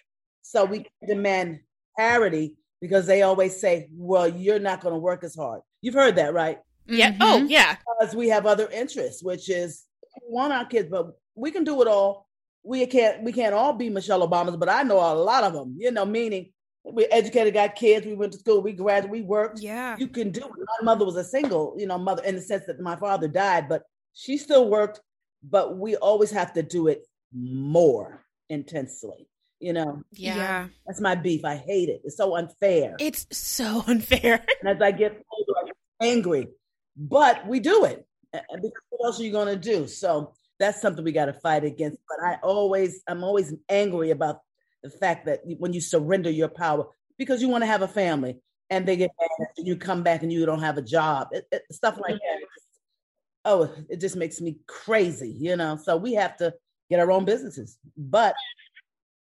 so 0.43 0.65
we 0.65 0.87
demand 1.07 1.61
parity 1.97 2.57
because 2.81 3.07
they 3.07 3.23
always 3.23 3.61
say, 3.61 3.89
well, 3.93 4.29
you're 4.29 4.59
not 4.59 4.81
going 4.81 4.95
to 4.95 4.99
work 4.99 5.25
as 5.25 5.35
hard. 5.35 5.63
You've 5.83 5.95
heard 5.95 6.17
that, 6.17 6.33
right? 6.35 6.59
Yeah. 6.87 7.13
Mhm. 7.13 7.17
Oh, 7.21 7.37
yeah. 7.49 7.77
because 8.01 8.15
we 8.17 8.29
have 8.29 8.47
other 8.47 8.69
interests, 8.71 9.23
which 9.23 9.49
is 9.51 9.85
we 10.21 10.33
want 10.35 10.53
our 10.53 10.65
kids, 10.65 10.89
but 10.91 11.09
we 11.35 11.51
can 11.51 11.65
do 11.65 11.81
it 11.83 11.89
all. 11.89 12.27
We 12.65 12.85
can't 12.87 13.23
we 13.23 13.33
can't 13.33 13.55
all 13.55 13.73
be 13.73 13.89
Michelle 13.89 14.27
Obama's, 14.29 14.57
but 14.57 14.69
I 14.69 14.83
know 14.83 14.97
a 14.97 15.15
lot 15.15 15.45
of 15.45 15.53
them. 15.53 15.77
You 15.79 15.91
know, 15.93 16.05
meaning 16.05 16.53
we 16.85 17.05
educated, 17.07 17.55
got 17.55 17.75
kids, 17.77 18.07
we 18.07 18.15
went 18.15 18.33
to 18.33 18.39
school, 18.39 18.63
we 18.63 18.73
graduated, 18.73 19.11
we 19.11 19.23
worked. 19.23 19.61
Yeah. 19.61 19.97
You 19.99 20.09
can 20.09 20.31
do 20.31 20.41
it. 20.41 20.51
My 20.81 20.85
mother 20.85 21.05
was 21.05 21.17
a 21.17 21.25
single, 21.25 21.75
you 21.79 21.87
know, 21.87 21.99
mother 21.99 22.23
in 22.25 22.35
the 22.37 22.41
sense 22.43 22.65
that 22.67 22.81
my 22.81 22.97
father 22.97 23.29
died, 23.29 23.69
but 23.69 23.83
she 24.19 24.37
still 24.39 24.69
worked. 24.69 25.01
But 25.43 25.79
we 25.79 25.95
always 25.97 26.33
have 26.33 26.53
to 26.55 26.63
do 26.65 26.89
it 26.89 27.01
more 27.33 28.25
intensely. 28.49 29.29
You 29.61 29.73
know, 29.73 30.03
Yeah. 30.13 30.69
that's 30.87 31.01
my 31.01 31.15
beef. 31.15 31.45
I 31.45 31.57
hate 31.57 31.89
it. 31.89 32.01
It's 32.05 32.17
so 32.17 32.37
unfair. 32.37 32.97
It's 32.99 33.27
so 33.37 33.85
unfair. 33.87 34.45
And 34.61 34.69
as 34.77 34.83
I 34.83 34.91
get 34.91 35.13
older, 35.33 35.53
I 35.63 35.67
get 35.67 35.77
angry. 36.01 36.49
But 36.97 37.47
we 37.47 37.61
do 37.61 37.85
it. 37.85 38.05
Uh, 38.35 38.41
Because 38.57 38.83
what 38.91 39.07
else 39.07 39.21
are 39.21 39.25
you 39.25 39.33
going 39.33 39.49
to 39.49 39.57
do? 39.75 39.87
So 39.87 40.33
that's 40.59 40.81
something 40.83 41.05
we 41.05 41.13
got 41.13 41.27
to 41.27 41.33
fight 41.33 41.65
against. 41.65 41.99
But 42.09 42.19
I 42.29 42.39
always, 42.43 43.03
I'm 43.07 43.23
always 43.25 43.55
angry 43.69 44.11
about 44.11 44.41
the 44.83 44.91
fact 44.91 45.27
that 45.27 45.41
when 45.59 45.73
you 45.73 45.81
surrender 45.81 46.31
your 46.31 46.49
power, 46.49 46.87
because 47.17 47.41
you 47.43 47.49
want 47.49 47.63
to 47.63 47.67
have 47.75 47.83
a 47.83 47.89
family 47.89 48.39
and 48.71 48.87
they 48.87 48.97
get 48.97 49.11
mad 49.21 49.49
and 49.57 49.67
you 49.69 49.77
come 49.77 50.03
back 50.03 50.23
and 50.25 50.33
you 50.33 50.45
don't 50.47 50.61
have 50.69 50.79
a 50.79 50.83
job, 50.83 51.29
it, 51.33 51.47
it- 51.53 51.63
stuff 51.71 51.97
like 52.01 52.15
that. 52.15 52.39
Mm-hmm. 52.39 52.45
Oh, 53.51 53.73
it 53.89 53.99
just 53.99 54.15
makes 54.15 54.43
me 54.43 54.59
crazy, 54.67 55.31
you 55.31 55.57
know? 55.57 55.77
So 55.77 55.97
we 55.97 56.13
have 56.15 56.37
to 56.37 56.53
get 56.91 57.01
our 57.01 57.11
own 57.11 57.25
businesses. 57.25 57.79
But 57.97 58.35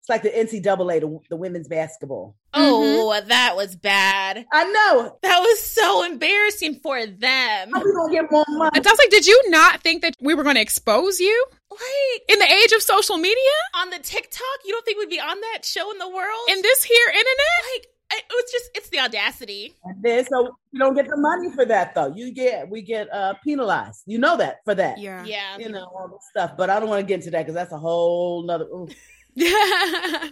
it's 0.01 0.09
like 0.09 0.21
the 0.21 0.29
NCAA, 0.29 0.99
the, 0.99 1.19
the 1.29 1.37
women's 1.37 1.69
basketball. 1.69 2.35
Oh, 2.53 3.13
mm-hmm. 3.13 3.29
that 3.29 3.55
was 3.55 3.77
bad. 3.77 4.45
I 4.51 4.63
know. 4.65 5.17
That 5.21 5.39
was 5.39 5.61
so 5.63 6.03
embarrassing 6.03 6.81
for 6.83 7.05
them. 7.05 7.71
How 7.71 7.81
we 7.81 7.93
going 7.93 8.09
to 8.09 8.21
get 8.21 8.29
more 8.29 8.43
money? 8.49 8.71
It 8.75 8.83
sounds 8.83 8.97
like, 8.97 9.11
did 9.11 9.25
you 9.25 9.41
not 9.47 9.81
think 9.81 10.01
that 10.01 10.15
we 10.19 10.33
were 10.33 10.43
going 10.43 10.55
to 10.55 10.61
expose 10.61 11.21
you 11.21 11.45
Like 11.69 12.23
in 12.27 12.37
the 12.39 12.51
age 12.51 12.73
of 12.73 12.81
social 12.81 13.17
media 13.17 13.37
on 13.77 13.91
the 13.91 13.99
TikTok, 13.99 14.41
you 14.65 14.73
don't 14.73 14.83
think 14.83 14.99
we'd 14.99 15.09
be 15.09 15.21
on 15.21 15.39
that 15.39 15.63
show 15.63 15.89
in 15.91 15.99
the 15.99 16.09
world? 16.09 16.49
in 16.49 16.61
this 16.61 16.83
here 16.83 17.07
internet? 17.07 17.61
like 17.75 17.87
I- 17.87 17.90
it 18.17 18.25
was 18.29 18.51
just 18.51 18.69
it's 18.75 18.89
the 18.89 18.99
audacity. 18.99 19.75
And 19.83 20.01
then, 20.01 20.25
so 20.25 20.55
you 20.71 20.79
don't 20.79 20.95
get 20.95 21.07
the 21.07 21.17
money 21.17 21.51
for 21.53 21.65
that 21.65 21.93
though. 21.95 22.13
You 22.15 22.33
get 22.33 22.69
we 22.69 22.81
get 22.81 23.11
uh 23.13 23.33
penalized. 23.43 24.03
You 24.05 24.19
know 24.19 24.37
that 24.37 24.57
for 24.65 24.75
that. 24.75 24.97
Yeah. 24.97 25.23
Yeah. 25.25 25.57
You 25.57 25.69
know 25.69 25.83
all 25.83 26.07
this 26.07 26.27
stuff, 26.29 26.57
but 26.57 26.69
I 26.69 26.79
don't 26.79 26.89
want 26.89 27.01
to 27.01 27.05
get 27.05 27.15
into 27.15 27.31
that 27.31 27.39
because 27.39 27.55
that's 27.55 27.71
a 27.71 27.77
whole 27.77 28.43
nother. 28.43 28.65
ooh. 28.65 28.87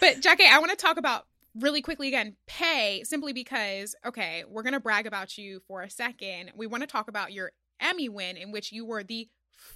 but 0.00 0.20
Jackie, 0.20 0.44
I 0.44 0.58
want 0.58 0.70
to 0.70 0.76
talk 0.76 0.98
about 0.98 1.24
really 1.58 1.80
quickly 1.80 2.08
again 2.08 2.36
pay 2.46 3.02
simply 3.04 3.32
because 3.32 3.94
okay, 4.04 4.44
we're 4.48 4.62
going 4.62 4.74
to 4.74 4.80
brag 4.80 5.06
about 5.06 5.38
you 5.38 5.60
for 5.66 5.82
a 5.82 5.90
second. 5.90 6.52
We 6.56 6.66
want 6.66 6.82
to 6.82 6.86
talk 6.86 7.08
about 7.08 7.32
your 7.32 7.52
Emmy 7.80 8.08
win 8.08 8.36
in 8.36 8.52
which 8.52 8.72
you 8.72 8.84
were 8.84 9.02
the 9.02 9.28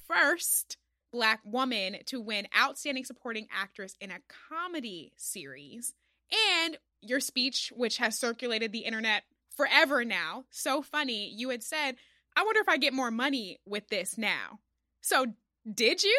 first 0.07 0.77
black 1.13 1.41
woman 1.45 1.99
to 2.07 2.21
win 2.21 2.47
outstanding 2.59 3.05
supporting 3.05 3.47
actress 3.53 3.97
in 4.01 4.11
a 4.11 4.19
comedy 4.49 5.13
series 5.17 5.95
and 6.33 6.77
your 7.01 7.21
speech 7.21 7.73
which 7.75 7.99
has 7.99 8.19
circulated 8.19 8.73
the 8.73 8.81
internet 8.81 9.23
forever 9.57 10.05
now. 10.05 10.45
So 10.51 10.83
funny. 10.83 11.33
You 11.37 11.51
had 11.51 11.63
said, 11.63 11.97
"I 12.37 12.45
wonder 12.45 12.61
if 12.61 12.69
I 12.69 12.77
get 12.77 12.93
more 12.95 13.11
money 13.11 13.61
with 13.67 13.89
this 13.89 14.17
now." 14.19 14.61
So, 15.01 15.27
did 15.73 16.03
you? 16.03 16.19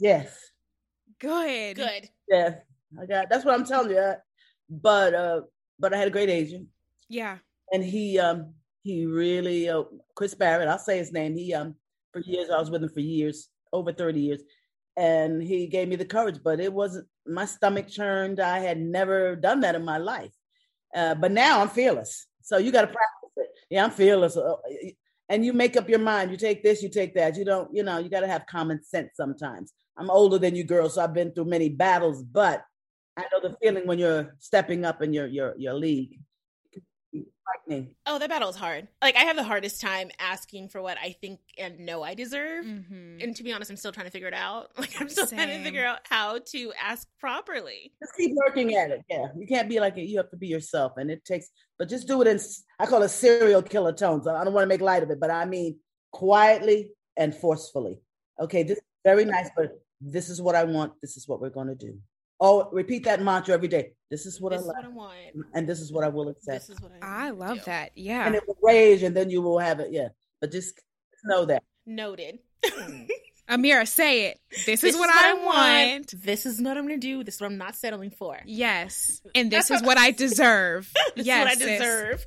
Yes, 0.00 0.36
Good. 1.20 1.76
Good. 1.76 2.08
yes. 2.28 2.54
I 3.00 3.06
got. 3.06 3.28
That's 3.30 3.44
what 3.44 3.54
I'm 3.54 3.64
telling 3.64 3.90
you. 3.90 4.12
But 4.70 5.14
uh, 5.14 5.40
but 5.78 5.92
I 5.94 5.98
had 5.98 6.08
a 6.08 6.12
great 6.12 6.30
agent, 6.30 6.68
Yeah. 7.08 7.38
and 7.72 7.82
he 7.84 8.18
um 8.18 8.54
he 8.82 9.06
really 9.06 9.68
uh, 9.68 9.82
Chris 10.14 10.34
Barrett. 10.34 10.68
I'll 10.68 10.78
say 10.78 10.98
his 10.98 11.12
name. 11.12 11.34
He 11.34 11.52
um 11.54 11.74
for 12.12 12.20
years 12.20 12.50
I 12.50 12.58
was 12.58 12.70
with 12.70 12.82
him 12.82 12.88
for 12.88 13.00
years, 13.00 13.48
over 13.72 13.92
thirty 13.92 14.20
years, 14.20 14.42
and 14.96 15.42
he 15.42 15.66
gave 15.66 15.88
me 15.88 15.96
the 15.96 16.04
courage. 16.04 16.40
But 16.42 16.60
it 16.60 16.72
wasn't 16.72 17.06
my 17.26 17.46
stomach 17.46 17.88
churned. 17.88 18.40
I 18.40 18.58
had 18.60 18.80
never 18.80 19.36
done 19.36 19.60
that 19.60 19.74
in 19.74 19.84
my 19.84 19.98
life. 19.98 20.32
Uh, 20.94 21.14
but 21.14 21.32
now 21.32 21.60
I'm 21.60 21.68
fearless. 21.68 22.26
So 22.42 22.58
you 22.58 22.70
got 22.70 22.82
to 22.82 22.86
practice 22.88 23.30
it. 23.36 23.48
Yeah, 23.70 23.84
I'm 23.84 23.90
fearless. 23.90 24.36
Uh, 24.36 24.56
And 25.30 25.44
you 25.44 25.54
make 25.54 25.74
up 25.76 25.88
your 25.88 26.00
mind. 26.00 26.30
You 26.30 26.36
take 26.36 26.62
this, 26.62 26.82
you 26.82 26.90
take 26.90 27.14
that. 27.14 27.36
You 27.36 27.46
don't, 27.46 27.74
you 27.74 27.82
know, 27.82 27.98
you 27.98 28.10
got 28.10 28.20
to 28.20 28.28
have 28.28 28.44
common 28.46 28.84
sense 28.84 29.12
sometimes. 29.14 29.72
I'm 29.96 30.10
older 30.10 30.38
than 30.38 30.54
you 30.54 30.64
girls, 30.64 30.94
so 30.94 31.02
I've 31.02 31.14
been 31.14 31.32
through 31.32 31.46
many 31.46 31.70
battles, 31.70 32.22
but 32.22 32.62
I 33.16 33.22
know 33.32 33.40
the 33.40 33.56
feeling 33.62 33.86
when 33.86 33.98
you're 33.98 34.36
stepping 34.38 34.84
up 34.84 35.00
in 35.02 35.14
your 35.14 35.26
your 35.26 35.54
your 35.56 35.74
league. 35.74 36.20
Frightening. 37.44 37.94
Oh, 38.06 38.18
that 38.18 38.28
battle 38.28 38.48
is 38.48 38.56
hard. 38.56 38.88
Like 39.02 39.16
I 39.16 39.24
have 39.24 39.36
the 39.36 39.44
hardest 39.44 39.80
time 39.80 40.10
asking 40.18 40.68
for 40.68 40.80
what 40.80 40.96
I 40.98 41.14
think 41.20 41.40
and 41.58 41.80
know 41.80 42.02
I 42.02 42.14
deserve. 42.14 42.64
Mm-hmm. 42.64 43.20
And 43.20 43.36
to 43.36 43.42
be 43.42 43.52
honest, 43.52 43.70
I'm 43.70 43.76
still 43.76 43.92
trying 43.92 44.06
to 44.06 44.10
figure 44.10 44.28
it 44.28 44.34
out. 44.34 44.70
Like 44.84 45.00
I'm 45.00 45.08
still 45.08 45.26
trying 45.26 45.48
to 45.48 45.64
figure 45.64 45.84
out 45.84 46.00
how 46.04 46.38
to 46.38 46.72
ask 46.80 47.08
properly. 47.18 47.92
Just 48.02 48.16
keep 48.16 48.34
working 48.34 48.74
at 48.74 48.90
it. 48.90 49.00
Yeah, 49.08 49.26
you 49.34 49.46
can't 49.46 49.68
be 49.68 49.80
like 49.80 49.96
it. 49.96 50.02
You 50.02 50.18
have 50.18 50.30
to 50.30 50.36
be 50.36 50.46
yourself, 50.46 50.92
and 50.98 51.10
it 51.10 51.24
takes. 51.24 51.50
But 51.78 51.88
just 51.88 52.06
do 52.06 52.20
it 52.20 52.28
in. 52.28 52.38
I 52.78 52.84
call 52.84 53.02
it 53.02 53.08
serial 53.08 53.62
killer 53.62 53.94
tones. 53.94 54.26
I 54.26 54.44
don't 54.44 54.52
want 54.52 54.64
to 54.64 54.68
make 54.68 54.82
light 54.82 55.02
of 55.02 55.10
it, 55.10 55.20
but 55.20 55.30
I 55.30 55.46
mean 55.46 55.78
quietly 56.12 56.90
and 57.16 57.34
forcefully. 57.34 58.00
Okay, 58.40 58.62
this 58.62 58.78
is 58.78 58.84
very 59.04 59.24
nice, 59.24 59.48
but 59.56 59.80
this 60.00 60.28
is 60.28 60.42
what 60.42 60.54
I 60.54 60.64
want. 60.64 60.92
This 61.00 61.16
is 61.16 61.26
what 61.26 61.40
we're 61.40 61.50
going 61.50 61.68
to 61.68 61.74
do. 61.74 61.98
Oh, 62.44 62.68
repeat 62.72 63.04
that 63.04 63.22
mantra 63.22 63.54
every 63.54 63.68
day. 63.68 63.92
This 64.10 64.26
is 64.26 64.38
what 64.38 64.50
this 64.50 64.58
I 64.58 64.60
is 64.60 64.66
like, 64.66 64.76
what 64.76 64.84
I 64.84 64.88
want. 64.88 65.46
and 65.54 65.66
this 65.66 65.80
is 65.80 65.90
what 65.90 66.04
I 66.04 66.08
will 66.08 66.28
accept. 66.28 66.68
This 66.68 66.76
is 66.76 66.82
what 66.82 66.92
I 67.00 67.28
I 67.28 67.30
love 67.30 67.58
do. 67.58 67.62
that. 67.64 67.92
Yeah. 67.94 68.26
and 68.26 68.34
it 68.34 68.42
will 68.46 68.58
rage, 68.62 69.02
and 69.02 69.16
then 69.16 69.30
you 69.30 69.40
will 69.40 69.58
have 69.58 69.80
it. 69.80 69.92
Yeah, 69.92 70.08
but 70.40 70.52
just 70.52 70.78
know 71.24 71.46
that. 71.46 71.62
Noted. 71.86 72.38
Mm. 72.64 73.08
Amira, 73.48 73.88
say 73.88 74.26
it. 74.26 74.40
This, 74.66 74.84
is 74.84 74.94
what, 74.96 75.10
I, 75.10 75.34
want. 75.34 76.22
This 76.22 76.46
is 76.46 76.60
what 76.60 76.76
I'm 76.78 76.84
gonna 76.84 76.98
do. 76.98 77.24
This 77.24 77.36
is 77.36 77.40
what 77.40 77.48
I'm 77.48 77.58
not 77.58 77.76
settling 77.76 78.10
for. 78.10 78.38
Yes. 78.46 79.20
And 79.34 79.50
this 79.50 79.70
is 79.70 79.82
what 79.82 79.98
I 79.98 80.10
deserve. 80.24 80.90
This 81.16 81.26
yes. 81.26 81.56
is 81.56 81.60
what 81.60 81.68
I 81.68 81.72
deserve. 81.72 82.26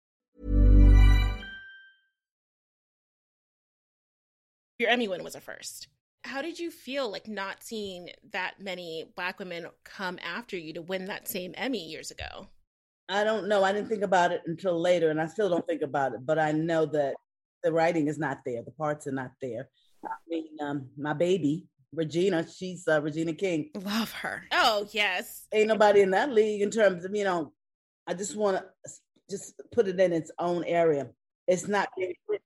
Your 4.81 4.89
Emmy 4.89 5.07
win 5.07 5.23
was 5.23 5.35
a 5.35 5.39
first. 5.39 5.89
How 6.23 6.41
did 6.41 6.57
you 6.57 6.71
feel 6.71 7.11
like 7.11 7.27
not 7.27 7.61
seeing 7.61 8.09
that 8.31 8.55
many 8.59 9.05
black 9.15 9.37
women 9.37 9.67
come 9.83 10.17
after 10.23 10.57
you 10.57 10.73
to 10.73 10.81
win 10.81 11.05
that 11.05 11.27
same 11.27 11.53
Emmy 11.55 11.87
years 11.87 12.09
ago? 12.09 12.47
I 13.07 13.23
don't 13.23 13.47
know. 13.47 13.63
I 13.63 13.73
didn't 13.73 13.89
think 13.89 14.01
about 14.01 14.31
it 14.31 14.41
until 14.47 14.81
later, 14.81 15.11
and 15.11 15.21
I 15.21 15.27
still 15.27 15.49
don't 15.49 15.67
think 15.67 15.83
about 15.83 16.15
it. 16.15 16.25
But 16.25 16.39
I 16.39 16.51
know 16.51 16.87
that 16.87 17.13
the 17.61 17.71
writing 17.71 18.07
is 18.07 18.17
not 18.17 18.39
there. 18.43 18.63
The 18.63 18.71
parts 18.71 19.05
are 19.05 19.11
not 19.11 19.33
there. 19.39 19.69
I 20.03 20.09
mean, 20.27 20.47
um, 20.63 20.89
my 20.97 21.13
baby 21.13 21.67
Regina, 21.93 22.47
she's 22.49 22.87
uh, 22.87 23.03
Regina 23.03 23.33
King. 23.33 23.69
Love 23.75 24.11
her. 24.13 24.45
Oh 24.51 24.87
yes. 24.89 25.45
Ain't 25.53 25.67
nobody 25.67 26.01
in 26.01 26.09
that 26.09 26.33
league 26.33 26.63
in 26.63 26.71
terms 26.71 27.05
of 27.05 27.15
you 27.15 27.23
know. 27.23 27.53
I 28.07 28.15
just 28.15 28.35
want 28.35 28.57
to 28.57 28.91
just 29.29 29.61
put 29.71 29.87
it 29.87 29.99
in 29.99 30.11
its 30.11 30.31
own 30.39 30.63
area. 30.63 31.11
It's 31.47 31.67
not 31.67 31.89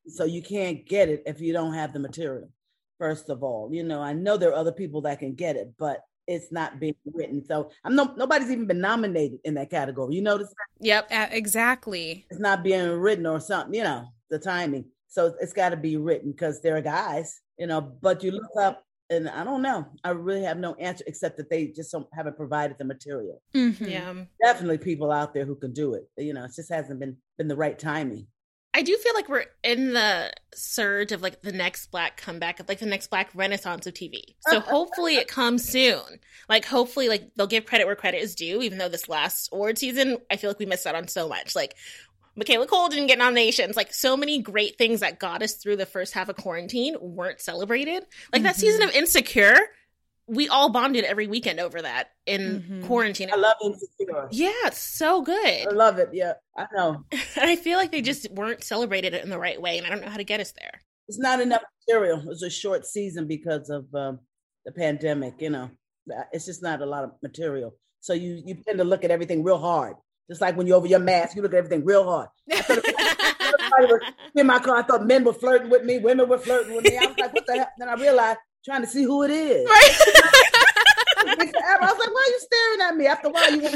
so 0.07 0.25
you 0.25 0.41
can't 0.41 0.87
get 0.87 1.09
it 1.09 1.23
if 1.25 1.41
you 1.41 1.53
don't 1.53 1.73
have 1.73 1.93
the 1.93 1.99
material. 1.99 2.49
First 2.97 3.29
of 3.29 3.43
all, 3.43 3.69
you 3.71 3.83
know, 3.83 4.01
I 4.01 4.13
know 4.13 4.37
there 4.37 4.51
are 4.51 4.55
other 4.55 4.71
people 4.71 5.01
that 5.01 5.19
can 5.19 5.35
get 5.35 5.57
it, 5.57 5.73
but 5.77 6.01
it's 6.27 6.51
not 6.51 6.79
being 6.79 6.95
written. 7.13 7.43
So 7.45 7.69
I'm 7.83 7.95
no 7.95 8.13
nobody's 8.17 8.49
even 8.49 8.67
been 8.67 8.79
nominated 8.79 9.39
in 9.43 9.53
that 9.55 9.69
category. 9.69 10.15
You 10.15 10.21
notice 10.21 10.47
that? 10.47 10.85
Yep, 10.85 11.07
uh, 11.11 11.27
exactly. 11.31 12.25
It's 12.29 12.39
not 12.39 12.63
being 12.63 12.89
written 12.89 13.25
or 13.25 13.39
something, 13.39 13.73
you 13.73 13.83
know, 13.83 14.07
the 14.29 14.39
timing. 14.39 14.85
So 15.07 15.33
it's 15.39 15.53
got 15.53 15.69
to 15.69 15.77
be 15.77 15.97
written 15.97 16.31
because 16.31 16.61
there 16.61 16.75
are 16.75 16.81
guys, 16.81 17.41
you 17.57 17.67
know, 17.67 17.81
but 17.81 18.23
you 18.23 18.31
look 18.31 18.49
up 18.59 18.83
and 19.09 19.29
I 19.29 19.43
don't 19.43 19.61
know. 19.61 19.85
I 20.03 20.09
really 20.09 20.43
have 20.43 20.57
no 20.57 20.73
answer 20.75 21.03
except 21.07 21.37
that 21.37 21.49
they 21.49 21.67
just 21.67 21.91
don't, 21.91 22.07
haven't 22.13 22.37
provided 22.37 22.77
the 22.77 22.85
material. 22.85 23.41
Mm-hmm. 23.53 23.85
Yeah. 23.85 24.13
Definitely 24.41 24.79
people 24.79 25.11
out 25.11 25.33
there 25.33 25.45
who 25.45 25.55
can 25.55 25.73
do 25.73 25.93
it. 25.93 26.09
You 26.17 26.33
know, 26.33 26.45
it 26.45 26.51
just 26.55 26.71
hasn't 26.71 26.99
been 26.99 27.17
been 27.37 27.47
the 27.47 27.55
right 27.55 27.77
timing. 27.77 28.27
I 28.75 28.81
do 28.81 28.97
feel 28.97 29.13
like 29.13 29.29
we're 29.29 29.45
in 29.63 29.93
the 29.93 30.33
surge 30.53 31.13
of 31.13 31.21
like 31.21 31.41
the 31.41 31.53
next 31.53 31.91
black 31.91 32.17
comeback 32.17 32.59
of 32.59 32.67
like 32.67 32.79
the 32.79 32.85
next 32.85 33.07
black 33.07 33.29
renaissance 33.33 33.87
of 33.87 33.93
TV. 33.93 34.35
So 34.49 34.59
hopefully 34.59 35.15
it 35.15 35.29
comes 35.29 35.63
soon. 35.63 36.03
Like 36.49 36.65
hopefully 36.65 37.07
like 37.07 37.31
they'll 37.37 37.47
give 37.47 37.65
credit 37.65 37.85
where 37.85 37.95
credit 37.95 38.21
is 38.21 38.35
due, 38.35 38.61
even 38.61 38.77
though 38.77 38.89
this 38.89 39.07
last 39.07 39.49
award 39.53 39.77
season, 39.77 40.17
I 40.29 40.35
feel 40.35 40.49
like 40.49 40.59
we 40.59 40.65
missed 40.65 40.85
out 40.85 40.93
on 40.93 41.07
so 41.07 41.29
much. 41.29 41.55
Like 41.55 41.75
Michaela 42.35 42.67
Coel 42.67 42.89
didn't 42.89 43.07
get 43.07 43.17
nominations. 43.17 43.77
Like 43.77 43.93
so 43.93 44.17
many 44.17 44.41
great 44.41 44.77
things 44.77 44.99
that 44.99 45.19
got 45.19 45.41
us 45.41 45.53
through 45.53 45.77
the 45.77 45.85
first 45.85 46.13
half 46.13 46.27
of 46.27 46.35
quarantine 46.35 46.97
weren't 46.99 47.39
celebrated. 47.39 48.05
Like 48.33 48.43
that 48.43 48.57
season 48.57 48.81
mm-hmm. 48.81 48.89
of 48.89 48.95
Insecure, 48.95 49.57
we 50.27 50.47
all 50.49 50.69
bonded 50.69 51.03
every 51.05 51.27
weekend 51.27 51.59
over 51.59 51.81
that 51.81 52.09
in 52.25 52.61
Mhm. 52.83 52.87
quarantine. 52.87 53.29
I 53.31 53.35
love 53.35 53.55
Insecure. 53.63 54.27
yeah, 54.31 54.51
it's 54.65 54.79
so 54.79 55.21
good. 55.21 55.67
I 55.67 55.71
love 55.71 55.99
it. 55.99 56.09
Yeah, 56.13 56.33
I 56.57 56.65
know. 56.75 57.03
And 57.37 57.49
I 57.49 57.55
feel 57.55 57.77
like 57.77 57.91
they 57.91 58.01
just 58.01 58.29
weren't 58.31 58.63
celebrated 58.63 59.13
in 59.13 59.29
the 59.29 59.37
right 59.39 59.61
way, 59.61 59.77
and 59.77 59.85
I 59.85 59.89
don't 59.89 60.01
know 60.01 60.09
how 60.09 60.17
to 60.17 60.23
get 60.23 60.39
us 60.39 60.51
there. 60.59 60.81
It's 61.07 61.19
not 61.19 61.39
enough 61.41 61.61
material. 61.87 62.19
It 62.19 62.25
was 62.25 62.41
a 62.41 62.49
short 62.49 62.85
season 62.85 63.27
because 63.27 63.69
of 63.69 63.85
um, 63.93 64.19
the 64.65 64.71
pandemic. 64.71 65.35
You 65.39 65.51
know, 65.51 65.69
it's 66.31 66.45
just 66.45 66.63
not 66.63 66.81
a 66.81 66.85
lot 66.85 67.03
of 67.03 67.11
material. 67.21 67.75
So 67.99 68.13
you 68.13 68.41
you 68.45 68.55
tend 68.55 68.79
to 68.79 68.83
look 68.83 69.03
at 69.03 69.11
everything 69.11 69.43
real 69.43 69.59
hard. 69.59 69.95
Just 70.27 70.41
like 70.41 70.57
when 70.57 70.65
you're 70.65 70.77
over 70.77 70.87
your 70.87 70.97
mask, 70.99 71.35
you 71.35 71.43
look 71.43 71.53
at 71.53 71.57
everything 71.59 71.85
real 71.85 72.03
hard. 72.03 72.29
I 72.51 73.81
was 73.81 74.01
in 74.35 74.47
my 74.47 74.57
car. 74.59 74.77
I 74.77 74.81
thought 74.83 75.05
men 75.05 75.23
were 75.23 75.33
flirting 75.33 75.69
with 75.69 75.83
me, 75.83 75.99
women 75.99 76.27
were 76.27 76.37
flirting 76.39 76.75
with 76.75 76.85
me. 76.85 76.97
I 76.97 77.05
was 77.05 77.17
like, 77.17 77.33
what 77.33 77.45
the 77.45 77.53
hell? 77.57 77.67
Then 77.77 77.89
I 77.89 77.93
realized 77.93 78.39
trying 78.65 78.81
to 78.81 78.87
see 78.87 79.03
who 79.03 79.23
it 79.23 79.31
is. 79.31 79.69
Forever. 81.65 81.83
I 81.83 81.91
was 81.91 81.99
like, 81.99 82.13
why 82.13 82.25
are 82.27 82.31
you 82.31 82.39
staring 82.39 82.81
at 82.81 82.95
me? 82.95 83.07
After 83.07 83.27
a 83.27 83.31
while, 83.31 83.55
you 83.55 83.69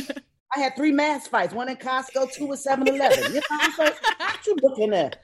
I 0.55 0.59
had 0.59 0.75
three 0.75 0.91
mass 0.91 1.27
fights, 1.27 1.53
one 1.53 1.69
in 1.69 1.77
Costco, 1.77 2.33
two 2.33 2.51
at 2.51 2.59
7-Eleven. 2.59 3.33
You 3.33 3.39
know, 3.39 3.41
I'm 3.51 3.71
like, 3.77 4.01
what 4.01 4.47
you 4.47 4.55
looking 4.63 4.93
at? 4.93 5.21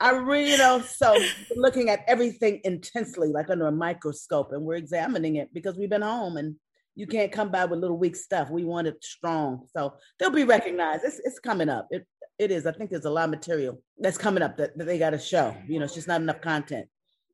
I 0.00 0.10
really, 0.10 0.52
you 0.52 0.58
know, 0.58 0.80
so 0.80 1.14
looking 1.56 1.90
at 1.90 2.00
everything 2.08 2.60
intensely, 2.64 3.28
like 3.28 3.50
under 3.50 3.66
a 3.66 3.72
microscope, 3.72 4.52
and 4.52 4.64
we're 4.64 4.76
examining 4.76 5.36
it 5.36 5.52
because 5.52 5.76
we've 5.76 5.90
been 5.90 6.02
home 6.02 6.36
and 6.36 6.56
you 6.94 7.06
can't 7.06 7.30
come 7.30 7.50
by 7.50 7.64
with 7.64 7.80
little 7.80 7.98
weak 7.98 8.16
stuff. 8.16 8.50
We 8.50 8.64
want 8.64 8.86
it 8.86 9.02
strong. 9.04 9.66
So 9.76 9.94
they'll 10.18 10.30
be 10.30 10.44
recognized. 10.44 11.04
It's 11.04 11.20
it's 11.24 11.38
coming 11.38 11.68
up. 11.68 11.86
It 11.90 12.06
it 12.38 12.50
is. 12.50 12.66
I 12.66 12.72
think 12.72 12.90
there's 12.90 13.04
a 13.04 13.10
lot 13.10 13.24
of 13.24 13.30
material 13.30 13.80
that's 13.98 14.18
coming 14.18 14.42
up 14.42 14.56
that, 14.56 14.76
that 14.76 14.84
they 14.84 14.98
gotta 14.98 15.18
show. 15.18 15.56
You 15.68 15.78
know, 15.78 15.84
it's 15.84 15.94
just 15.94 16.08
not 16.08 16.20
enough 16.20 16.40
content. 16.40 16.88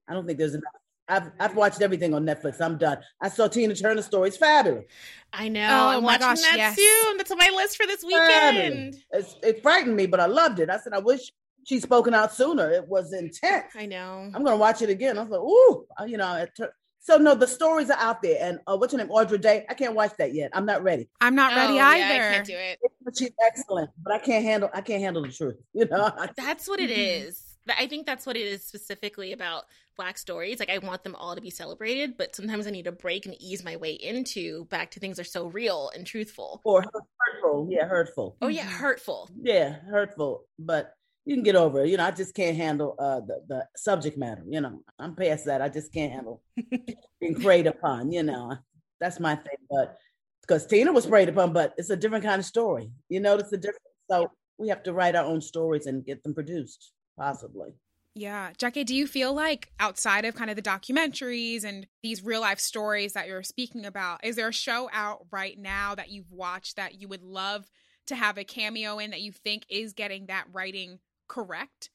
I 0.08 0.12
don't 0.12 0.26
think 0.26 0.38
there's 0.38 0.54
enough. 0.54 0.72
I've 1.08 1.30
I've 1.40 1.56
watched 1.56 1.80
everything 1.80 2.14
on 2.14 2.24
Netflix. 2.24 2.60
I'm 2.60 2.78
done. 2.78 2.98
I 3.20 3.28
saw 3.28 3.48
Tina 3.48 3.74
Turner 3.74 4.02
story. 4.02 4.28
It's 4.28 4.36
fabulous. 4.36 4.84
I 5.32 5.48
know. 5.48 5.68
Oh, 5.70 5.88
I'm 5.96 6.02
my 6.02 6.12
watching 6.12 6.20
gosh, 6.28 6.40
that 6.42 6.56
yes. 6.56 6.76
soon. 6.76 7.16
That's 7.16 7.30
on 7.30 7.38
my 7.38 7.50
list 7.54 7.76
for 7.76 7.86
this 7.86 8.02
weekend. 8.04 8.96
It's, 9.12 9.36
it 9.42 9.62
frightened 9.62 9.94
me, 9.96 10.06
but 10.06 10.20
I 10.20 10.26
loved 10.26 10.58
it. 10.60 10.70
I 10.70 10.78
said, 10.78 10.92
I 10.94 10.98
wish 11.00 11.32
she'd 11.64 11.82
spoken 11.82 12.14
out 12.14 12.32
sooner. 12.32 12.70
It 12.70 12.88
was 12.88 13.12
intense. 13.12 13.72
I 13.76 13.86
know. 13.86 14.30
I'm 14.34 14.42
gonna 14.44 14.56
watch 14.56 14.82
it 14.82 14.90
again. 14.90 15.18
I 15.18 15.22
was 15.22 15.30
like, 15.30 15.40
ooh, 15.40 15.86
uh, 16.00 16.04
you 16.04 16.16
know. 16.16 16.34
It 16.36 16.52
tur- 16.56 16.72
so 17.00 17.16
no, 17.16 17.34
the 17.34 17.46
stories 17.46 17.88
are 17.90 17.98
out 17.98 18.20
there. 18.22 18.36
And 18.40 18.58
uh, 18.66 18.76
what's 18.76 18.92
her 18.92 18.98
name? 18.98 19.10
Andra 19.10 19.38
Day. 19.38 19.64
I 19.68 19.74
can't 19.74 19.94
watch 19.94 20.12
that 20.18 20.34
yet. 20.34 20.50
I'm 20.52 20.66
not 20.66 20.82
ready. 20.82 21.08
I'm 21.20 21.34
not 21.34 21.54
ready 21.56 21.74
Oh, 21.74 21.76
yeah, 21.76 21.88
either. 21.88 22.28
I 22.28 22.32
can't 22.34 22.46
do 22.46 22.54
it. 22.56 22.78
But 23.02 23.16
she's 23.16 23.30
excellent, 23.46 23.90
but 24.02 24.12
I 24.12 24.18
can't 24.18 24.44
handle. 24.44 24.68
I 24.74 24.82
can't 24.82 25.00
handle 25.02 25.22
the 25.22 25.32
truth. 25.32 25.56
You 25.72 25.86
know. 25.86 26.10
That's 26.36 26.68
what 26.68 26.80
it 26.80 26.90
Mhm. 26.90 27.28
is. 27.28 27.47
I 27.78 27.86
think 27.86 28.06
that's 28.06 28.26
what 28.26 28.36
it 28.36 28.46
is 28.46 28.64
specifically 28.64 29.32
about 29.32 29.64
Black 29.96 30.16
stories. 30.18 30.60
Like 30.60 30.70
I 30.70 30.78
want 30.78 31.02
them 31.02 31.14
all 31.14 31.34
to 31.34 31.40
be 31.40 31.50
celebrated, 31.50 32.16
but 32.16 32.36
sometimes 32.36 32.66
I 32.66 32.70
need 32.70 32.84
to 32.84 32.92
break 32.92 33.26
and 33.26 33.34
ease 33.40 33.64
my 33.64 33.76
way 33.76 33.92
into 33.92 34.64
back 34.66 34.92
to 34.92 35.00
things 35.00 35.16
that 35.16 35.22
are 35.22 35.30
so 35.30 35.46
real 35.46 35.90
and 35.94 36.06
truthful. 36.06 36.60
or 36.64 36.82
hurtful. 36.82 37.68
Yeah, 37.70 37.86
hurtful. 37.86 38.36
Oh 38.40 38.48
yeah, 38.48 38.62
hurtful. 38.64 39.28
Yeah, 39.42 39.76
hurtful. 39.90 40.44
But 40.58 40.92
you 41.24 41.34
can 41.34 41.42
get 41.42 41.56
over 41.56 41.82
it. 41.82 41.90
You 41.90 41.96
know, 41.96 42.06
I 42.06 42.10
just 42.10 42.34
can't 42.34 42.56
handle 42.56 42.94
uh, 42.98 43.20
the 43.20 43.42
the 43.48 43.66
subject 43.76 44.16
matter. 44.16 44.44
You 44.48 44.60
know, 44.60 44.82
I'm 44.98 45.14
past 45.14 45.46
that. 45.46 45.60
I 45.60 45.68
just 45.68 45.92
can't 45.92 46.12
handle 46.12 46.42
being 47.20 47.34
preyed 47.34 47.66
upon. 47.66 48.12
You 48.12 48.22
know, 48.22 48.56
that's 49.00 49.20
my 49.20 49.34
thing. 49.34 49.58
But 49.68 49.98
because 50.40 50.66
Tina 50.66 50.92
was 50.92 51.06
preyed 51.06 51.28
upon, 51.28 51.52
but 51.52 51.74
it's 51.76 51.90
a 51.90 51.96
different 51.96 52.24
kind 52.24 52.38
of 52.38 52.46
story. 52.46 52.90
You 53.08 53.20
notice 53.20 53.50
the 53.50 53.58
difference. 53.58 53.82
So 54.10 54.30
we 54.56 54.68
have 54.68 54.82
to 54.84 54.92
write 54.92 55.14
our 55.14 55.24
own 55.24 55.40
stories 55.40 55.86
and 55.86 56.04
get 56.04 56.22
them 56.22 56.34
produced, 56.34 56.92
possibly. 57.18 57.74
Yeah. 58.14 58.50
Jackie, 58.58 58.84
do 58.84 58.94
you 58.94 59.06
feel 59.06 59.32
like 59.32 59.70
outside 59.78 60.24
of 60.24 60.34
kind 60.34 60.50
of 60.50 60.56
the 60.56 60.62
documentaries 60.62 61.62
and 61.64 61.86
these 62.02 62.24
real 62.24 62.40
life 62.40 62.58
stories 62.58 63.12
that 63.12 63.28
you're 63.28 63.42
speaking 63.42 63.84
about, 63.84 64.24
is 64.24 64.36
there 64.36 64.48
a 64.48 64.52
show 64.52 64.88
out 64.92 65.26
right 65.30 65.56
now 65.58 65.94
that 65.94 66.10
you've 66.10 66.32
watched 66.32 66.76
that 66.76 67.00
you 67.00 67.06
would 67.08 67.22
love 67.22 67.70
to 68.06 68.16
have 68.16 68.38
a 68.38 68.44
cameo 68.44 68.98
in 68.98 69.10
that 69.10 69.20
you 69.20 69.30
think 69.30 69.66
is 69.68 69.92
getting 69.92 70.26
that 70.26 70.46
writing 70.52 70.98
correct? 71.28 71.90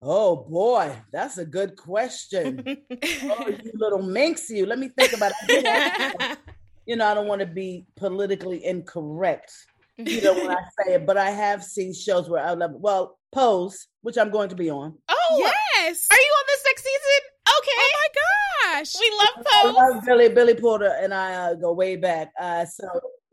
Oh 0.00 0.36
boy, 0.48 0.96
that's 1.12 1.38
a 1.38 1.44
good 1.44 1.76
question. 1.76 2.64
oh, 3.24 3.48
you 3.48 3.72
little 3.74 4.02
minx, 4.02 4.50
you. 4.50 4.66
Let 4.66 4.78
me 4.78 4.88
think 4.88 5.12
about 5.12 5.32
it. 5.48 6.38
you 6.86 6.96
know, 6.96 7.06
I 7.06 7.14
don't 7.14 7.28
want 7.28 7.40
to 7.40 7.46
be 7.46 7.86
politically 7.96 8.64
incorrect, 8.64 9.52
you 9.96 10.20
know, 10.22 10.34
when 10.34 10.50
I 10.56 10.60
say 10.78 10.94
it, 10.94 11.06
but 11.06 11.16
I 11.16 11.30
have 11.30 11.62
seen 11.62 11.94
shows 11.94 12.28
where 12.28 12.44
I 12.44 12.52
love. 12.52 12.72
Well, 12.74 13.18
Pose, 13.32 13.88
which 14.02 14.18
I'm 14.18 14.30
going 14.30 14.48
to 14.50 14.54
be 14.56 14.70
on. 14.70 14.96
oh, 15.08 15.36
yes. 15.38 16.06
are 16.10 16.16
you 16.16 16.32
on 16.38 16.44
this 16.48 16.64
next 16.66 16.82
season? 16.82 17.28
Okay. 17.58 17.72
Oh 17.76 17.90
my 18.00 18.74
gosh. 18.78 18.92
we 19.00 19.10
love 19.18 19.34
Pose. 19.36 19.44
I 19.46 19.62
Pose. 19.62 19.74
love 19.94 20.04
Billy 20.06 20.28
Billy 20.28 20.54
Porter 20.54 20.94
and 21.00 21.12
I 21.14 21.34
uh, 21.34 21.54
go 21.54 21.72
way 21.72 21.96
back. 21.96 22.32
Uh, 22.40 22.64
so 22.66 22.84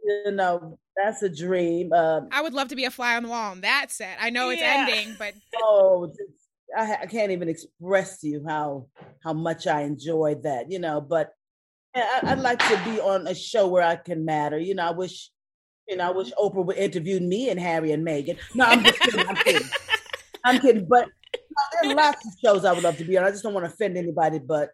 you 0.03 0.31
know, 0.31 0.79
that's 0.95 1.21
a 1.21 1.29
dream. 1.29 1.93
Um, 1.93 2.29
I 2.31 2.41
would 2.41 2.53
love 2.53 2.69
to 2.69 2.75
be 2.75 2.85
a 2.85 2.91
fly 2.91 3.15
on 3.15 3.23
the 3.23 3.29
wall 3.29 3.51
on 3.51 3.61
that 3.61 3.91
set. 3.91 4.17
I 4.19 4.29
know 4.31 4.49
it's 4.49 4.61
Yeah. 4.61 4.87
ending, 4.89 5.15
but 5.19 5.33
oh, 5.61 6.11
I, 6.75 6.97
I 7.01 7.05
can't 7.05 7.31
even 7.31 7.49
express 7.49 8.19
to 8.21 8.27
you 8.27 8.43
how 8.47 8.87
how 9.23 9.33
much 9.33 9.67
I 9.67 9.81
enjoyed 9.81 10.43
that. 10.43 10.71
You 10.71 10.79
know, 10.79 11.01
but 11.01 11.31
I, 11.95 12.19
I'd 12.23 12.39
like 12.39 12.59
to 12.59 12.81
be 12.85 12.99
on 12.99 13.27
a 13.27 13.35
show 13.35 13.67
where 13.67 13.83
I 13.83 13.95
can 13.97 14.23
matter. 14.25 14.57
You 14.57 14.75
know, 14.75 14.87
I 14.87 14.91
wish. 14.91 15.29
You 15.87 15.97
know, 15.97 16.07
I 16.07 16.11
wish 16.11 16.31
Oprah 16.39 16.63
would 16.63 16.77
interview 16.77 17.19
me 17.19 17.49
and 17.49 17.59
Harry 17.59 17.91
and 17.93 18.05
Meghan. 18.05 18.37
No, 18.53 18.65
I'm 18.65 18.83
just 18.83 18.99
kidding. 18.99 19.27
I'm 19.27 19.35
kidding. 19.37 19.67
I'm 20.43 20.59
kidding. 20.59 20.87
But 20.87 21.07
there 21.81 21.91
are 21.91 21.95
lots 21.95 22.25
of 22.25 22.33
shows 22.43 22.65
I 22.65 22.73
would 22.73 22.83
love 22.83 22.97
to 22.97 23.03
be 23.03 23.17
on. 23.17 23.25
I 23.25 23.31
just 23.31 23.43
don't 23.43 23.53
want 23.53 23.65
to 23.65 23.71
offend 23.71 23.97
anybody. 23.97 24.39
But 24.39 24.69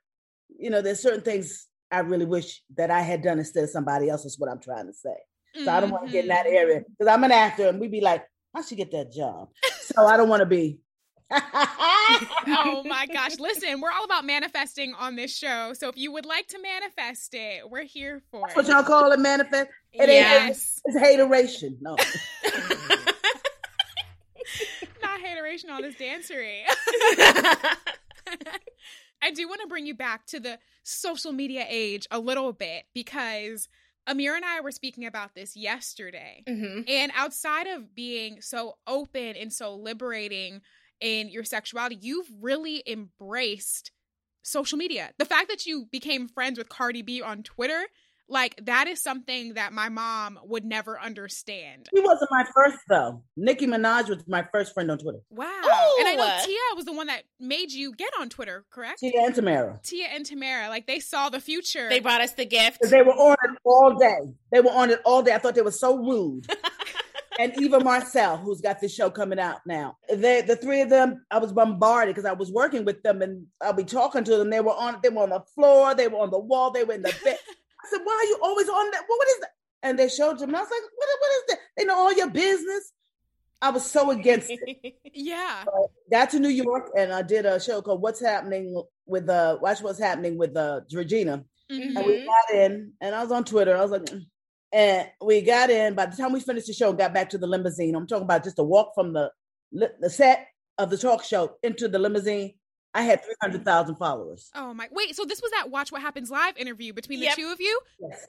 you 0.58 0.70
know, 0.70 0.82
there's 0.82 1.00
certain 1.02 1.22
things 1.22 1.68
I 1.92 2.00
really 2.00 2.26
wish 2.26 2.62
that 2.78 2.92
I 2.92 3.02
had 3.02 3.22
done 3.22 3.40
instead 3.40 3.64
of 3.64 3.70
somebody 3.70 4.10
else. 4.10 4.26
Is 4.26 4.40
what 4.40 4.50
I'm 4.50 4.60
trying 4.60 4.88
to 4.88 4.94
say. 4.94 5.16
So 5.64 5.72
I 5.72 5.80
don't 5.80 5.90
want 5.90 6.08
to 6.08 6.12
get 6.12 6.26
in 6.26 6.30
that 6.30 6.46
mm-hmm. 6.46 6.56
area 6.56 6.82
because 6.82 7.12
I'm 7.12 7.24
an 7.24 7.32
actor 7.32 7.68
and 7.70 7.80
we'd 7.80 7.92
be 7.92 8.02
like, 8.02 8.26
how 8.54 8.62
should 8.62 8.78
get 8.78 8.92
that 8.92 9.12
job? 9.12 9.50
So 9.82 10.06
I 10.06 10.18
don't 10.18 10.30
want 10.30 10.42
to 10.42 10.46
be. 10.46 10.80
oh 11.32 12.84
my 12.86 13.06
gosh. 13.14 13.40
Listen, 13.40 13.80
we're 13.82 13.92
all 13.92 14.04
about 14.04 14.26
manifesting 14.26 14.94
on 14.96 15.16
this 15.16 15.36
show. 15.36 15.74
So 15.74 15.90
if 15.90 15.98
you 15.98 16.12
would 16.12 16.26
like 16.26 16.48
to 16.50 16.62
manifest 16.62 17.34
it, 17.34 17.70
we're 17.70 17.84
here 17.84 18.22
for 18.32 18.42
That's 18.42 18.54
it. 18.54 18.58
what 18.58 18.68
y'all 18.68 18.84
call 18.84 19.12
it, 19.12 19.20
manifest. 19.20 19.70
It 19.94 20.10
Yes. 20.10 20.82
ain't 20.86 20.96
it's 20.96 21.08
hateration. 21.08 21.78
No. 21.82 21.96
Not 25.36 25.44
hateration 25.44 25.70
on 25.70 25.82
this 25.82 25.96
dancery. 25.96 26.62
I 29.22 29.32
do 29.32 29.48
want 29.48 29.62
to 29.62 29.68
bring 29.68 29.86
you 29.86 29.96
back 29.96 30.26
to 30.28 30.40
the 30.40 30.60
social 30.84 31.32
media 31.32 31.66
age 31.68 32.08
a 32.12 32.20
little 32.20 32.54
bit 32.54 32.84
because 32.94 33.68
Amir 34.08 34.36
and 34.36 34.46
I 34.46 34.62
were 34.62 34.72
speaking 34.72 35.06
about 35.06 35.36
this 35.36 35.56
yesterday. 35.56 36.44
hmm 36.48 36.82
And 36.88 37.12
outside 37.16 37.68
of 37.68 37.96
being 37.96 38.42
so 38.42 38.78
open 38.88 39.36
and 39.36 39.52
so 39.52 39.76
liberating 39.76 40.62
in 41.02 41.30
your 41.30 41.44
sexuality, 41.44 41.98
you've 42.00 42.30
really 42.40 42.84
embraced 42.88 43.92
social 44.44 44.78
media. 44.78 45.10
The 45.18 45.26
fact 45.26 45.50
that 45.50 45.66
you 45.66 45.88
became 45.92 46.28
friends 46.28 46.58
with 46.58 46.70
Cardi 46.70 47.02
B 47.02 47.22
on 47.22 47.42
Twitter, 47.44 47.86
like 48.28 48.60
that 48.66 48.88
is 48.88 49.02
something 49.02 49.54
that 49.54 49.74
my 49.74 49.90
mom 49.90 50.40
would 50.44 50.66
never 50.66 51.00
understand. 51.00 51.88
He 51.94 52.00
wasn't 52.00 52.32
my 52.32 52.46
first 52.56 52.78
though. 52.90 53.24
Nicki 53.38 53.68
Minaj 53.68 54.10
was 54.10 54.28
my 54.28 54.46
first 54.52 54.74
friend 54.74 54.90
on 54.92 54.98
Twitter. 54.98 55.20
Wow. 55.30 55.46
Ooh. 55.48 56.00
And 56.00 56.08
I 56.08 56.16
know 56.16 56.46
Tia 56.46 56.58
was 56.76 56.86
the 56.86 56.94
one 56.94 57.08
that 57.08 57.24
made 57.40 57.72
you 57.72 57.94
get 57.94 58.12
on 58.20 58.30
Twitter, 58.30 58.66
correct? 58.72 59.00
Tia 59.00 59.22
and 59.22 59.36
Tamera. 59.36 59.82
Tia 59.84 60.08
and 60.08 60.26
Tamera, 60.26 60.70
like 60.70 60.88
they 60.88 61.00
saw 61.00 61.30
the 61.30 61.40
future. 61.40 61.90
They 61.90 62.00
brought 62.00 62.22
us 62.22 62.34
the 62.34 62.46
gift. 62.46 62.80
They 62.82 63.02
were 63.02 63.14
on 63.14 63.36
it 63.44 63.58
all 63.64 63.96
day. 63.98 64.34
They 64.52 64.62
were 64.62 64.72
on 64.72 64.90
it 64.90 65.02
all 65.06 65.22
day. 65.22 65.34
I 65.34 65.38
thought 65.38 65.56
they 65.56 65.62
were 65.62 65.72
so 65.72 65.98
rude. 65.98 66.48
and 67.40 67.54
Eva 67.62 67.80
Marcille, 67.80 68.38
who's 68.38 68.62
got 68.62 68.80
this 68.80 68.94
show 68.94 69.10
coming 69.10 69.40
out 69.40 69.60
now. 69.66 69.98
They, 70.12 70.42
the 70.42 70.56
three 70.56 70.82
of 70.82 70.90
them, 70.90 71.26
I 71.30 71.40
was 71.40 71.52
bombarded 71.52 72.16
because 72.16 72.28
I 72.28 72.34
was 72.34 72.52
working 72.52 72.86
with 72.86 73.04
them 73.04 73.22
and 73.22 73.48
I'll 73.62 73.74
be 73.74 73.84
talking 73.84 74.24
to 74.24 74.38
them. 74.38 74.50
They 74.50 74.62
were 74.62 74.72
on, 74.72 75.00
they 75.04 75.10
were 75.10 75.24
on 75.24 75.30
the 75.30 75.44
floor, 75.54 75.96
they 75.96 76.08
were 76.08 76.20
on 76.20 76.32
the 76.32 76.40
wall, 76.40 76.72
they 76.72 76.84
were 76.84 76.94
in 76.94 77.02
the 77.02 77.14
bed. 77.24 77.38
I 77.86 77.90
said, 77.90 78.02
"Why 78.04 78.14
are 78.14 78.30
you 78.30 78.40
always 78.42 78.70
on 78.70 78.92
that? 78.92 79.04
What, 79.08 79.18
what 79.18 79.28
is 79.28 79.40
that?" 79.42 79.52
And 79.84 80.00
they 80.00 80.10
showed 80.10 80.42
him. 80.42 80.50
And 80.50 80.58
I 80.58 80.62
was 80.62 80.70
like, 80.70 80.82
"What? 80.96 81.10
What 81.20 81.32
is 81.32 81.44
that? 81.50 81.60
They 81.78 81.86
know 81.86 81.98
all 81.98 82.14
your 82.14 82.30
business." 82.30 82.92
I 83.62 83.70
was 83.70 83.90
so 83.90 84.12
against 84.12 84.50
it. 84.50 84.96
yeah. 85.14 85.64
Got 86.12 86.32
to 86.32 86.40
New 86.40 86.50
York 86.50 86.92
and 86.96 87.12
I 87.12 87.22
did 87.22 87.46
a 87.46 87.60
show 87.60 87.82
called 87.82 88.02
"What's 88.02 88.20
Happening 88.20 88.82
with 89.06 89.30
uh, 89.30 89.58
Watch 89.62 89.82
What's 89.82 90.00
Happening 90.00 90.38
with 90.38 90.56
uh, 90.56 90.82
Regina." 90.92 91.44
Mhm. 91.72 91.96
And 91.96 92.06
we 92.06 92.26
got 92.26 92.56
in, 92.56 92.94
and 93.02 93.16
I 93.16 93.24
was 93.24 93.32
on 93.32 93.44
Twitter. 93.44 93.76
I 93.76 93.82
was 93.82 93.92
like, 93.92 94.06
"Mm." 94.06 94.26
and 94.72 95.08
we 95.22 95.42
got 95.42 95.70
in. 95.70 95.96
By 95.96 96.08
the 96.08 96.18
time 96.18 96.34
we 96.34 96.40
finished 96.40 96.68
the 96.68 96.74
show, 96.74 96.94
got 96.94 97.14
back 97.14 97.30
to 97.32 97.38
the 97.38 97.48
limousine. 97.48 97.96
I'm 97.96 98.08
talking 98.08 98.26
about 98.26 98.44
just 98.44 98.60
a 98.60 98.64
walk 98.64 98.94
from 98.94 99.14
the 99.14 99.32
the 99.72 100.10
set 100.10 100.48
of 100.78 100.90
the 100.90 100.98
talk 100.98 101.24
show 101.24 101.56
into 101.64 101.88
the 101.88 102.00
limousine. 102.00 102.56
I 102.96 103.02
had 103.02 103.22
300,000 103.42 103.96
followers. 103.96 104.50
Oh 104.56 104.74
my 104.74 104.88
wait, 104.92 105.16
so 105.16 105.26
this 105.26 105.42
was 105.42 105.52
that 105.52 105.70
Watch 105.70 105.92
What 105.92 106.02
Happens 106.02 106.32
Live 106.32 106.56
interview 106.58 106.94
between 106.94 107.20
the 107.20 107.26
Yep. 107.26 107.36
two 107.36 107.52
of 107.52 107.60
you? 107.60 107.80
Yes. 108.00 108.26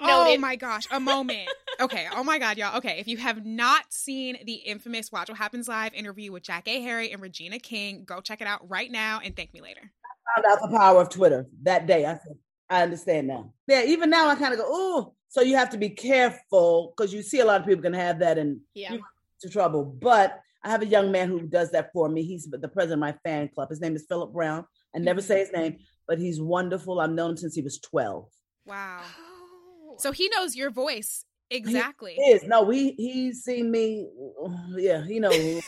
Oh 0.00 0.06
Noted. 0.24 0.40
my 0.40 0.56
gosh, 0.56 0.88
a 0.90 0.98
moment. 0.98 1.50
okay, 1.80 2.06
oh 2.14 2.24
my 2.24 2.38
god, 2.38 2.56
y'all. 2.56 2.78
Okay, 2.78 2.96
if 2.98 3.06
you 3.06 3.18
have 3.18 3.44
not 3.44 3.92
seen 3.92 4.38
the 4.46 4.54
infamous 4.54 5.12
Watch 5.12 5.28
What 5.28 5.36
Happens 5.36 5.68
Live 5.68 5.92
interview 5.92 6.32
with 6.32 6.42
Jackée 6.42 6.80
Harry 6.82 7.12
and 7.12 7.20
Regina 7.20 7.58
King, 7.58 8.04
go 8.06 8.20
check 8.22 8.40
it 8.40 8.46
out 8.46 8.68
right 8.70 8.90
now 8.90 9.20
and 9.22 9.36
thank 9.36 9.52
me 9.52 9.60
later. 9.60 9.92
Found 10.34 10.46
out 10.46 10.70
the 10.70 10.76
power 10.76 11.00
of 11.02 11.10
Twitter 11.10 11.46
that 11.62 11.86
day. 11.86 12.06
I 12.06 12.14
said, 12.14 12.38
I 12.70 12.82
understand 12.82 13.26
now. 13.26 13.52
Yeah, 13.68 13.84
even 13.84 14.08
now 14.08 14.28
I 14.28 14.34
kind 14.34 14.54
of 14.54 14.58
go, 14.58 14.64
oh, 14.66 15.12
so 15.28 15.42
you 15.42 15.56
have 15.56 15.70
to 15.70 15.78
be 15.78 15.90
careful 15.90 16.94
because 16.96 17.12
you 17.12 17.22
see 17.22 17.40
a 17.40 17.44
lot 17.44 17.60
of 17.60 17.66
people 17.66 17.82
can 17.82 17.92
have 17.92 18.20
that 18.20 18.38
and 18.38 18.60
Yeah. 18.74 18.94
you 18.94 19.02
to 19.42 19.50
trouble. 19.50 19.84
But 19.84 20.40
I 20.66 20.70
have 20.70 20.82
a 20.82 20.86
young 20.86 21.12
man 21.12 21.28
who 21.28 21.42
does 21.42 21.70
that 21.70 21.92
for 21.92 22.08
me. 22.08 22.24
He's 22.24 22.48
the 22.50 22.66
president 22.66 22.94
of 22.94 22.98
my 22.98 23.14
fan 23.24 23.48
club. 23.54 23.70
His 23.70 23.80
name 23.80 23.94
is 23.94 24.04
Philip 24.08 24.32
Brown. 24.32 24.64
I 24.96 24.98
never 24.98 25.22
say 25.22 25.38
his 25.38 25.52
name, 25.52 25.76
but 26.08 26.18
he's 26.18 26.40
wonderful. 26.40 26.98
I've 26.98 27.12
known 27.12 27.30
him 27.30 27.36
since 27.36 27.54
he 27.54 27.62
was 27.62 27.78
12. 27.78 28.28
Wow. 28.66 29.00
Oh. 29.16 29.94
So 30.00 30.10
he 30.10 30.28
knows 30.28 30.56
your 30.56 30.70
voice 30.70 31.24
exactly. 31.50 32.14
He 32.14 32.32
is. 32.32 32.42
No, 32.42 32.64
we 32.64 32.96
he's 32.98 33.44
seen 33.44 33.70
me. 33.70 34.08
Yeah, 34.76 35.04
he 35.06 35.20
knows. 35.20 35.32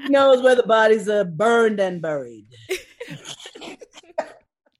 he 0.00 0.08
knows 0.08 0.42
where 0.42 0.56
the 0.56 0.64
bodies 0.64 1.08
are 1.08 1.24
burned 1.24 1.78
and 1.78 2.02
buried. 2.02 2.46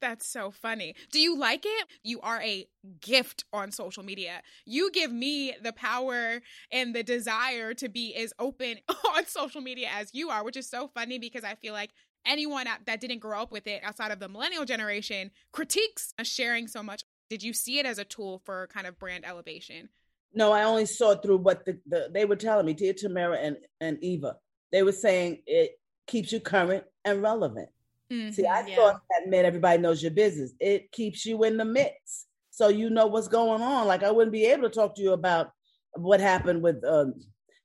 That's 0.01 0.25
so 0.25 0.49
funny. 0.49 0.95
Do 1.11 1.19
you 1.19 1.37
like 1.37 1.63
it? 1.63 1.87
You 2.03 2.19
are 2.21 2.41
a 2.41 2.67
gift 2.99 3.45
on 3.53 3.71
social 3.71 4.03
media. 4.03 4.41
You 4.65 4.91
give 4.91 5.11
me 5.11 5.53
the 5.61 5.71
power 5.71 6.41
and 6.71 6.95
the 6.95 7.03
desire 7.03 7.75
to 7.75 7.87
be 7.87 8.15
as 8.15 8.33
open 8.39 8.77
on 9.15 9.25
social 9.27 9.61
media 9.61 9.89
as 9.93 10.13
you 10.13 10.29
are, 10.29 10.43
which 10.43 10.57
is 10.57 10.67
so 10.67 10.87
funny 10.87 11.19
because 11.19 11.43
I 11.43 11.53
feel 11.55 11.73
like 11.73 11.91
anyone 12.25 12.67
that 12.85 12.99
didn't 12.99 13.19
grow 13.19 13.43
up 13.43 13.51
with 13.51 13.67
it 13.67 13.83
outside 13.83 14.11
of 14.11 14.19
the 14.19 14.27
millennial 14.27 14.65
generation 14.65 15.31
critiques 15.51 16.13
sharing 16.23 16.67
so 16.67 16.81
much. 16.81 17.03
Did 17.29 17.43
you 17.43 17.53
see 17.53 17.79
it 17.79 17.85
as 17.85 17.99
a 17.99 18.03
tool 18.03 18.41
for 18.43 18.67
kind 18.73 18.87
of 18.87 18.99
brand 18.99 19.25
elevation? 19.25 19.89
No, 20.33 20.51
I 20.51 20.63
only 20.63 20.85
saw 20.85 21.11
it 21.11 21.21
through 21.21 21.37
what 21.37 21.65
the, 21.65 21.79
the 21.87 22.09
they 22.11 22.25
were 22.25 22.35
telling 22.35 22.65
me, 22.65 22.73
Tia 22.73 22.93
Tamera 22.93 23.37
and, 23.41 23.57
and 23.79 23.97
Eva. 24.01 24.37
They 24.71 24.81
were 24.81 24.91
saying 24.91 25.43
it 25.45 25.79
keeps 26.07 26.31
you 26.31 26.39
current 26.39 26.85
and 27.05 27.21
relevant. 27.21 27.69
See, 28.11 28.45
I 28.45 28.63
Mhm. 28.63 28.67
Yeah. 28.69 28.75
thought 28.75 29.01
that 29.09 29.29
meant 29.29 29.45
everybody 29.45 29.81
knows 29.81 30.01
your 30.03 30.11
business. 30.11 30.53
It 30.59 30.91
keeps 30.91 31.25
you 31.25 31.43
in 31.43 31.57
the 31.57 31.65
mix. 31.65 32.27
So 32.49 32.67
you 32.67 32.89
know 32.89 33.07
what's 33.07 33.27
going 33.29 33.61
on. 33.61 33.87
Like 33.87 34.03
I 34.03 34.11
wouldn't 34.11 34.33
be 34.33 34.45
able 34.45 34.63
to 34.63 34.69
talk 34.69 34.95
to 34.95 35.01
you 35.01 35.13
about 35.13 35.51
what 35.93 36.19
happened 36.19 36.61
with 36.61 36.83
um, 36.85 37.13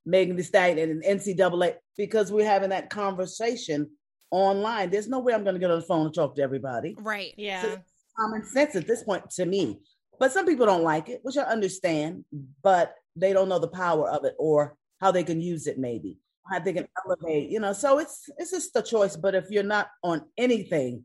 Megan 0.05 0.37
Thee 0.37 0.43
Stallion 0.45 0.91
and 0.91 1.03
NCAA 1.05 1.75
because 1.97 2.31
we're 2.31 2.47
having 2.47 2.71
that 2.71 2.91
conversation 2.91 3.91
online. 4.31 4.91
There's 4.91 5.09
no 5.09 5.19
way 5.19 5.35
I'm 5.35 5.43
going 5.45 5.55
to 5.55 5.61
get 5.61 5.71
on 5.71 5.81
the 5.81 5.87
phone 5.87 6.07
and 6.07 6.15
talk 6.15 6.37
to 6.37 6.43
everybody. 6.43 6.95
right. 7.01 7.35
Yeah. 7.37 7.63
So 7.63 7.79
common 8.19 8.45
sense 8.45 8.77
at 8.77 8.87
this 8.87 9.03
point 9.03 9.29
to 9.31 9.45
me. 9.47 9.81
But 10.19 10.33
some 10.33 10.47
people 10.47 10.65
don't 10.67 10.83
like 10.85 11.09
it, 11.09 11.21
which 11.23 11.37
I 11.37 11.43
understand, 11.43 12.25
but 12.63 12.95
they 13.17 13.33
don't 13.33 13.49
know 13.49 13.59
the 13.59 13.69
power 13.69 14.09
of 14.09 14.25
it 14.25 14.35
or 14.39 14.77
how 15.01 15.11
they 15.11 15.25
can 15.25 15.41
use 15.41 15.67
it 15.67 15.79
maybe. 15.79 16.19
How 16.51 16.59
they 16.61 16.73
can 16.73 16.87
elevate, 17.05 17.51
you 17.51 17.61
know. 17.61 17.73
So 17.73 17.99
it's 17.99 18.29
it's 18.39 18.51
just 18.53 18.77
a 18.77 18.83
choice. 18.83 19.17
But 19.17 19.35
if 19.35 19.51
you're 19.51 19.63
not 19.65 19.89
on 20.03 20.23
anything, 20.39 21.03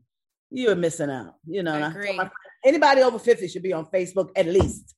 you're 0.50 0.76
missing 0.76 1.10
out. 1.10 1.34
You 1.46 1.62
know, 1.62 1.72
I 1.72 1.76
And 1.76 1.84
I 1.84 1.88
tell 1.92 2.00
agree. 2.00 2.16
my- 2.16 2.30
anybody 2.64 3.02
over 3.02 3.18
50 3.18 3.48
should 3.48 3.62
be 3.62 3.72
on 3.72 3.86
Facebook 3.86 4.30
at 4.36 4.46
least. 4.46 4.94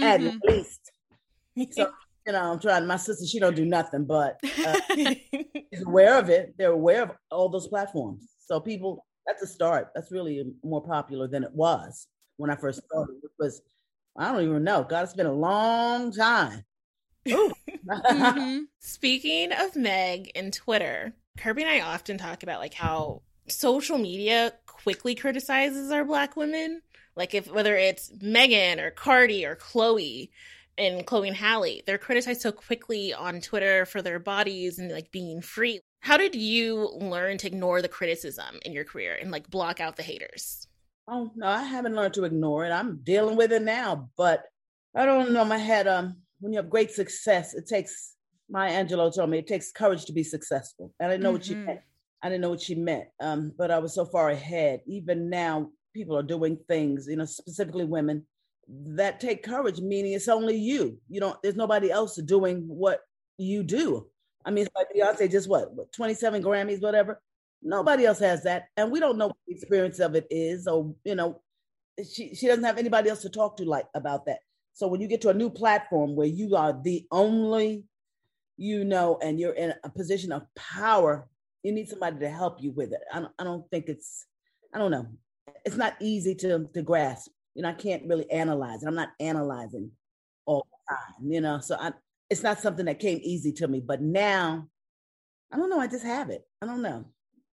At 0.00 0.20
Mhm. 0.20 0.40
least. 0.48 0.92
So, 1.72 1.90
you 2.26 2.32
know, 2.32 2.52
I'm 2.52 2.58
trying 2.60 2.86
my 2.86 2.96
sister, 2.96 3.26
she 3.26 3.38
don't 3.38 3.54
do 3.56 3.66
nothing, 3.66 4.06
but 4.06 4.40
uh, 4.64 4.80
is 4.96 5.82
aware 5.86 6.18
of 6.18 6.30
it. 6.30 6.54
They're 6.56 6.72
aware 6.72 7.02
of 7.02 7.10
all 7.30 7.48
those 7.50 7.68
platforms. 7.68 8.28
So 8.38 8.58
people, 8.60 9.04
that's 9.26 9.42
a 9.42 9.46
start. 9.46 9.90
That's 9.94 10.10
really 10.10 10.42
more 10.64 10.82
popular 10.82 11.28
than 11.28 11.44
it 11.44 11.52
was 11.52 12.06
when 12.38 12.48
I 12.50 12.56
first 12.56 12.82
started. 12.84 13.16
It 13.22 13.30
was, 13.38 13.60
I 14.16 14.32
don't 14.32 14.42
even 14.44 14.64
know. 14.64 14.82
God, 14.84 15.04
it's 15.04 15.12
been 15.14 15.26
a 15.26 15.32
long 15.32 16.10
time. 16.12 16.64
Ooh. 17.28 17.52
Mhm. 17.86 18.66
Speaking 18.80 19.52
of 19.52 19.76
Meg 19.76 20.30
and 20.34 20.52
Twitter, 20.52 21.14
Kirby 21.38 21.62
and 21.62 21.70
I 21.70 21.80
often 21.80 22.18
talk 22.18 22.42
about 22.42 22.60
like 22.60 22.74
how 22.74 23.22
social 23.48 23.98
media 23.98 24.52
quickly 24.66 25.14
criticizes 25.14 25.90
our 25.90 26.04
black 26.04 26.36
women. 26.36 26.82
Like 27.16 27.34
if 27.34 27.50
whether 27.50 27.76
it's 27.76 28.12
Megan 28.20 28.80
or 28.80 28.90
Cardi 28.90 29.44
or 29.44 29.56
Chloe 29.56 30.30
and 30.78 31.04
Chloe 31.06 31.28
and 31.28 31.36
Halle, 31.36 31.82
they're 31.86 31.98
criticized 31.98 32.40
so 32.40 32.52
quickly 32.52 33.12
on 33.12 33.40
Twitter 33.40 33.84
for 33.84 34.00
their 34.02 34.18
bodies 34.18 34.78
and 34.78 34.90
like 34.90 35.10
being 35.12 35.42
free. 35.42 35.80
How 36.00 36.16
did 36.16 36.34
you 36.34 36.88
learn 37.00 37.38
to 37.38 37.46
ignore 37.46 37.82
the 37.82 37.88
criticism 37.88 38.58
in 38.64 38.72
your 38.72 38.84
career 38.84 39.16
and 39.20 39.30
like 39.30 39.50
block 39.50 39.80
out 39.80 39.96
the 39.96 40.02
haters? 40.02 40.66
oh 41.08 41.30
no, 41.34 41.46
I 41.46 41.62
haven't 41.62 41.94
learned 41.96 42.14
to 42.14 42.24
ignore 42.24 42.64
it. 42.64 42.70
I'm 42.70 42.98
dealing 43.02 43.36
with 43.36 43.52
it 43.52 43.62
now, 43.62 44.08
but 44.16 44.44
I 44.94 45.04
don't 45.04 45.32
know. 45.32 45.44
My 45.44 45.58
head, 45.58 45.86
um, 45.88 46.21
when 46.42 46.52
you 46.52 46.58
have 46.58 46.68
great 46.68 46.90
success, 46.90 47.54
it 47.54 47.66
takes 47.68 48.16
Maya 48.50 48.84
Angelou 48.84 49.14
told 49.14 49.30
me 49.30 49.38
it 49.38 49.46
takes 49.46 49.70
courage 49.70 50.04
to 50.06 50.12
be 50.12 50.24
successful. 50.24 50.92
And 50.98 51.08
I 51.08 51.14
didn't 51.14 51.22
know 51.22 51.32
what 51.32 51.44
she 51.44 51.54
Mhm. 51.54 51.66
meant. 51.66 51.80
I 52.20 52.28
didn't 52.28 52.42
know 52.42 52.50
what 52.50 52.60
she 52.60 52.74
meant. 52.74 53.08
Um, 53.20 53.52
but 53.56 53.70
I 53.70 53.78
was 53.78 53.94
so 53.94 54.04
far 54.04 54.28
ahead. 54.30 54.82
Even 54.86 55.30
now, 55.30 55.70
people 55.94 56.16
are 56.18 56.22
doing 56.22 56.58
things, 56.68 57.06
you 57.08 57.16
know, 57.16 57.24
specifically 57.24 57.84
women 57.84 58.26
that 58.68 59.20
take 59.20 59.42
courage, 59.42 59.80
meaning 59.80 60.12
it's 60.12 60.28
only 60.28 60.56
you. 60.56 61.00
You 61.08 61.20
don't, 61.20 61.40
there's 61.42 61.56
nobody 61.56 61.90
else 61.90 62.16
doing 62.16 62.66
what 62.66 63.00
you 63.38 63.62
do. 63.62 64.10
I 64.44 64.50
mean, 64.50 64.66
it's 64.66 64.74
like 64.74 64.88
Beyonce 64.94 65.30
just 65.30 65.48
what, 65.48 65.72
what 65.72 65.92
27 65.92 66.42
Grammys, 66.42 66.82
whatever. 66.82 67.22
Nobody 67.62 68.04
else 68.04 68.18
has 68.18 68.42
that. 68.42 68.64
And 68.76 68.90
we 68.90 68.98
don't 69.00 69.16
know 69.18 69.28
what 69.28 69.36
the 69.46 69.54
experience 69.54 70.00
of 70.00 70.16
it 70.16 70.26
is, 70.30 70.66
or 70.66 70.94
you 71.04 71.14
know, 71.14 71.40
she 72.04 72.34
she 72.34 72.48
doesn't 72.48 72.64
have 72.64 72.78
anybody 72.78 73.08
else 73.08 73.22
to 73.22 73.30
talk 73.30 73.56
to 73.58 73.64
like 73.64 73.86
about 73.94 74.26
that. 74.26 74.40
So 74.72 74.88
when 74.88 75.00
you 75.00 75.08
get 75.08 75.20
to 75.22 75.28
a 75.28 75.34
new 75.34 75.50
platform 75.50 76.16
where 76.16 76.26
you 76.26 76.56
are 76.56 76.78
the 76.82 77.06
only, 77.10 77.84
you 78.56 78.84
know, 78.84 79.18
and 79.22 79.38
you're 79.38 79.52
in 79.52 79.74
a 79.84 79.90
position 79.90 80.32
of 80.32 80.42
power, 80.54 81.28
you 81.62 81.72
need 81.72 81.88
somebody 81.88 82.18
to 82.20 82.30
help 82.30 82.62
you 82.62 82.72
with 82.72 82.92
it. 82.92 83.00
I 83.12 83.20
don't, 83.20 83.32
I 83.38 83.44
don't 83.44 83.70
think 83.70 83.88
it's, 83.88 84.26
I 84.74 84.78
don't 84.78 84.90
know, 84.90 85.06
it's 85.64 85.76
not 85.76 85.94
easy 86.00 86.34
to 86.36 86.68
to 86.74 86.82
grasp. 86.82 87.30
You 87.54 87.62
know, 87.62 87.68
I 87.68 87.74
can't 87.74 88.04
really 88.06 88.30
analyze 88.30 88.82
it. 88.82 88.86
I'm 88.86 88.94
not 88.94 89.10
analyzing 89.20 89.90
all 90.46 90.66
the 90.70 90.94
time, 90.94 91.30
you 91.30 91.40
know. 91.40 91.60
So 91.60 91.76
I, 91.78 91.92
it's 92.30 92.42
not 92.42 92.60
something 92.60 92.86
that 92.86 92.98
came 92.98 93.20
easy 93.22 93.52
to 93.52 93.68
me. 93.68 93.80
But 93.80 94.00
now, 94.00 94.68
I 95.52 95.58
don't 95.58 95.68
know. 95.68 95.80
I 95.80 95.86
just 95.86 96.04
have 96.04 96.30
it. 96.30 96.46
I 96.62 96.66
don't 96.66 96.82
know, 96.82 97.04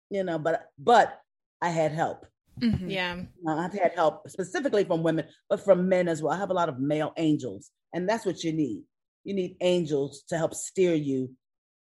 you 0.09 0.23
know. 0.23 0.37
But 0.37 0.69
but 0.77 1.19
I 1.61 1.69
had 1.69 1.91
help. 1.91 2.25
Mm-hmm. 2.59 2.89
Yeah, 2.89 3.21
I've 3.47 3.73
had 3.73 3.93
help 3.95 4.29
specifically 4.29 4.83
from 4.83 5.03
women, 5.03 5.25
but 5.49 5.63
from 5.63 5.87
men 5.87 6.07
as 6.07 6.21
well. 6.21 6.33
I 6.33 6.37
have 6.37 6.49
a 6.49 6.55
lot 6.55 6.69
of 6.69 6.79
male 6.79 7.13
angels, 7.17 7.71
and 7.93 8.09
that's 8.09 8.25
what 8.25 8.43
you 8.43 8.53
need. 8.53 8.83
You 9.23 9.33
need 9.33 9.57
angels 9.61 10.23
to 10.29 10.37
help 10.37 10.53
steer 10.55 10.95
you 10.95 11.31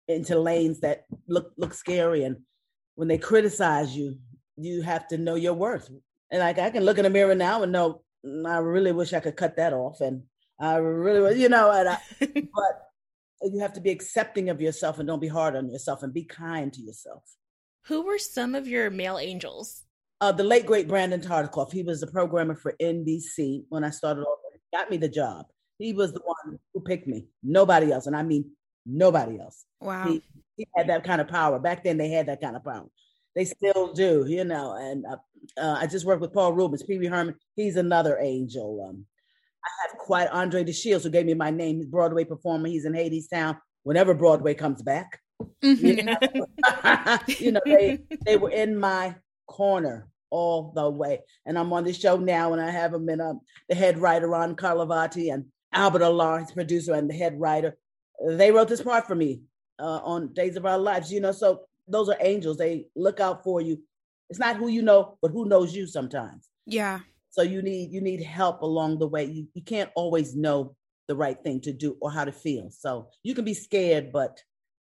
into 0.08 0.38
lanes 0.38 0.80
that 0.80 1.04
look 1.28 1.52
look 1.56 1.74
scary. 1.74 2.24
And 2.24 2.38
when 2.94 3.08
they 3.08 3.18
criticize 3.18 3.96
you, 3.96 4.18
you 4.56 4.82
have 4.82 5.08
to 5.08 5.18
know 5.18 5.34
your 5.34 5.54
worth. 5.54 5.90
And 6.30 6.40
like 6.40 6.58
I 6.58 6.70
can 6.70 6.84
look 6.84 6.98
in 6.98 7.04
the 7.04 7.10
mirror 7.10 7.34
now 7.34 7.62
and 7.62 7.72
know 7.72 8.02
mm, 8.24 8.46
I 8.46 8.58
really 8.58 8.92
wish 8.92 9.12
I 9.12 9.20
could 9.20 9.36
cut 9.36 9.56
that 9.56 9.72
off, 9.72 10.00
and 10.00 10.24
I 10.60 10.76
really, 10.76 11.40
you 11.40 11.48
know, 11.48 11.70
and 11.70 11.88
I, 11.88 11.98
but 12.20 12.86
you 13.42 13.60
have 13.60 13.74
to 13.74 13.80
be 13.80 13.90
accepting 13.90 14.50
of 14.50 14.60
yourself 14.60 14.98
and 14.98 15.06
don't 15.06 15.20
be 15.20 15.28
hard 15.28 15.56
on 15.56 15.70
yourself 15.70 16.02
and 16.02 16.12
be 16.12 16.24
kind 16.24 16.72
to 16.72 16.80
yourself. 16.80 17.22
Who 17.86 18.02
were 18.02 18.18
some 18.18 18.54
of 18.54 18.66
your 18.66 18.90
male 18.90 19.18
angels? 19.18 19.85
Uh, 20.20 20.32
the 20.32 20.44
late 20.44 20.66
great 20.66 20.88
Brandon 20.88 21.20
Tartikoff. 21.20 21.72
He 21.72 21.82
was 21.82 22.00
the 22.00 22.06
programmer 22.06 22.54
for 22.54 22.74
NBC 22.80 23.64
when 23.68 23.84
I 23.84 23.90
started 23.90 24.22
off. 24.22 24.38
Got 24.72 24.90
me 24.90 24.96
the 24.96 25.08
job. 25.08 25.46
He 25.78 25.92
was 25.92 26.12
the 26.12 26.22
one 26.24 26.58
who 26.72 26.80
picked 26.80 27.06
me. 27.06 27.26
Nobody 27.42 27.92
else, 27.92 28.06
and 28.06 28.16
I 28.16 28.22
mean 28.22 28.50
nobody 28.86 29.38
else. 29.38 29.64
Wow. 29.80 30.06
He, 30.06 30.22
he 30.56 30.66
had 30.74 30.88
that 30.88 31.04
kind 31.04 31.20
of 31.20 31.28
power. 31.28 31.58
Back 31.58 31.84
then, 31.84 31.98
they 31.98 32.08
had 32.08 32.26
that 32.26 32.40
kind 32.40 32.56
of 32.56 32.64
power. 32.64 32.86
They 33.34 33.44
still 33.44 33.92
do, 33.92 34.24
you 34.26 34.44
know. 34.44 34.74
And 34.74 35.04
uh, 35.04 35.16
uh, 35.60 35.76
I 35.80 35.86
just 35.86 36.06
worked 36.06 36.22
with 36.22 36.32
Paul 36.32 36.54
Reubens, 36.54 36.82
Pee 36.82 36.98
Wee 36.98 37.06
Herman. 37.06 37.34
He's 37.54 37.76
another 37.76 38.18
angel. 38.18 38.86
Um, 38.88 39.04
I 39.64 39.68
have 39.88 39.98
quite 39.98 40.28
Andre 40.28 40.64
DeShields, 40.64 41.02
who 41.02 41.10
gave 41.10 41.26
me 41.26 41.34
my 41.34 41.50
name. 41.50 41.76
He's 41.76 41.86
Broadway 41.86 42.24
performer. 42.24 42.68
He's 42.68 42.86
in 42.86 42.94
Hadestown. 42.94 43.58
Whenever 43.82 44.14
Broadway 44.14 44.54
comes 44.54 44.82
back, 44.82 45.20
mm-hmm. 45.62 45.86
you, 45.86 46.02
know? 46.02 47.18
you 47.38 47.52
know, 47.52 47.60
they 47.64 48.00
they 48.24 48.36
were 48.36 48.50
in 48.50 48.78
my 48.78 49.14
corner 49.46 50.08
all 50.30 50.72
the 50.74 50.88
way. 50.88 51.20
And 51.44 51.58
I'm 51.58 51.72
on 51.72 51.84
the 51.84 51.92
show 51.92 52.16
now, 52.16 52.52
and 52.52 52.60
I 52.60 52.70
have 52.70 52.92
him 52.92 53.08
in 53.08 53.20
um, 53.20 53.40
the 53.68 53.74
head 53.74 53.98
writer 53.98 54.28
Ron 54.28 54.56
Carlivati 54.56 55.32
and 55.32 55.46
Albert 55.72 56.02
Alarr, 56.02 56.40
his 56.40 56.52
producer 56.52 56.94
and 56.94 57.08
the 57.08 57.14
head 57.14 57.38
writer. 57.38 57.76
They 58.26 58.50
wrote 58.50 58.68
this 58.68 58.82
part 58.82 59.06
for 59.06 59.14
me 59.14 59.42
uh, 59.78 60.00
on 60.02 60.32
Days 60.32 60.56
of 60.56 60.66
Our 60.66 60.78
Lives. 60.78 61.12
You 61.12 61.20
know, 61.20 61.32
so 61.32 61.62
those 61.86 62.08
are 62.08 62.16
angels. 62.20 62.56
They 62.56 62.86
look 62.96 63.20
out 63.20 63.44
for 63.44 63.60
you. 63.60 63.78
It's 64.28 64.38
not 64.38 64.56
who 64.56 64.68
you 64.68 64.82
know, 64.82 65.18
but 65.22 65.30
who 65.30 65.46
knows 65.46 65.74
you 65.74 65.86
sometimes. 65.86 66.48
Yeah. 66.66 67.00
So 67.30 67.42
you 67.42 67.62
need 67.62 67.92
you 67.92 68.00
need 68.00 68.22
help 68.22 68.62
along 68.62 68.98
the 68.98 69.06
way. 69.06 69.24
You 69.24 69.46
you 69.54 69.62
can't 69.62 69.90
always 69.94 70.34
know 70.34 70.74
the 71.06 71.14
right 71.14 71.40
thing 71.44 71.60
to 71.60 71.72
do 71.72 71.96
or 72.00 72.10
how 72.10 72.24
to 72.24 72.32
feel. 72.32 72.70
So 72.70 73.08
you 73.22 73.34
can 73.34 73.44
be 73.44 73.54
scared, 73.54 74.10
but 74.10 74.42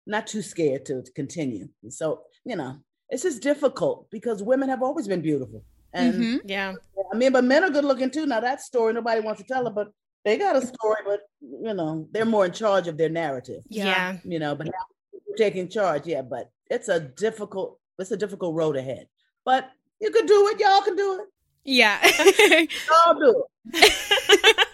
not 0.06 0.26
too 0.26 0.42
scared 0.42 0.84
to 0.86 1.04
continue. 1.14 1.68
So 1.88 2.22
you 2.44 2.56
know, 2.56 2.80
it's 3.10 3.22
just 3.22 3.42
difficult 3.42 4.08
because 4.10 4.42
women 4.42 4.68
have 4.68 4.82
always 4.82 5.08
been 5.08 5.20
beautiful. 5.20 5.62
And 5.92 6.14
mm-hmm. 6.14 6.36
yeah, 6.48 6.74
I 7.12 7.16
mean, 7.16 7.32
but 7.32 7.44
men 7.44 7.64
are 7.64 7.70
good 7.70 7.84
looking 7.84 8.10
too. 8.10 8.26
Now 8.26 8.40
that 8.40 8.60
story 8.60 8.92
nobody 8.92 9.20
wants 9.20 9.40
to 9.40 9.46
tell 9.46 9.66
it, 9.66 9.74
but 9.74 9.92
they 10.24 10.38
got 10.38 10.56
a 10.56 10.64
story, 10.64 11.00
but 11.04 11.20
you 11.40 11.74
know, 11.74 12.06
they're 12.12 12.24
more 12.24 12.46
in 12.46 12.52
charge 12.52 12.86
of 12.86 12.96
their 12.96 13.08
narrative. 13.08 13.62
Yeah. 13.68 14.18
You 14.24 14.38
know, 14.38 14.54
but 14.54 14.68
taking 15.36 15.68
charge, 15.68 16.06
yeah, 16.06 16.22
but 16.22 16.50
it's 16.70 16.88
a 16.88 17.00
difficult, 17.00 17.78
it's 17.98 18.12
a 18.12 18.16
difficult 18.16 18.54
road 18.54 18.76
ahead. 18.76 19.08
But 19.44 19.70
you 20.00 20.10
can 20.10 20.26
do 20.26 20.48
it, 20.48 20.60
y'all 20.60 20.82
can 20.82 20.96
do 20.96 21.20
it. 21.20 21.28
Yeah. 21.64 21.98
y'all 22.88 23.18
do 23.18 23.44
it. 23.72 24.66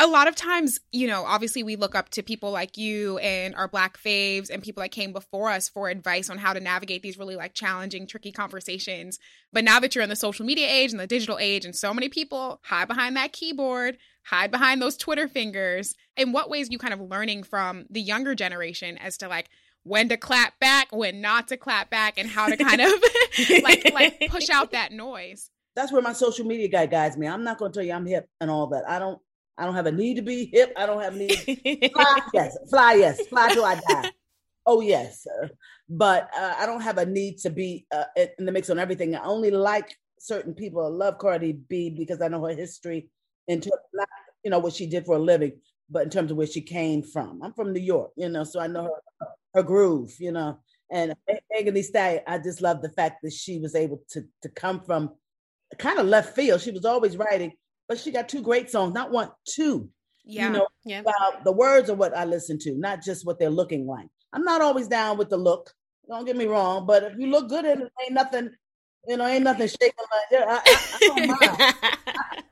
a 0.00 0.06
lot 0.06 0.28
of 0.28 0.34
times, 0.34 0.80
you 0.92 1.06
know, 1.06 1.24
obviously 1.26 1.62
we 1.62 1.76
look 1.76 1.94
up 1.94 2.08
to 2.08 2.22
people 2.22 2.50
like 2.50 2.78
you 2.78 3.18
and 3.18 3.54
our 3.54 3.68
black 3.68 3.98
faves 3.98 4.48
and 4.48 4.62
people 4.62 4.80
that 4.80 4.88
came 4.88 5.12
before 5.12 5.50
us 5.50 5.68
for 5.68 5.90
advice 5.90 6.30
on 6.30 6.38
how 6.38 6.54
to 6.54 6.58
navigate 6.58 7.02
these 7.02 7.18
really 7.18 7.36
like 7.36 7.52
challenging, 7.52 8.06
tricky 8.06 8.32
conversations. 8.32 9.18
But 9.52 9.62
now 9.62 9.78
that 9.78 9.94
you're 9.94 10.02
in 10.02 10.08
the 10.08 10.16
social 10.16 10.46
media 10.46 10.66
age 10.68 10.90
and 10.92 10.98
the 10.98 11.06
digital 11.06 11.38
age, 11.38 11.66
and 11.66 11.76
so 11.76 11.92
many 11.92 12.08
people 12.08 12.60
hide 12.64 12.88
behind 12.88 13.14
that 13.16 13.34
keyboard, 13.34 13.98
hide 14.24 14.50
behind 14.50 14.80
those 14.80 14.96
Twitter 14.96 15.28
fingers, 15.28 15.94
in 16.16 16.32
what 16.32 16.48
ways 16.48 16.70
you 16.70 16.78
kind 16.78 16.94
of 16.94 17.00
learning 17.02 17.42
from 17.42 17.84
the 17.90 18.00
younger 18.00 18.34
generation 18.34 18.96
as 18.96 19.18
to 19.18 19.28
like 19.28 19.50
when 19.82 20.08
to 20.08 20.16
clap 20.16 20.58
back, 20.60 20.88
when 20.92 21.20
not 21.20 21.48
to 21.48 21.58
clap 21.58 21.90
back, 21.90 22.14
and 22.16 22.28
how 22.28 22.48
to 22.48 22.56
kind 22.56 22.80
of 22.80 22.90
like 23.62 23.92
like 23.92 24.30
push 24.30 24.48
out 24.48 24.72
that 24.72 24.92
noise. 24.92 25.50
That's 25.76 25.92
where 25.92 26.02
my 26.02 26.14
social 26.14 26.46
media 26.46 26.68
guy 26.68 26.86
guides 26.86 27.18
me. 27.18 27.26
I'm 27.26 27.44
not 27.44 27.58
going 27.58 27.70
to 27.70 27.78
tell 27.78 27.86
you 27.86 27.92
I'm 27.92 28.06
hip 28.06 28.28
and 28.40 28.50
all 28.50 28.66
that. 28.68 28.88
I 28.88 28.98
don't 28.98 29.20
I 29.60 29.66
don't 29.66 29.74
have 29.74 29.86
a 29.86 29.92
need 29.92 30.14
to 30.14 30.22
be 30.22 30.50
hip. 30.50 30.72
I 30.74 30.86
don't 30.86 31.02
have 31.02 31.14
a 31.14 31.18
need. 31.18 31.90
fly, 31.92 32.20
yes, 32.32 32.56
fly, 32.70 32.94
yes, 32.94 33.26
fly 33.26 33.52
till 33.52 33.64
I 33.64 33.74
die. 33.74 34.10
Oh 34.64 34.80
yes, 34.80 35.22
sir. 35.22 35.50
But 35.88 36.30
uh, 36.36 36.54
I 36.58 36.64
don't 36.64 36.80
have 36.80 36.96
a 36.96 37.04
need 37.04 37.38
to 37.38 37.50
be 37.50 37.86
uh, 37.92 38.04
in 38.38 38.46
the 38.46 38.52
mix 38.52 38.70
on 38.70 38.78
everything. 38.78 39.14
I 39.14 39.24
only 39.24 39.50
like 39.50 39.94
certain 40.18 40.54
people. 40.54 40.84
I 40.84 40.88
love 40.88 41.18
Cardi 41.18 41.52
B 41.52 41.90
because 41.90 42.22
I 42.22 42.28
know 42.28 42.44
her 42.46 42.54
history 42.54 43.10
in 43.48 43.60
terms, 43.60 43.82
not 43.92 44.08
you 44.42 44.50
know 44.50 44.60
what 44.60 44.72
she 44.72 44.86
did 44.86 45.04
for 45.04 45.16
a 45.16 45.18
living, 45.18 45.52
but 45.90 46.04
in 46.04 46.10
terms 46.10 46.30
of 46.30 46.38
where 46.38 46.46
she 46.46 46.62
came 46.62 47.02
from. 47.02 47.42
I'm 47.42 47.52
from 47.52 47.72
New 47.74 47.80
York, 47.80 48.12
you 48.16 48.30
know, 48.30 48.44
so 48.44 48.60
I 48.60 48.66
know 48.66 48.84
her 49.20 49.26
her 49.54 49.62
groove, 49.62 50.14
you 50.18 50.32
know. 50.32 50.58
And 50.90 51.14
Megan 51.52 51.74
Thee 51.74 51.82
Stallion, 51.82 52.22
I 52.26 52.38
just 52.38 52.62
love 52.62 52.82
the 52.82 52.90
fact 52.90 53.22
that 53.22 53.32
she 53.32 53.58
was 53.58 53.74
able 53.74 54.02
to 54.10 54.22
to 54.42 54.48
come 54.48 54.80
from 54.80 55.10
kind 55.78 55.98
of 55.98 56.06
left 56.06 56.34
field. 56.34 56.60
She 56.62 56.70
was 56.70 56.84
always 56.84 57.16
writing 57.16 57.52
but 57.90 57.98
she 57.98 58.12
got 58.12 58.28
two 58.28 58.40
great 58.40 58.70
songs, 58.70 58.94
not 58.94 59.10
one, 59.10 59.32
two. 59.44 59.90
Yeah. 60.24 60.46
You 60.46 60.52
know, 60.52 60.66
yeah. 60.84 61.00
about 61.00 61.42
the 61.42 61.50
words 61.50 61.90
are 61.90 61.96
what 61.96 62.16
I 62.16 62.24
listen 62.24 62.56
to, 62.60 62.74
not 62.76 63.02
just 63.02 63.26
what 63.26 63.40
they're 63.40 63.50
looking 63.50 63.84
like. 63.84 64.06
I'm 64.32 64.44
not 64.44 64.60
always 64.60 64.86
down 64.86 65.18
with 65.18 65.28
the 65.28 65.36
look. 65.36 65.72
Don't 66.08 66.24
get 66.24 66.36
me 66.36 66.46
wrong, 66.46 66.86
but 66.86 67.02
if 67.02 67.18
you 67.18 67.26
look 67.26 67.48
good 67.48 67.64
in 67.64 67.82
it, 67.82 67.92
ain't 68.00 68.12
nothing, 68.12 68.50
you 69.08 69.16
know, 69.16 69.26
ain't 69.26 69.42
nothing 69.42 69.66
shaking 69.66 69.90
like 69.98 70.40
I, 70.40 70.54
I, 70.54 70.62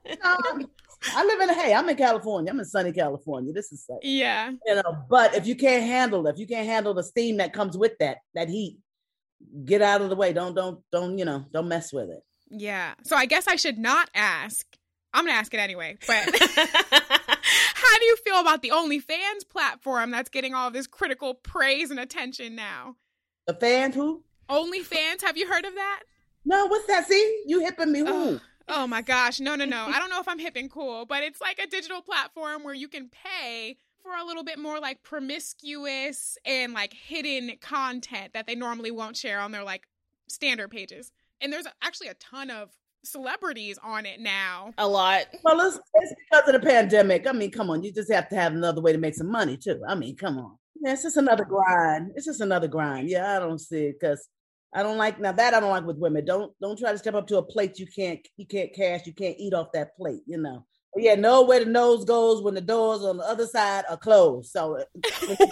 I. 0.05 0.23
I, 0.25 0.65
I 1.15 1.25
live 1.25 1.41
in 1.49 1.55
hey, 1.55 1.73
I'm 1.73 1.89
in 1.89 1.97
California. 1.97 2.51
I'm 2.51 2.59
in 2.59 2.65
sunny 2.65 2.91
California. 2.91 3.53
This 3.53 3.71
is. 3.71 3.89
Yeah. 4.03 4.51
You 4.67 4.75
know, 4.75 5.05
but 5.09 5.37
if 5.37 5.47
you 5.47 5.55
can't 5.55 5.85
handle 5.85 6.27
it, 6.27 6.33
if 6.33 6.39
you 6.41 6.49
can't 6.49 6.67
handle 6.67 6.95
the 6.95 7.05
steam 7.05 7.37
that 7.37 7.53
comes 7.53 7.79
with 7.79 7.93
that, 8.01 8.17
that 8.35 8.49
heat, 8.49 8.79
get 9.65 9.83
out 9.83 10.01
of 10.01 10.11
the 10.11 10.17
way. 10.17 10.33
Don't 10.33 10.57
don't 10.57 10.81
don't, 10.91 11.17
you 11.17 11.25
know, 11.25 11.45
don't 11.53 11.69
mess 11.69 11.93
with 11.93 12.11
it. 12.11 12.25
Yeah. 12.51 12.95
So 13.05 13.15
I 13.15 13.27
guess 13.27 13.47
I 13.47 13.55
should 13.55 13.79
not 13.79 14.11
ask 14.17 14.67
I'm 15.13 15.25
gonna 15.25 15.39
ask 15.39 15.53
it 15.55 15.59
anyway. 15.59 15.97
But 16.07 16.17
how 17.75 17.99
do 17.99 18.05
you 18.05 18.17
feel 18.17 18.41
about 18.41 18.63
the 18.63 18.71
OnlyFans 18.71 19.49
platform 19.49 20.11
that's 20.11 20.29
getting 20.29 20.55
all 20.55 20.71
this 20.71 20.87
critical 20.87 21.35
praise 21.35 21.91
and 21.91 22.01
attention 22.01 22.55
now? 22.55 22.97
The 23.47 23.55
fans 23.55 23.95
who? 23.95 24.23
OnlyFans. 24.49 25.23
Have 25.23 25.37
you 25.37 25.47
heard 25.47 25.65
of 25.65 25.75
that? 25.75 26.03
No. 26.45 26.67
What's 26.67 26.87
that? 26.87 27.07
See, 27.07 27.43
you 27.47 27.61
hipping 27.61 27.93
me. 27.93 28.01
Who? 28.01 28.07
Oh, 28.09 28.41
oh 28.69 28.87
my 28.87 29.03
gosh. 29.03 29.41
No, 29.41 29.55
no, 29.55 29.65
no. 29.65 29.87
I 29.87 29.99
don't 29.99 30.11
know 30.11 30.21
if 30.21 30.29
I'm 30.29 30.39
hip 30.39 30.57
and 30.57 30.71
cool, 30.71 31.07
but 31.07 31.23
it's 31.23 31.41
like 31.41 31.59
a 31.59 31.67
digital 31.67 32.03
platform 32.03 32.65
where 32.65 32.75
you 32.75 32.89
can 32.89 33.09
pay 33.09 33.77
for 34.03 34.13
a 34.15 34.25
little 34.25 34.45
bit 34.45 34.59
more 34.59 34.79
like 34.81 35.03
promiscuous 35.03 36.39
and 36.45 36.73
like 36.73 36.93
hidden 36.95 37.53
content 37.61 38.33
that 38.33 38.47
they 38.47 38.55
normally 38.55 38.91
won't 38.91 39.17
share 39.17 39.41
on 39.41 39.53
their 39.53 39.65
like 39.65 39.87
standard 40.29 40.71
pages. 40.71 41.13
And 41.41 41.53
there's 41.53 41.67
actually 41.83 42.09
a 42.09 42.15
ton 42.15 42.51
of 42.51 42.71
celebrities 43.05 43.79
on 43.83 44.07
it 44.07 44.21
now. 44.21 44.73
A 44.79 44.87
lot. 44.87 45.27
Well, 45.45 45.61
it's, 45.61 45.79
it's 45.95 46.15
because 46.31 46.49
of 46.49 46.61
the 46.61 46.67
pandemic. 46.67 47.27
I 47.27 47.33
mean, 47.33 47.51
come 47.51 47.71
on, 47.71 47.83
you 47.83 47.93
just 47.93 48.13
have 48.13 48.29
to 48.31 48.37
have 48.37 48.53
another 48.53 48.81
way 48.81 48.93
to 48.93 48.99
make 48.99 49.15
some 49.15 49.31
money 49.31 49.57
too. 49.57 49.81
I 49.87 49.95
mean, 49.95 50.17
come 50.17 50.39
on. 50.39 50.59
Yeah, 50.81 50.93
it's 50.93 51.03
just 51.03 51.17
another 51.17 51.45
grind. 51.45 52.13
It's 52.15 52.27
just 52.27 52.41
another 52.41 52.69
grind. 52.69 53.09
Yeah, 53.09 53.37
I 53.37 53.39
don't 53.41 53.59
see 53.59 53.87
it 53.87 53.97
because 54.01 54.29
I 54.73 54.83
don't 54.83 54.99
like 54.99 55.19
now 55.19 55.33
that 55.33 55.55
I 55.55 55.61
don't 55.61 55.71
like 55.71 55.85
with 55.85 55.99
women. 55.99 56.25
Don't 56.25 56.53
don't 56.61 56.79
try 56.79 56.93
to 56.93 56.99
step 56.99 57.15
up 57.15 57.27
to 57.29 57.39
a 57.39 57.43
plate 57.43 57.79
you 57.79 57.87
can't 57.87 58.21
you 58.37 58.47
can't 58.47 58.73
cash. 58.73 59.07
You 59.07 59.13
can't 59.13 59.37
eat 59.39 59.55
off 59.55 59.73
that 59.73 59.97
plate. 59.97 60.23
You 60.27 60.39
know. 60.39 60.65
But 60.95 61.03
yeah, 61.03 61.15
know 61.17 61.43
where 61.43 61.65
the 61.65 61.71
nose 61.71 62.05
goes 62.05 62.43
when 62.43 62.55
the 62.55 62.61
doors 62.61 63.03
on 63.03 63.19
the 63.19 63.25
other 63.25 63.47
side 63.47 63.85
are 63.91 63.97
closed. 63.97 64.51
So. 64.51 64.79
Uh, 64.79 65.37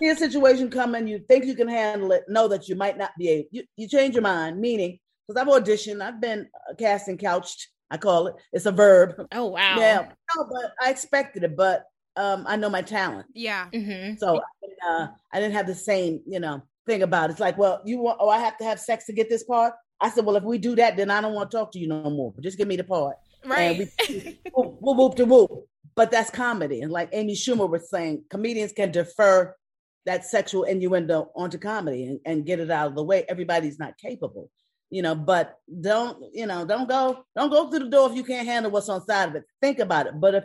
see 0.00 0.08
a 0.08 0.16
situation 0.16 0.70
coming, 0.70 1.06
you 1.06 1.20
think 1.28 1.44
you 1.44 1.54
can 1.54 1.68
handle 1.68 2.12
it, 2.12 2.24
know 2.28 2.48
that 2.48 2.68
you 2.68 2.76
might 2.76 2.98
not 2.98 3.12
be 3.18 3.28
able. 3.28 3.48
You, 3.50 3.64
you 3.76 3.88
change 3.88 4.14
your 4.14 4.22
mind, 4.22 4.58
meaning 4.60 4.98
because 5.26 5.40
I've 5.40 5.48
auditioned, 5.48 6.02
I've 6.02 6.20
been 6.20 6.48
cast 6.78 7.08
and 7.08 7.18
couched. 7.18 7.68
I 7.90 7.96
call 7.96 8.28
it. 8.28 8.34
It's 8.52 8.66
a 8.66 8.72
verb. 8.72 9.14
Oh 9.32 9.46
wow. 9.46 9.78
Yeah. 9.78 10.08
No, 10.36 10.48
but 10.50 10.72
I 10.82 10.90
expected 10.90 11.44
it, 11.44 11.56
but 11.56 11.84
um, 12.16 12.44
I 12.48 12.56
know 12.56 12.70
my 12.70 12.82
talent. 12.82 13.26
Yeah. 13.34 13.68
Mm-hmm. 13.72 14.16
So 14.16 14.40
uh, 14.88 15.06
I 15.32 15.40
didn't 15.40 15.54
have 15.54 15.66
the 15.66 15.74
same, 15.74 16.20
you 16.26 16.40
know, 16.40 16.62
thing 16.86 17.02
about 17.02 17.30
it. 17.30 17.32
It's 17.32 17.40
like, 17.40 17.58
well, 17.58 17.82
you 17.84 17.98
want? 17.98 18.18
Oh, 18.20 18.28
I 18.28 18.38
have 18.38 18.56
to 18.58 18.64
have 18.64 18.80
sex 18.80 19.06
to 19.06 19.12
get 19.12 19.28
this 19.28 19.44
part. 19.44 19.74
I 20.00 20.10
said, 20.10 20.24
well, 20.24 20.36
if 20.36 20.44
we 20.44 20.58
do 20.58 20.74
that, 20.76 20.96
then 20.96 21.10
I 21.10 21.20
don't 21.20 21.34
want 21.34 21.50
to 21.50 21.56
talk 21.56 21.72
to 21.72 21.78
you 21.78 21.88
no 21.88 22.10
more. 22.10 22.32
But 22.34 22.44
just 22.44 22.58
give 22.58 22.68
me 22.68 22.76
the 22.76 22.84
part. 22.84 23.16
Right. 23.44 23.80
And 23.80 23.90
we, 24.08 24.38
whoop, 24.54 24.76
whoop, 24.80 24.96
whoop 24.96 25.14
to 25.16 25.24
whoop. 25.24 25.50
But 25.94 26.10
that's 26.10 26.30
comedy. 26.30 26.80
And 26.80 26.90
like 26.90 27.10
Amy 27.12 27.34
Schumer 27.34 27.70
was 27.70 27.88
saying, 27.88 28.24
comedians 28.28 28.72
can 28.72 28.90
defer 28.90 29.54
that 30.06 30.24
sexual 30.24 30.64
innuendo 30.64 31.30
onto 31.36 31.56
comedy 31.56 32.04
and, 32.06 32.20
and 32.26 32.44
get 32.44 32.58
it 32.58 32.70
out 32.70 32.88
of 32.88 32.94
the 32.94 33.04
way. 33.04 33.24
Everybody's 33.28 33.78
not 33.78 33.96
capable 33.96 34.50
you 34.90 35.02
know 35.02 35.14
but 35.14 35.58
don't 35.80 36.22
you 36.32 36.46
know 36.46 36.64
don't 36.64 36.88
go 36.88 37.24
don't 37.36 37.50
go 37.50 37.68
through 37.68 37.80
the 37.80 37.88
door 37.90 38.10
if 38.10 38.16
you 38.16 38.24
can't 38.24 38.46
handle 38.46 38.70
what's 38.70 38.88
on 38.88 39.04
side 39.04 39.28
of 39.28 39.34
it 39.34 39.44
think 39.60 39.78
about 39.78 40.06
it 40.06 40.20
but 40.20 40.34
if 40.34 40.44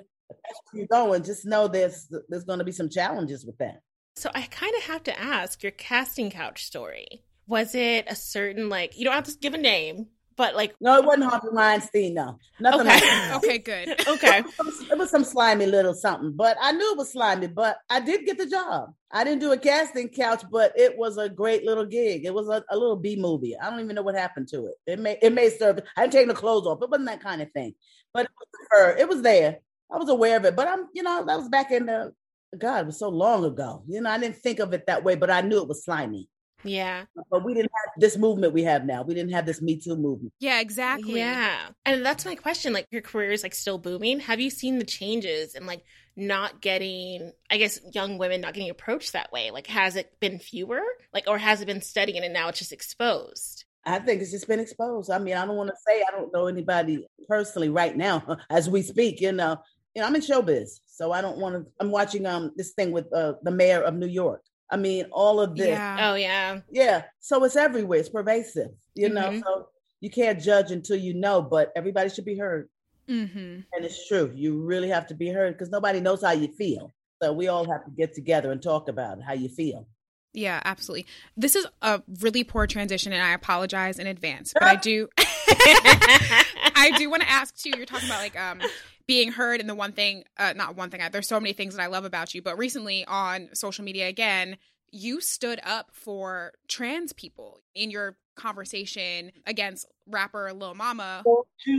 you're 0.73 0.87
going, 0.87 1.23
just 1.23 1.45
know 1.45 1.67
there's 1.67 2.11
there's 2.27 2.43
going 2.43 2.59
to 2.59 2.65
be 2.65 2.71
some 2.71 2.89
challenges 2.89 3.45
with 3.45 3.57
that. 3.57 3.81
So 4.15 4.29
I 4.33 4.43
kind 4.43 4.73
of 4.77 4.83
have 4.83 5.03
to 5.03 5.19
ask 5.19 5.63
your 5.63 5.71
casting 5.71 6.29
couch 6.29 6.65
story. 6.65 7.23
Was 7.47 7.73
it 7.73 8.05
a 8.07 8.15
certain 8.15 8.69
like 8.69 8.97
you 8.97 9.05
don't 9.05 9.13
have 9.13 9.23
to 9.25 9.37
give 9.39 9.53
a 9.53 9.57
name, 9.57 10.07
but 10.39 10.55
like 10.55 10.73
no, 10.79 10.95
it 10.95 11.03
wasn't 11.03 11.25
Harvey 11.25 11.49
Weinstein. 11.51 12.13
No, 12.13 12.39
nothing 12.61 12.87
okay. 12.87 13.29
like 13.29 13.35
okay, 13.43 13.57
good. 13.57 14.07
okay, 14.07 14.37
It 14.39 14.65
was, 14.65 14.81
it 14.89 14.97
was 14.97 15.09
some 15.09 15.25
slimy 15.25 15.65
little 15.65 15.93
something, 15.93 16.31
but 16.31 16.55
I 16.61 16.71
knew 16.71 16.93
it 16.93 16.97
was 16.97 17.11
slimy. 17.11 17.47
But 17.47 17.77
I 17.89 17.99
did 17.99 18.25
get 18.25 18.37
the 18.37 18.45
job. 18.45 18.93
I 19.11 19.25
didn't 19.25 19.41
do 19.41 19.51
a 19.51 19.57
casting 19.57 20.07
couch, 20.07 20.43
but 20.49 20.71
it 20.77 20.97
was 20.97 21.17
a 21.17 21.27
great 21.27 21.65
little 21.65 21.85
gig. 21.85 22.23
It 22.23 22.33
was 22.33 22.47
a, 22.47 22.63
a 22.69 22.77
little 22.77 22.95
B 22.95 23.17
movie. 23.17 23.57
I 23.57 23.69
don't 23.69 23.81
even 23.81 23.97
know 23.97 24.01
what 24.01 24.15
happened 24.15 24.47
to 24.51 24.67
it. 24.67 24.75
It 24.87 24.99
may 24.99 25.17
it 25.21 25.33
may 25.33 25.49
serve. 25.49 25.81
I 25.97 26.03
didn't 26.03 26.13
take 26.13 26.27
the 26.29 26.33
clothes 26.33 26.65
off. 26.65 26.81
It 26.81 26.89
wasn't 26.89 27.09
that 27.09 27.21
kind 27.21 27.41
of 27.41 27.51
thing, 27.51 27.75
but 28.13 28.23
it 28.23 28.31
was 28.39 28.67
her. 28.71 28.95
It 28.95 29.09
was 29.09 29.21
there. 29.21 29.57
I 29.91 29.97
was 29.97 30.07
aware 30.07 30.37
of 30.37 30.45
it, 30.45 30.55
but 30.55 30.69
I'm 30.69 30.85
you 30.93 31.03
know 31.03 31.25
that 31.25 31.37
was 31.37 31.49
back 31.49 31.71
in 31.71 31.87
the 31.87 32.13
God. 32.57 32.83
It 32.83 32.85
was 32.85 32.99
so 32.99 33.09
long 33.09 33.43
ago. 33.43 33.83
You 33.89 33.99
know 33.99 34.09
I 34.09 34.17
didn't 34.17 34.37
think 34.37 34.59
of 34.59 34.71
it 34.71 34.87
that 34.87 35.03
way, 35.03 35.15
but 35.15 35.29
I 35.29 35.41
knew 35.41 35.57
it 35.57 35.67
was 35.67 35.83
slimy. 35.83 36.29
Yeah, 36.63 37.05
But 37.29 37.43
we 37.43 37.53
didn't 37.53 37.71
have 37.73 38.01
this 38.01 38.17
movement 38.17 38.53
we 38.53 38.63
have 38.63 38.85
now. 38.85 39.03
We 39.03 39.13
didn't 39.13 39.31
have 39.31 39.45
this 39.45 39.61
Me 39.61 39.77
Too 39.77 39.95
movement. 39.95 40.33
Yeah, 40.39 40.59
exactly. 40.59 41.17
yeah. 41.17 41.69
And 41.85 42.05
that's 42.05 42.25
my 42.25 42.35
question. 42.35 42.73
Like 42.73 42.87
your 42.91 43.01
career 43.01 43.31
is 43.31 43.43
like 43.43 43.55
still 43.55 43.77
booming. 43.77 44.19
Have 44.21 44.39
you 44.39 44.49
seen 44.49 44.79
the 44.79 44.85
changes 44.85 45.55
and 45.55 45.65
like 45.65 45.83
not 46.15 46.61
getting? 46.61 47.31
I 47.49 47.57
guess 47.57 47.79
young 47.93 48.17
women 48.17 48.41
not 48.41 48.53
getting 48.53 48.69
approached 48.69 49.13
that 49.13 49.31
way. 49.31 49.51
Like 49.51 49.67
has 49.67 49.95
it 49.95 50.19
been 50.19 50.39
fewer? 50.39 50.81
Like 51.13 51.25
or 51.27 51.37
has 51.37 51.61
it 51.61 51.65
been 51.65 51.81
steady 51.81 52.17
and 52.17 52.33
now 52.33 52.49
it's 52.49 52.59
just 52.59 52.73
exposed? 52.73 53.65
I 53.85 53.99
think 53.99 54.21
it's 54.21 54.31
just 54.31 54.47
been 54.47 54.59
exposed. 54.59 55.09
I 55.09 55.19
mean, 55.19 55.35
I 55.35 55.45
don't 55.45 55.55
want 55.55 55.69
to 55.69 55.75
say 55.87 56.03
I 56.07 56.11
don't 56.11 56.33
know 56.33 56.47
anybody 56.47 57.07
personally 57.27 57.69
right 57.69 57.95
now 57.95 58.37
as 58.49 58.69
we 58.69 58.81
speak. 58.81 59.21
You 59.21 59.31
know, 59.31 59.57
you 59.95 60.01
know, 60.01 60.07
I'm 60.07 60.15
in 60.15 60.21
showbiz, 60.21 60.79
so 60.85 61.11
I 61.11 61.21
don't 61.21 61.37
want 61.37 61.55
to. 61.55 61.71
I'm 61.79 61.91
watching 61.91 62.25
um 62.25 62.51
this 62.55 62.73
thing 62.73 62.91
with 62.91 63.11
uh, 63.13 63.33
the 63.43 63.51
mayor 63.51 63.81
of 63.81 63.95
New 63.95 64.07
York. 64.07 64.41
I 64.71 64.77
mean, 64.77 65.05
all 65.11 65.39
of 65.41 65.55
this, 65.55 65.67
yeah. 65.67 65.97
Yeah. 65.97 66.11
Oh 66.11 66.15
yeah. 66.15 66.59
Yeah. 66.71 67.03
So 67.19 67.43
it's 67.43 67.55
everywhere. 67.55 67.99
It's 67.99 68.09
pervasive. 68.09 68.69
You 68.95 69.09
know, 69.09 69.29
Mhm. 69.29 69.41
so 69.43 69.67
you 70.01 70.09
can't 70.09 70.39
judge 70.39 70.71
until 70.71 70.97
you 70.97 71.13
know. 71.13 71.41
But 71.41 71.71
everybody 71.75 72.09
should 72.09 72.25
be 72.25 72.37
heard, 72.37 72.69
Mm-hmm. 73.09 73.37
and 73.73 73.85
it's 73.85 74.07
true. 74.07 74.31
You 74.35 74.61
really 74.61 74.89
have 74.89 75.07
to 75.07 75.15
be 75.15 75.29
heard 75.29 75.53
because 75.53 75.69
nobody 75.69 75.99
knows 75.99 76.21
how 76.23 76.31
you 76.31 76.47
feel. 76.55 76.91
So 77.21 77.33
we 77.33 77.47
all 77.47 77.69
have 77.69 77.83
to 77.85 77.91
get 77.91 78.13
together 78.13 78.51
and 78.51 78.61
talk 78.61 78.87
about 78.87 79.21
how 79.21 79.33
you 79.33 79.49
feel. 79.49 79.87
Yeah, 80.33 80.61
absolutely. 80.63 81.07
This 81.35 81.55
is 81.55 81.65
a 81.81 82.01
really 82.21 82.43
poor 82.43 82.67
transition, 82.67 83.11
and 83.11 83.21
I 83.23 83.33
apologize 83.33 83.97
in 83.97 84.05
advance. 84.05 84.53
But 84.53 84.63
I 84.63 84.75
do, 84.89 85.07
I 85.17 86.91
do 86.97 87.09
want 87.09 87.23
to 87.23 87.29
ask 87.29 87.55
too. 87.57 87.71
You're 87.75 87.85
talking 87.85 88.07
about 88.07 88.21
like 88.21 88.39
um 88.39 88.61
being 89.09 89.31
heard, 89.31 89.59
and 89.59 89.67
the 89.67 89.73
one 89.73 89.91
thing, 89.91 90.23
uh, 90.37 90.53
not 90.55 90.75
one 90.75 90.91
thing. 90.91 91.01
There's 91.11 91.27
so 91.27 91.39
many 91.39 91.51
things 91.51 91.75
that 91.75 91.81
I 91.81 91.87
love 91.87 92.05
about 92.05 92.35
you. 92.35 92.43
But 92.43 92.59
recently 92.59 93.03
on 93.05 93.49
social 93.53 93.83
media, 93.83 94.07
again, 94.07 94.55
you 94.91 95.19
stood 95.19 95.59
up 95.63 95.87
for 95.93 96.51
trans 96.67 97.11
people 97.11 97.63
in 97.73 97.89
your 97.89 98.17
conversation 98.35 99.31
against 99.47 99.87
rapper 100.05 100.53
Lil 100.53 100.75
Mama. 100.75 101.23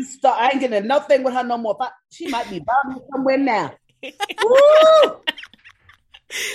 Start. 0.03 0.41
I 0.41 0.51
ain't 0.51 0.59
getting 0.61 0.89
nothing 0.89 1.23
with 1.23 1.33
her 1.35 1.45
no 1.45 1.57
more. 1.57 1.79
She 2.11 2.27
might 2.27 2.51
be 2.51 2.59
me 2.59 2.97
somewhere 3.13 3.39
now. 3.39 3.75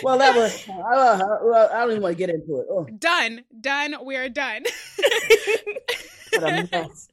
Well, 0.04 0.18
that 0.20 0.38
was. 0.38 0.70
Uh, 0.70 1.20
well, 1.44 1.70
I 1.70 1.82
don't 1.82 1.92
even 1.92 2.04
want 2.04 2.14
to 2.14 2.18
get 2.18 2.30
into 2.30 2.62
it. 2.62 2.68
Oh, 2.70 2.88
Done, 2.98 3.44
done. 3.60 3.94
We're 4.00 4.30
done. 4.30 4.64
what 6.32 6.44
a 6.44 6.70
mess. 6.72 7.10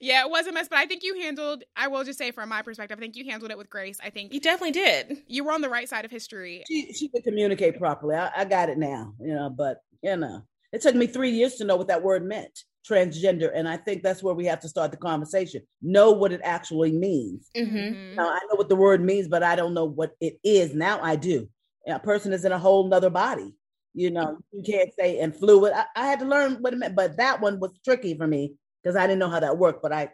Yeah, 0.00 0.24
it 0.24 0.30
was 0.30 0.46
a 0.46 0.52
mess, 0.52 0.68
but 0.68 0.78
I 0.78 0.86
think 0.86 1.02
you 1.02 1.20
handled. 1.20 1.64
I 1.76 1.88
will 1.88 2.04
just 2.04 2.18
say, 2.18 2.30
from 2.30 2.48
my 2.48 2.62
perspective, 2.62 2.98
I 2.98 3.00
think 3.00 3.16
you 3.16 3.24
handled 3.24 3.50
it 3.50 3.58
with 3.58 3.70
grace. 3.70 3.98
I 4.02 4.10
think 4.10 4.32
You 4.32 4.40
definitely 4.40 4.72
did. 4.72 5.18
you 5.26 5.44
were 5.44 5.52
on 5.52 5.60
the 5.60 5.68
right 5.70 5.88
side 5.88 6.04
of 6.04 6.10
history. 6.10 6.64
She 6.68 6.92
she 6.92 7.08
could 7.08 7.24
communicate 7.24 7.78
properly. 7.78 8.16
I, 8.16 8.30
I 8.36 8.44
got 8.44 8.68
it 8.68 8.78
now, 8.78 9.14
you 9.20 9.34
know. 9.34 9.50
But 9.50 9.78
you 10.02 10.16
know, 10.16 10.42
it 10.72 10.80
took 10.82 10.94
me 10.94 11.06
three 11.06 11.30
years 11.30 11.54
to 11.56 11.64
know 11.64 11.76
what 11.76 11.88
that 11.88 12.02
word 12.02 12.24
meant, 12.24 12.64
transgender, 12.88 13.50
and 13.54 13.68
I 13.68 13.76
think 13.76 14.02
that's 14.02 14.22
where 14.22 14.34
we 14.34 14.46
have 14.46 14.60
to 14.60 14.68
start 14.68 14.90
the 14.90 14.96
conversation. 14.96 15.62
Know 15.80 16.10
what 16.12 16.32
it 16.32 16.40
actually 16.44 16.92
means. 16.92 17.48
Mm-hmm. 17.56 17.76
Mhm. 17.76 18.14
Now 18.16 18.28
I 18.28 18.38
know 18.50 18.56
what 18.56 18.68
the 18.68 18.76
word 18.76 19.02
means, 19.02 19.28
but 19.28 19.42
I 19.42 19.56
don't 19.56 19.74
know 19.74 19.84
what 19.86 20.12
it 20.20 20.38
is. 20.44 20.74
Now 20.74 21.00
I 21.02 21.16
do. 21.16 21.48
A 21.88 21.98
person 21.98 22.32
is 22.32 22.44
in 22.44 22.52
a 22.52 22.58
whole 22.58 22.88
nother 22.88 23.10
body. 23.10 23.54
You 23.94 24.10
know, 24.10 24.38
you 24.52 24.62
can't 24.62 24.90
say 24.98 25.18
and 25.18 25.36
fluid. 25.36 25.72
I, 25.74 25.84
I 25.94 26.06
had 26.06 26.20
to 26.20 26.24
learn 26.24 26.54
what 26.62 26.72
it 26.72 26.76
meant, 26.76 26.94
but 26.96 27.18
that 27.18 27.40
one 27.42 27.60
was 27.60 27.72
tricky 27.84 28.16
for 28.16 28.26
me 28.26 28.54
because 28.82 28.96
I 28.96 29.06
didn't 29.06 29.18
know 29.18 29.28
how 29.30 29.40
that 29.40 29.58
worked. 29.58 29.82
But 29.82 29.92
I, 29.92 30.10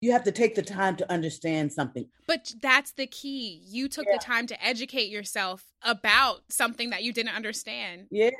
you 0.00 0.12
have 0.12 0.24
to 0.24 0.32
take 0.32 0.54
the 0.56 0.62
time 0.62 0.96
to 0.96 1.10
understand 1.12 1.72
something. 1.72 2.08
But 2.26 2.52
that's 2.60 2.92
the 2.92 3.06
key. 3.06 3.62
You 3.66 3.88
took 3.88 4.06
Yeah. 4.06 4.16
the 4.18 4.24
time 4.24 4.46
to 4.48 4.64
educate 4.64 5.08
yourself 5.10 5.64
about 5.82 6.40
something 6.48 6.90
that 6.90 7.02
you 7.04 7.12
didn't 7.12 7.34
understand. 7.36 8.06
Yeah, 8.10 8.30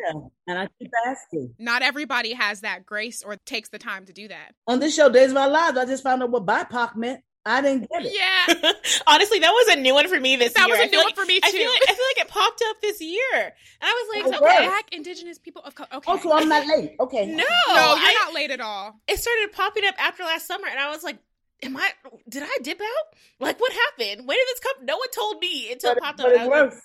and 0.48 0.58
I 0.58 0.68
keep 0.80 0.90
asking. 1.06 1.54
Not 1.58 1.82
everybody 1.82 2.32
has 2.32 2.62
that 2.62 2.84
grace 2.84 3.22
or 3.22 3.36
takes 3.46 3.68
the 3.68 3.78
time 3.78 4.06
to 4.06 4.12
do 4.12 4.26
that. 4.28 4.54
On 4.66 4.80
this 4.80 4.94
show, 4.94 5.08
Days 5.08 5.30
of 5.30 5.36
Our 5.36 5.48
Lives, 5.48 5.78
I 5.78 5.84
just 5.86 6.02
found 6.02 6.22
out 6.22 6.30
what 6.30 6.46
BIPOC 6.46 6.96
meant. 6.96 7.20
I 7.44 7.60
didn't 7.60 7.88
get 7.90 8.06
it. 8.06 8.12
Yeah, 8.14 8.72
Honestly, 9.06 9.40
that 9.40 9.50
was 9.50 9.74
a 9.76 9.80
new 9.80 9.94
one 9.94 10.08
for 10.08 10.20
me 10.20 10.36
this 10.36 10.52
that 10.52 10.68
year. 10.68 10.76
That 10.76 10.80
was 10.80 10.80
a 10.80 10.84
new 10.84 10.90
feel 10.90 11.00
one 11.00 11.06
like- 11.06 11.16
for 11.16 11.24
me 11.26 11.40
I 11.42 11.50
too. 11.50 11.56
feel, 11.58 11.70
like, 11.70 11.82
I 11.88 11.94
feel 11.94 12.04
like 12.16 12.26
it 12.26 12.28
popped 12.28 12.62
up 12.68 12.76
this 12.80 13.00
year, 13.00 13.34
and 13.34 13.52
I 13.82 13.92
was 13.92 14.24
like, 14.32 14.34
Oh, 14.40 14.44
okay. 14.46 14.66
Black, 14.66 14.88
indigenous 14.92 15.38
people 15.38 15.62
of 15.64 15.74
color. 15.74 15.88
Okay. 15.94 16.18
so 16.22 16.32
I'm 16.32 16.48
not 16.48 16.66
late. 16.66 16.94
Okay. 17.00 17.26
no, 17.26 17.36
no, 17.36 17.44
I- 17.74 18.00
you're 18.12 18.24
not 18.26 18.34
late 18.34 18.50
at 18.52 18.60
all. 18.60 19.00
it 19.08 19.18
started 19.18 19.52
popping 19.52 19.84
up 19.86 19.94
after 19.98 20.22
last 20.22 20.46
summer, 20.46 20.68
and 20.68 20.78
I 20.78 20.90
was 20.90 21.02
like, 21.02 21.18
"Am 21.64 21.76
I? 21.76 21.90
Did 22.28 22.44
I 22.44 22.58
dip 22.62 22.80
out? 22.80 23.18
Like, 23.40 23.60
what 23.60 23.72
happened? 23.72 24.26
When 24.28 24.36
did 24.38 24.46
this 24.46 24.60
come? 24.60 24.84
No 24.86 24.96
one 24.98 25.08
told 25.10 25.38
me 25.40 25.72
until 25.72 25.90
But, 25.90 25.96
it 25.98 26.02
popped 26.04 26.20
up. 26.20 26.26
but 26.26 26.32
it 26.34 26.38
was 26.38 26.48
like, 26.48 26.50
works. 26.70 26.80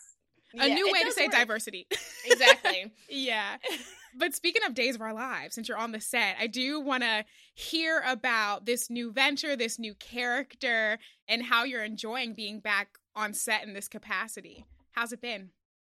A 0.60 0.68
yeah, 0.70 0.74
new 0.76 0.92
way 0.92 1.04
to 1.04 1.12
say 1.12 1.26
work. 1.26 1.34
diversity. 1.34 1.88
Exactly. 2.26 2.92
yeah. 3.10 3.58
But 4.16 4.36
speaking 4.36 4.64
of 4.66 4.74
Days 4.74 4.96
of 4.96 5.02
Our 5.02 5.14
Lives, 5.14 5.56
since 5.56 5.68
you're 5.68 5.78
on 5.78 5.92
the 5.92 6.02
set, 6.02 6.36
I 6.40 6.48
do 6.48 6.80
want 6.80 7.04
to 7.04 7.26
hear 7.54 8.04
about 8.06 8.66
this 8.66 8.90
new 8.90 9.12
venture, 9.12 9.56
this 9.56 9.80
new 9.80 9.94
character, 9.96 11.00
and 11.28 11.44
how 11.44 11.64
you're 11.64 11.84
enjoying 11.84 12.34
being 12.34 12.60
back 12.60 12.98
on 13.16 13.34
set 13.34 13.64
in 13.64 13.74
this 13.74 13.88
capacity. 13.88 14.66
How's 14.92 15.14
it 15.14 15.22
been? 15.22 15.50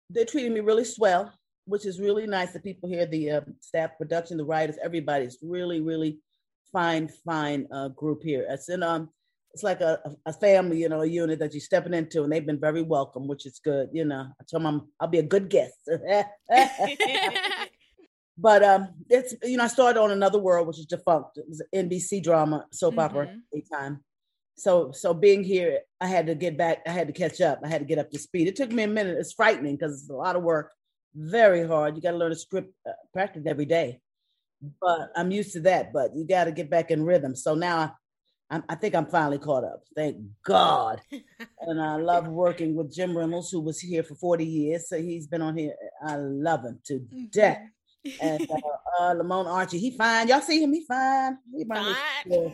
They're 0.09 0.25
treating 0.25 0.53
me 0.53 0.59
really 0.59 0.85
swell, 0.85 1.33
which 1.65 1.85
is 1.85 1.99
really 1.99 2.27
nice. 2.27 2.53
The 2.53 2.59
people 2.59 2.89
here, 2.89 3.05
the 3.05 3.31
uh, 3.31 3.41
staff, 3.59 3.91
production, 3.97 4.37
the 4.37 4.45
writers, 4.45 4.77
everybody's 4.83 5.37
really, 5.41 5.81
really 5.81 6.19
fine, 6.71 7.09
fine 7.25 7.67
uh, 7.71 7.89
group 7.89 8.21
here. 8.23 8.45
It's 8.49 8.69
in 8.69 8.83
um, 8.83 9.09
it's 9.53 9.63
like 9.63 9.81
a, 9.81 9.99
a 10.25 10.33
family, 10.33 10.79
you 10.79 10.89
know, 10.89 11.01
a 11.01 11.05
unit 11.05 11.37
that 11.39 11.53
you're 11.53 11.61
stepping 11.61 11.93
into, 11.93 12.23
and 12.23 12.31
they've 12.31 12.45
been 12.45 12.59
very 12.59 12.81
welcome, 12.81 13.27
which 13.27 13.45
is 13.45 13.59
good. 13.63 13.89
You 13.93 14.05
know, 14.05 14.25
I 14.39 14.43
told 14.49 14.63
them 14.63 14.67
I'm, 14.67 14.87
I'll 14.99 15.07
be 15.07 15.19
a 15.19 15.23
good 15.23 15.49
guest. 15.49 15.75
but 18.37 18.63
um, 18.63 18.89
it's 19.09 19.35
you 19.43 19.57
know, 19.57 19.63
I 19.65 19.67
started 19.67 19.99
on 19.99 20.11
Another 20.11 20.39
World, 20.39 20.67
which 20.67 20.79
is 20.79 20.85
defunct. 20.85 21.37
It 21.37 21.45
was 21.47 21.61
NBC 21.73 22.23
drama, 22.23 22.65
soap 22.71 22.97
opera, 22.97 23.27
Mhm. 23.27 23.41
daytime. 23.51 24.03
So 24.55 24.91
so 24.91 25.13
being 25.13 25.43
here, 25.43 25.79
I 26.01 26.07
had 26.07 26.27
to 26.27 26.35
get 26.35 26.57
back. 26.57 26.79
I 26.85 26.91
had 26.91 27.07
to 27.07 27.13
catch 27.13 27.41
up. 27.41 27.59
I 27.63 27.67
had 27.67 27.79
to 27.79 27.85
get 27.85 27.99
up 27.99 28.11
to 28.11 28.19
speed. 28.19 28.47
It 28.47 28.55
took 28.55 28.71
me 28.71 28.83
a 28.83 28.87
minute. 28.87 29.17
It's 29.17 29.33
frightening 29.33 29.75
because 29.75 30.01
it's 30.01 30.09
a 30.09 30.13
lot 30.15 30.35
of 30.35 30.43
work, 30.43 30.71
very 31.15 31.65
hard. 31.67 31.95
You 31.95 32.01
got 32.01 32.11
to 32.11 32.17
learn 32.17 32.31
a 32.31 32.35
script 32.35 32.73
uh, 32.87 32.91
practice 33.13 33.43
every 33.47 33.65
day. 33.65 33.99
But 34.79 35.09
I'm 35.15 35.31
used 35.31 35.53
to 35.53 35.59
that. 35.61 35.91
But 35.91 36.15
you 36.15 36.25
got 36.25 36.45
to 36.45 36.51
get 36.51 36.69
back 36.69 36.91
in 36.91 37.03
rhythm. 37.03 37.35
So 37.35 37.55
now 37.55 37.77
I, 37.79 38.55
I'm, 38.55 38.63
I 38.69 38.75
think 38.75 38.95
I'm 38.95 39.07
finally 39.07 39.39
caught 39.39 39.63
up. 39.63 39.83
Thank 39.95 40.17
God. 40.45 41.01
and 41.61 41.81
I 41.81 41.95
love 41.97 42.27
working 42.27 42.75
with 42.75 42.93
Jim 42.93 43.17
Reynolds, 43.17 43.49
who 43.51 43.59
was 43.61 43.79
here 43.79 44.03
for 44.03 44.15
40 44.15 44.45
years. 44.45 44.87
So 44.87 45.01
he's 45.01 45.27
been 45.27 45.41
on 45.41 45.57
here. 45.57 45.73
I 46.05 46.15
love 46.17 46.63
him 46.63 46.79
to 46.87 46.99
death. 47.31 47.59
And 48.21 48.47
uh, 48.49 49.01
uh, 49.03 49.13
Lamon 49.13 49.45
Archey, 49.45 49.79
he 49.79 49.91
fine. 49.97 50.27
Y'all 50.27 50.41
see 50.41 50.61
him? 50.63 50.73
He 50.73 50.83
fine. 50.85 51.37
He 51.55 51.63
fine. 51.65 51.95
Fine. 52.29 52.53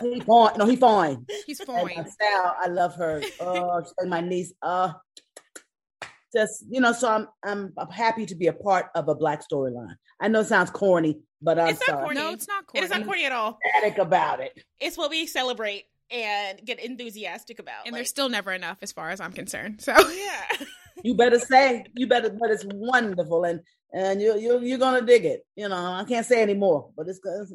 He 0.00 0.20
fine. 0.20 0.52
No, 0.58 0.66
he 0.66 0.76
fine. 0.76 1.26
He's 1.46 1.60
And 1.60 1.66
fine. 1.68 1.98
uh, 1.98 2.04
Sal, 2.04 2.56
I 2.60 2.68
love 2.68 2.94
her. 2.96 3.22
Oh, 3.40 3.82
she's 3.82 3.92
like 4.00 4.08
my 4.08 4.20
niece. 4.20 4.52
Uh, 4.62 4.92
just 6.34 6.64
you 6.70 6.80
know, 6.80 6.92
so 6.92 7.08
I'm 7.08 7.28
I'm 7.44 7.72
I'm 7.76 7.90
happy 7.90 8.24
to 8.26 8.34
be 8.34 8.46
a 8.46 8.52
part 8.54 8.86
of 8.94 9.08
a 9.08 9.14
black 9.14 9.42
storyline. 9.46 9.96
I 10.20 10.28
know 10.28 10.40
it 10.40 10.46
sounds 10.46 10.70
corny, 10.70 11.20
but 11.42 11.58
I'm 11.58 11.68
It's 11.68 11.80
not 11.86 11.94
sorry. 11.96 12.04
corny. 12.04 12.20
No, 12.20 12.30
it's 12.32 12.48
not 12.48 12.62
It 12.62 12.66
corny. 12.68 12.80
It 12.80 12.84
is 12.84 12.90
not 12.90 13.04
corny 13.04 13.24
at 13.26 13.32
all. 13.32 13.58
Ecstatic 13.66 13.98
about 13.98 14.40
it. 14.40 14.58
It's 14.80 14.96
what 14.96 15.10
we 15.10 15.26
celebrate 15.26 15.84
and 16.10 16.64
get 16.64 16.78
enthusiastic 16.80 17.58
about. 17.58 17.84
And 17.84 17.92
like- 17.92 17.98
there's 17.98 18.08
still 18.08 18.28
never 18.30 18.52
enough 18.52 18.78
as 18.82 18.92
far 18.92 19.10
as 19.10 19.20
I'm 19.20 19.32
concerned. 19.32 19.82
So 19.82 19.92
yeah. 19.92 20.44
You 21.02 21.14
better 21.14 21.38
say. 21.38 21.84
You 21.94 22.06
better, 22.06 22.30
but 22.30 22.50
it's 22.50 22.64
wonderful, 22.64 23.44
and 23.44 23.60
and 23.92 24.20
you 24.20 24.38
you 24.38 24.60
you're 24.60 24.78
gonna 24.78 25.02
dig 25.02 25.24
it. 25.24 25.44
You 25.56 25.68
know, 25.68 25.76
I 25.76 26.04
can't 26.04 26.26
say 26.26 26.42
anymore, 26.42 26.90
but 26.96 27.08
it's 27.08 27.20
it's, 27.24 27.52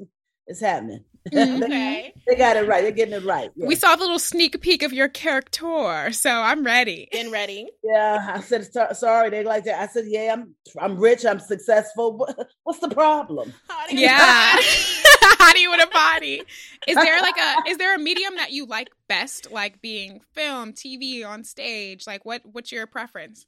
it's 0.48 0.62
happening. 0.62 1.04
Mm-hmm. 1.32 1.64
Okay. 1.64 2.14
they 2.26 2.36
got 2.36 2.56
it 2.56 2.68
right. 2.68 2.82
They're 2.82 2.92
getting 2.92 3.14
it 3.14 3.26
right. 3.26 3.50
Yeah. 3.56 3.68
we 3.68 3.76
saw 3.76 3.96
the 3.96 4.04
little 4.04 4.20
sneak 4.20 4.60
peek 4.62 4.82
of 4.82 4.94
your 4.94 5.10
character. 5.10 6.10
So 6.12 6.30
I'm 6.30 6.64
ready. 6.64 7.10
Been 7.12 7.32
ready. 7.32 7.70
Yeah, 7.84 8.34
I 8.36 8.40
said 8.40 8.68
sorry. 8.96 9.30
They 9.30 9.44
like 9.44 9.66
that. 9.66 9.82
I 9.82 9.88
said, 9.88 10.06
yeah, 10.08 10.34
I'm 10.34 10.56
I'm 10.80 10.98
rich. 10.98 11.26
I'm 11.26 11.40
successful. 11.40 12.28
What's 12.64 12.80
the 12.80 12.90
problem? 12.90 13.54
Yeah. 13.90 14.56
honey. 15.36 15.66
hottie 15.66 15.72
with 15.72 15.88
a 15.88 15.92
body. 15.92 16.44
Is 16.88 16.96
there 16.96 17.20
like 17.22 17.38
a 17.38 17.70
is 17.70 17.78
there 17.78 17.96
a 17.96 18.00
medium 18.00 18.36
that 18.36 18.52
you 18.52 18.66
like 18.66 18.90
best, 19.08 19.52
like 19.52 19.82
being 19.82 20.22
film, 20.34 20.74
TV, 20.74 21.26
on 21.26 21.44
stage? 21.44 22.08
Like 22.08 22.26
what 22.26 22.42
what's 22.52 22.72
your 22.72 22.88
preference? 22.88 23.46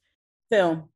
Film. 0.50 0.90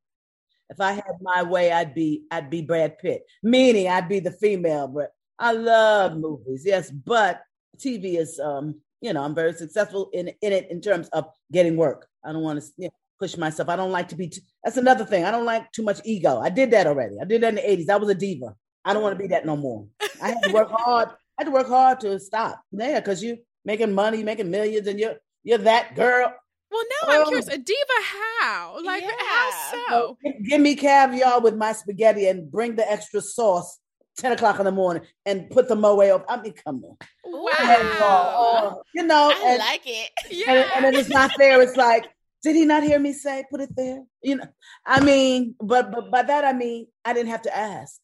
If 0.70 0.80
I 0.80 0.92
had 0.92 1.18
my 1.20 1.42
way, 1.42 1.72
I'd 1.72 1.94
be 1.94 2.24
I'd 2.30 2.50
be 2.50 2.62
Brad 2.62 2.98
Pitt. 2.98 3.24
Meaning 3.42 3.88
I'd 3.88 4.08
be 4.08 4.20
the 4.20 4.32
female, 4.32 4.88
but 4.88 5.12
I 5.38 5.52
love 5.52 6.16
movies, 6.16 6.62
yes, 6.64 6.90
but 6.90 7.42
TV 7.78 8.18
is 8.18 8.38
um, 8.38 8.80
you 9.00 9.12
know, 9.12 9.22
I'm 9.22 9.34
very 9.34 9.52
successful 9.52 10.08
in 10.12 10.28
in 10.40 10.52
it 10.52 10.70
in 10.70 10.80
terms 10.80 11.08
of 11.08 11.26
getting 11.52 11.76
work. 11.76 12.08
I 12.24 12.32
don't 12.32 12.42
want 12.42 12.60
to 12.60 12.66
you 12.78 12.86
know, 12.86 12.94
push 13.20 13.36
myself. 13.36 13.68
I 13.68 13.76
don't 13.76 13.92
like 13.92 14.08
to 14.08 14.16
be. 14.16 14.28
T- 14.28 14.40
that's 14.62 14.78
another 14.78 15.04
thing. 15.04 15.24
I 15.24 15.30
don't 15.30 15.44
like 15.44 15.70
too 15.72 15.82
much 15.82 16.00
ego. 16.04 16.40
I 16.40 16.48
did 16.48 16.70
that 16.70 16.86
already. 16.86 17.16
I 17.20 17.24
did 17.24 17.42
that 17.42 17.50
in 17.50 17.54
the 17.56 17.60
'80s. 17.60 17.90
I 17.90 17.96
was 17.96 18.08
a 18.08 18.14
diva. 18.14 18.54
I 18.84 18.92
don't 18.92 19.02
want 19.02 19.16
to 19.16 19.22
be 19.22 19.28
that 19.28 19.46
no 19.46 19.56
more. 19.56 19.86
I 20.20 20.28
had 20.28 20.42
to 20.42 20.52
work 20.52 20.70
hard. 20.70 21.08
I 21.08 21.14
had 21.42 21.44
to 21.44 21.50
work 21.50 21.68
hard 21.68 22.00
to 22.00 22.18
stop. 22.20 22.62
Yeah, 22.70 23.00
because 23.00 23.22
you 23.22 23.38
making 23.64 23.92
money, 23.92 24.22
making 24.22 24.50
millions, 24.50 24.86
and 24.86 24.98
you're 24.98 25.16
you're 25.42 25.58
that 25.58 25.94
girl. 25.94 26.32
Well, 26.70 26.82
now 27.02 27.20
I'm 27.20 27.26
curious, 27.26 27.48
a 27.48 27.58
diva 27.58 28.00
how? 28.02 28.78
Like 28.84 29.02
Yeah. 29.02 29.10
how 29.18 29.72
so? 29.88 30.18
Give, 30.24 30.34
give 30.48 30.60
me 30.60 30.74
caviar 30.74 31.40
with 31.40 31.56
my 31.56 31.72
spaghetti 31.72 32.26
and 32.26 32.50
bring 32.50 32.74
the 32.74 32.90
extra 32.90 33.20
sauce. 33.20 33.78
10 34.16 34.32
o'clock 34.32 34.58
in 34.60 34.64
the 34.64 34.70
morning 34.70 35.02
and 35.26 35.50
put 35.50 35.66
the 35.66 35.74
moe 35.74 35.98
up. 36.00 36.24
I 36.28 36.40
mean, 36.40 36.52
come 36.52 36.84
on. 36.84 36.96
Wow. 37.24 38.82
You 38.94 39.02
know, 39.02 39.32
I 39.34 39.48
and, 39.48 39.58
like 39.58 39.82
it. 39.84 40.10
Yeah. 40.30 40.52
and, 40.52 40.86
and 40.86 40.94
if 40.94 41.00
it's 41.00 41.10
not 41.10 41.32
there, 41.36 41.60
it's 41.60 41.76
like, 41.76 42.08
did 42.42 42.54
he 42.54 42.64
not 42.64 42.84
hear 42.84 42.98
me 42.98 43.12
say, 43.12 43.44
put 43.50 43.60
it 43.60 43.74
there? 43.74 44.02
You 44.22 44.36
know, 44.36 44.46
I 44.86 45.00
mean, 45.00 45.56
but, 45.60 45.90
but 45.90 46.10
by 46.12 46.22
that, 46.22 46.44
I 46.44 46.52
mean, 46.52 46.86
I 47.04 47.12
didn't 47.12 47.30
have 47.30 47.42
to 47.42 47.56
ask. 47.56 48.00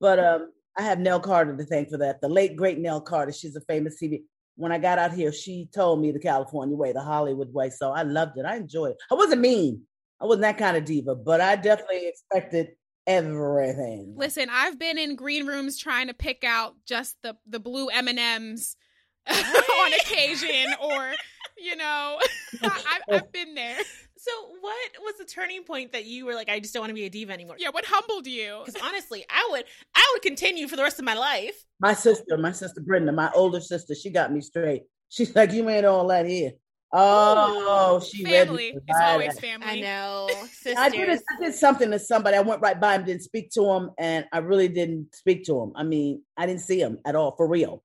But 0.00 0.18
um, 0.18 0.50
I 0.76 0.82
have 0.82 0.98
Nell 0.98 1.20
Carter 1.20 1.56
to 1.56 1.64
thank 1.64 1.90
for 1.90 1.98
that. 1.98 2.20
The 2.20 2.28
late, 2.28 2.56
great 2.56 2.78
Nell 2.78 3.00
Carter. 3.00 3.32
She's 3.32 3.56
a 3.56 3.60
famous 3.62 3.96
TV. 4.02 4.22
When 4.56 4.72
I 4.72 4.78
got 4.78 4.98
out 4.98 5.12
here, 5.12 5.32
she 5.32 5.68
told 5.74 6.00
me 6.00 6.12
the 6.12 6.18
California 6.18 6.76
way, 6.76 6.92
the 6.92 7.00
Hollywood 7.00 7.52
way. 7.52 7.70
So 7.70 7.90
I 7.90 8.02
loved 8.02 8.38
it. 8.38 8.44
I 8.44 8.56
enjoyed 8.56 8.92
it. 8.92 8.96
I 9.10 9.14
wasn't 9.14 9.40
mean. 9.40 9.82
I 10.20 10.26
wasn't 10.26 10.42
that 10.42 10.58
kind 10.58 10.76
of 10.76 10.84
diva, 10.84 11.16
but 11.16 11.40
I 11.40 11.56
definitely 11.56 12.06
expected 12.06 12.68
everything. 13.06 14.14
Listen, 14.16 14.48
I've 14.50 14.78
been 14.78 14.98
in 14.98 15.16
green 15.16 15.46
rooms 15.46 15.78
trying 15.78 16.06
to 16.06 16.14
pick 16.14 16.44
out 16.44 16.74
just 16.86 17.16
the 17.22 17.36
the 17.46 17.58
blue 17.58 17.88
M 17.88 18.08
and 18.08 18.18
M's 18.18 18.76
on 19.30 19.92
occasion, 19.94 20.74
or 20.80 21.12
you 21.58 21.76
know, 21.76 22.18
I, 22.62 23.00
I've 23.10 23.32
been 23.32 23.54
there. 23.54 23.78
So, 24.22 24.30
what 24.60 24.76
was 25.00 25.16
the 25.18 25.24
turning 25.24 25.64
point 25.64 25.90
that 25.90 26.04
you 26.04 26.26
were 26.26 26.34
like, 26.36 26.48
I 26.48 26.60
just 26.60 26.72
don't 26.72 26.82
want 26.82 26.90
to 26.90 26.94
be 26.94 27.06
a 27.06 27.10
diva 27.10 27.32
anymore? 27.32 27.56
Yeah, 27.58 27.70
what 27.70 27.84
humbled 27.84 28.24
you? 28.28 28.62
Because 28.64 28.80
honestly, 28.80 29.24
I 29.28 29.48
would, 29.50 29.64
I 29.96 30.10
would 30.14 30.22
continue 30.22 30.68
for 30.68 30.76
the 30.76 30.84
rest 30.84 31.00
of 31.00 31.04
my 31.04 31.14
life. 31.14 31.64
My 31.80 31.92
sister, 31.92 32.38
my 32.38 32.52
sister 32.52 32.80
Brenda, 32.80 33.10
my 33.10 33.32
older 33.34 33.60
sister, 33.60 33.96
she 33.96 34.10
got 34.10 34.32
me 34.32 34.40
straight. 34.40 34.84
She's 35.08 35.34
like, 35.34 35.50
you 35.50 35.68
ain't 35.68 35.84
all 35.86 36.06
that 36.06 36.26
here. 36.26 36.52
Oh, 36.92 37.98
she 37.98 38.22
family. 38.22 38.76
It's 38.86 39.00
always 39.00 39.34
that. 39.34 39.40
family. 39.40 39.66
I 39.66 39.80
know. 39.80 40.30
I 40.78 40.88
did, 40.88 41.08
I 41.10 41.44
did 41.44 41.54
something 41.56 41.90
to 41.90 41.98
somebody. 41.98 42.36
I 42.36 42.42
went 42.42 42.62
right 42.62 42.80
by 42.80 42.94
him, 42.94 43.04
didn't 43.04 43.24
speak 43.24 43.50
to 43.54 43.64
him, 43.64 43.90
and 43.98 44.24
I 44.32 44.38
really 44.38 44.68
didn't 44.68 45.16
speak 45.16 45.46
to 45.46 45.60
him. 45.60 45.72
I 45.74 45.82
mean, 45.82 46.22
I 46.36 46.46
didn't 46.46 46.60
see 46.60 46.78
him 46.78 46.98
at 47.04 47.16
all, 47.16 47.34
for 47.34 47.48
real. 47.48 47.82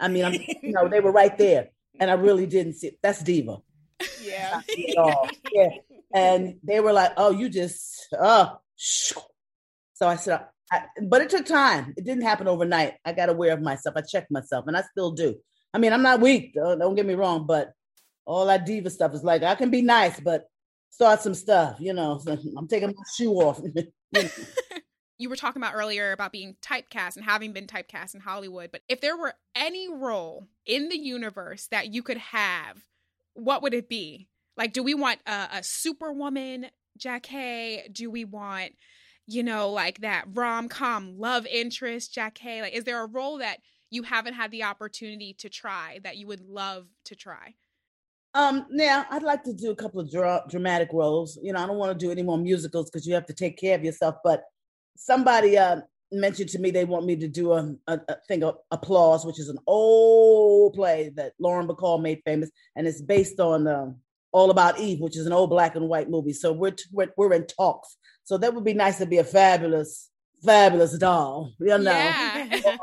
I 0.00 0.08
mean, 0.08 0.24
I'm, 0.24 0.32
you 0.32 0.72
know, 0.72 0.88
they 0.88 1.00
were 1.00 1.12
right 1.12 1.36
there, 1.36 1.68
and 2.00 2.10
I 2.10 2.14
really 2.14 2.46
didn't 2.46 2.74
see. 2.74 2.96
That's 3.02 3.22
diva. 3.22 3.58
Yeah. 4.22 4.60
Yeah. 5.52 5.68
And 6.14 6.56
they 6.62 6.80
were 6.80 6.92
like, 6.92 7.12
"Oh, 7.16 7.30
you 7.30 7.48
just 7.48 8.08
oh." 8.18 8.58
So 8.76 10.08
I 10.08 10.16
said, 10.16 10.40
I, 10.70 10.82
but 11.08 11.22
it 11.22 11.30
took 11.30 11.46
time. 11.46 11.94
It 11.96 12.04
didn't 12.04 12.24
happen 12.24 12.48
overnight. 12.48 12.94
I 13.04 13.12
got 13.12 13.28
aware 13.28 13.52
of 13.52 13.62
myself. 13.62 13.96
I 13.96 14.02
checked 14.02 14.30
myself, 14.30 14.66
and 14.66 14.76
I 14.76 14.82
still 14.82 15.12
do. 15.12 15.36
I 15.72 15.78
mean, 15.78 15.92
I'm 15.92 16.02
not 16.02 16.20
weak. 16.20 16.54
Don't, 16.54 16.78
don't 16.78 16.94
get 16.94 17.06
me 17.06 17.14
wrong, 17.14 17.46
but 17.46 17.72
all 18.24 18.46
that 18.46 18.66
diva 18.66 18.90
stuff 18.90 19.14
is 19.14 19.24
like 19.24 19.42
I 19.42 19.54
can 19.54 19.70
be 19.70 19.82
nice, 19.82 20.18
but 20.20 20.46
start 20.90 21.20
some 21.20 21.34
stuff. 21.34 21.76
You 21.80 21.92
know, 21.92 22.18
so 22.18 22.38
I'm 22.56 22.68
taking 22.68 22.88
my 22.88 23.02
shoe 23.16 23.32
off. 23.34 23.60
You 25.16 25.28
were 25.28 25.36
talking 25.36 25.62
about 25.62 25.74
earlier 25.76 26.10
about 26.10 26.32
being 26.32 26.56
typecast 26.60 27.14
and 27.14 27.24
having 27.24 27.52
been 27.52 27.68
typecast 27.68 28.16
in 28.16 28.20
Hollywood, 28.20 28.72
but 28.72 28.82
if 28.88 29.00
there 29.00 29.16
were 29.16 29.34
any 29.54 29.88
role 29.88 30.48
in 30.66 30.88
the 30.88 30.98
universe 30.98 31.68
that 31.68 31.94
you 31.94 32.02
could 32.02 32.18
have, 32.18 32.82
what 33.34 33.62
would 33.62 33.74
it 33.74 33.88
be? 33.88 34.28
Like, 34.56 34.72
do 34.72 34.82
we 34.82 34.94
want 34.94 35.20
a, 35.26 35.48
a 35.54 35.62
superwoman, 35.62 36.66
Jackée? 36.98 37.92
Do 37.92 38.10
we 38.10 38.24
want, 38.24 38.72
you 39.26 39.42
know, 39.42 39.70
like 39.70 40.00
that 40.00 40.24
rom 40.32 40.68
com 40.68 41.18
love 41.18 41.46
interest, 41.46 42.14
Jackée? 42.14 42.62
Like, 42.62 42.74
is 42.74 42.84
there 42.84 43.02
a 43.02 43.06
role 43.06 43.38
that 43.38 43.58
you 43.90 44.02
haven't 44.02 44.34
had 44.34 44.50
the 44.50 44.64
opportunity 44.64 45.34
to 45.38 45.48
try 45.48 46.00
that 46.04 46.16
you 46.16 46.26
would 46.26 46.40
love 46.40 46.86
to 47.06 47.14
try? 47.14 47.54
Um, 48.34 48.66
now 48.70 49.06
I'd 49.10 49.22
like 49.22 49.44
to 49.44 49.52
do 49.52 49.70
a 49.70 49.76
couple 49.76 50.00
of 50.00 50.10
dra- 50.10 50.44
dramatic 50.48 50.88
roles. 50.92 51.38
You 51.42 51.52
know, 51.52 51.62
I 51.62 51.66
don't 51.66 51.78
want 51.78 51.98
to 51.98 52.06
do 52.06 52.10
any 52.10 52.22
more 52.22 52.38
musicals 52.38 52.90
because 52.90 53.06
you 53.06 53.14
have 53.14 53.26
to 53.26 53.32
take 53.32 53.56
care 53.56 53.76
of 53.76 53.84
yourself. 53.84 54.16
But 54.24 54.42
somebody 54.96 55.56
uh, 55.56 55.82
mentioned 56.14 56.50
to 56.50 56.58
me 56.58 56.70
they 56.70 56.84
want 56.84 57.06
me 57.06 57.16
to 57.16 57.28
do 57.28 57.52
a, 57.52 57.74
a, 57.86 58.00
a 58.08 58.16
thing 58.28 58.42
of 58.44 58.56
applause, 58.70 59.24
which 59.24 59.40
is 59.40 59.48
an 59.48 59.58
old 59.66 60.74
play 60.74 61.10
that 61.16 61.32
Lauren 61.38 61.66
Bacall 61.66 62.00
made 62.02 62.22
famous, 62.24 62.50
and 62.76 62.86
it's 62.86 63.02
based 63.02 63.40
on 63.40 63.66
um, 63.66 63.96
All 64.32 64.50
About 64.50 64.78
Eve, 64.78 65.00
which 65.00 65.16
is 65.16 65.26
an 65.26 65.32
old 65.32 65.50
black 65.50 65.76
and 65.76 65.88
white 65.88 66.10
movie. 66.10 66.32
So 66.32 66.52
we're 66.52 66.72
t- 66.72 66.84
we're, 66.92 67.12
we're 67.16 67.32
in 67.34 67.46
talks. 67.46 67.96
So 68.24 68.38
that 68.38 68.54
would 68.54 68.64
be 68.64 68.74
nice 68.74 68.98
to 68.98 69.06
be 69.06 69.18
a 69.18 69.24
fabulous, 69.24 70.10
fabulous 70.44 70.96
doll. 70.98 71.52
You 71.60 71.78
know, 71.78 71.92
Yeah. 71.92 72.76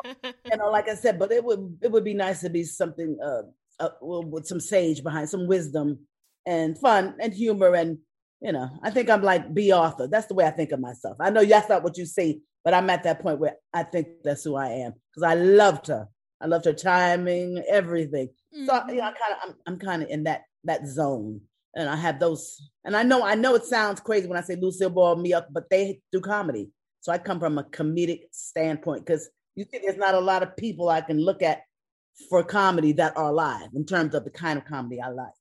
you 0.51 0.57
know, 0.57 0.69
like 0.69 0.87
I 0.87 0.95
said, 0.95 1.17
but 1.17 1.31
it 1.31 1.43
would 1.43 1.77
it 1.81 1.91
would 1.91 2.03
be 2.03 2.13
nice 2.13 2.41
to 2.41 2.49
be 2.49 2.63
something 2.63 3.17
uh, 3.23 3.41
uh 3.79 3.89
with 4.01 4.45
some 4.45 4.59
sage 4.59 5.03
behind, 5.03 5.29
some 5.29 5.47
wisdom 5.47 6.07
and 6.45 6.77
fun 6.77 7.15
and 7.19 7.33
humor, 7.33 7.73
and 7.75 7.99
you 8.41 8.51
know, 8.51 8.69
I 8.81 8.89
think 8.89 9.09
I'm 9.09 9.21
like 9.21 9.53
Bea 9.53 9.71
Arthur. 9.71 10.07
That's 10.07 10.27
the 10.27 10.33
way 10.33 10.45
I 10.45 10.51
think 10.51 10.71
of 10.71 10.79
myself. 10.79 11.17
I 11.19 11.29
know 11.29 11.45
that's 11.45 11.69
not 11.69 11.83
what 11.83 11.97
you 11.97 12.05
see, 12.05 12.41
but 12.63 12.73
I'm 12.73 12.89
at 12.89 13.03
that 13.03 13.21
point 13.21 13.39
where 13.39 13.55
I 13.73 13.83
think 13.83 14.07
that's 14.23 14.43
who 14.43 14.55
I 14.55 14.67
am 14.67 14.93
because 15.09 15.23
I 15.23 15.35
loved 15.35 15.87
her. 15.87 16.07
I 16.41 16.47
loved 16.47 16.65
her 16.65 16.73
timing, 16.73 17.63
everything. 17.69 18.29
So 18.65 18.73
Mhm. 18.73 18.89
you 18.89 18.95
know, 18.95 19.03
I 19.03 19.11
kind 19.11 19.33
of 19.33 19.37
I'm, 19.43 19.55
I'm 19.67 19.79
kind 19.79 20.03
of 20.03 20.09
in 20.09 20.23
that 20.23 20.41
that 20.63 20.87
zone, 20.87 21.41
and 21.75 21.87
I 21.89 21.95
have 21.95 22.19
those. 22.19 22.69
And 22.83 22.95
I 22.95 23.03
know 23.03 23.23
I 23.23 23.35
know 23.35 23.55
it 23.55 23.65
sounds 23.65 23.99
crazy 23.99 24.27
when 24.27 24.37
I 24.37 24.41
say 24.41 24.55
Lucille 24.55 24.89
Ball, 24.89 25.15
me 25.15 25.33
up, 25.33 25.47
but 25.51 25.69
they 25.69 26.01
do 26.11 26.19
comedy, 26.19 26.71
so 27.01 27.11
I 27.11 27.17
come 27.19 27.39
from 27.39 27.57
a 27.59 27.63
comedic 27.63 28.21
standpoint 28.31 29.05
because 29.05 29.29
you 29.55 29.65
see, 29.71 29.79
there's 29.83 29.97
not 29.97 30.15
a 30.15 30.19
lot 30.19 30.43
of 30.43 30.55
people 30.57 30.89
I 30.89 31.01
can 31.01 31.19
look 31.19 31.41
at 31.43 31.61
for 32.29 32.43
comedy 32.43 32.93
that 32.93 33.15
are 33.17 33.29
alive 33.29 33.69
in 33.75 33.85
terms 33.85 34.15
of 34.15 34.23
the 34.23 34.29
kind 34.31 34.57
of 34.57 34.65
comedy 34.65 34.99
I 35.01 35.09
like. 35.09 35.33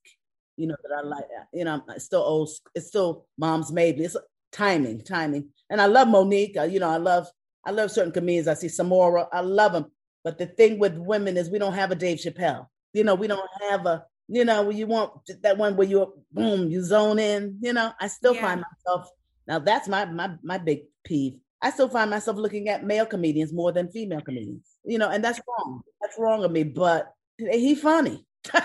You 0.61 0.67
know 0.67 0.75
that 0.83 0.95
I 0.95 1.01
like. 1.01 1.25
that. 1.35 1.47
You 1.57 1.65
know, 1.65 1.81
it's 1.95 2.05
still 2.05 2.21
old. 2.21 2.49
It's 2.75 2.87
still 2.87 3.25
Mom's 3.37 3.71
Maybe. 3.71 4.03
It's 4.03 4.15
timing, 4.51 5.01
timing, 5.03 5.49
and 5.69 5.81
I 5.81 5.85
love 5.87 6.07
Mo'Nique. 6.07 6.57
uh, 6.57 6.63
You 6.63 6.79
know, 6.79 6.89
I 6.89 6.97
love 6.97 7.27
I 7.65 7.71
love 7.71 7.91
certain 7.91 8.11
comedians. 8.11 8.47
I 8.47 8.53
see 8.55 8.67
Samora. 8.67 9.27
I 9.31 9.41
love 9.41 9.73
them. 9.73 9.85
But 10.23 10.37
the 10.37 10.45
thing 10.47 10.77
with 10.79 10.95
women 10.97 11.37
is 11.37 11.49
we 11.49 11.59
don't 11.59 11.73
have 11.73 11.91
a 11.91 11.95
Dave 11.95 12.17
Chappelle. 12.19 12.67
You 12.93 13.03
know, 13.03 13.15
we 13.15 13.27
don't 13.27 13.49
have 13.69 13.85
a, 13.85 14.05
you 14.27 14.45
know, 14.45 14.69
you 14.69 14.85
want 14.87 15.11
that 15.41 15.57
one 15.57 15.75
where 15.77 15.87
you 15.87 16.13
boom, 16.31 16.69
you 16.69 16.83
zone 16.83 17.19
in, 17.19 17.57
you 17.61 17.73
know. 17.73 17.91
I 17.99 18.07
still 18.07 18.35
Yeah. 18.35 18.41
find 18.41 18.61
myself 18.61 19.09
now 19.47 19.59
that's 19.59 19.87
my 19.87 20.05
my 20.05 20.35
my 20.43 20.57
big 20.59 20.81
peeve. 21.03 21.39
I 21.61 21.71
still 21.71 21.89
find 21.89 22.09
myself 22.09 22.37
looking 22.37 22.69
at 22.69 22.83
male 22.85 23.05
comedians 23.05 23.53
more 23.53 23.71
than 23.71 23.91
female 23.91 24.21
comedians. 24.21 24.65
You 24.83 24.97
know, 24.99 25.09
and 25.09 25.23
that's 25.23 25.39
wrong. 25.47 25.81
That's 26.01 26.17
wrong 26.19 26.43
of 26.43 26.51
me, 26.51 26.63
but 26.63 27.13
he 27.37 27.75
funny. 27.75 28.25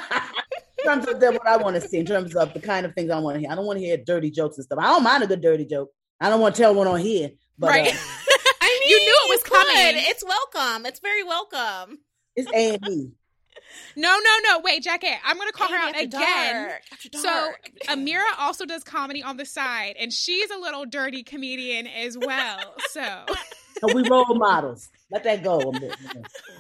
in 0.87 1.01
terms 1.01 1.09
of 1.09 1.21
the, 1.21 1.33
what 1.33 1.47
I 1.47 1.57
want 1.57 1.75
to 1.77 1.81
see, 1.89 1.99
in 1.99 2.07
terms 2.07 2.35
of 2.35 2.53
the 2.55 2.61
kind 2.61 2.87
of 2.87 2.95
things 2.95 3.11
I 3.11 3.19
want 3.19 3.37
to 3.37 3.41
hear. 3.41 3.51
I 3.51 3.55
don't 3.55 3.67
want 3.67 3.79
to 3.79 3.85
hear 3.85 3.97
dirty 3.97 4.31
jokes 4.31 4.57
and 4.57 4.65
stuff. 4.65 4.79
I 4.81 4.87
don't 4.87 5.03
mind 5.03 5.23
a 5.23 5.27
good 5.27 5.41
dirty 5.41 5.65
joke. 5.65 5.91
I 6.21 6.29
don't 6.29 6.41
want 6.41 6.55
to 6.55 6.63
tell 6.63 6.75
one 6.75 6.87
on 6.87 7.01
here. 7.01 7.31
But 7.59 7.71
right. 7.71 7.89
uh, 7.93 7.97
I 8.61 8.79
mean, 8.81 8.91
You 8.91 9.01
knew 9.01 9.17
it 9.25 9.31
was 9.31 9.43
coming. 9.43 10.03
It's 10.07 10.25
welcome. 10.25 10.87
It's 10.87 11.01
very 11.01 11.23
welcome. 11.25 11.99
it's 12.35 12.51
A 12.53 12.75
and 12.75 12.89
E. 12.89 13.11
no, 13.97 14.19
no, 14.19 14.31
no. 14.45 14.61
Wait, 14.61 14.83
Jackie, 14.83 15.09
I'm 15.25 15.37
going 15.37 15.49
to 15.49 15.53
call 15.53 15.69
her 15.69 15.77
out 15.77 16.01
again. 16.01 16.69
dark. 16.69 16.83
After 16.93 17.09
So 17.19 17.23
dark. 17.29 17.71
Amira 17.89 18.23
also 18.39 18.65
does 18.65 18.85
comedy 18.85 19.23
on 19.23 19.37
the 19.37 19.47
side, 19.47 19.97
and 19.99 20.13
she's 20.13 20.51
a 20.51 20.59
little 20.59 20.85
dirty 20.87 21.23
comedian 21.23 21.87
as 21.87 22.17
well. 22.19 22.75
So 22.91 23.25
So 23.81 23.95
we 23.95 24.09
role 24.09 24.25
models. 24.35 24.89
Let 25.11 25.25
that 25.25 25.43
go. 25.45 25.59
a 25.61 25.73
bit. 25.79 25.95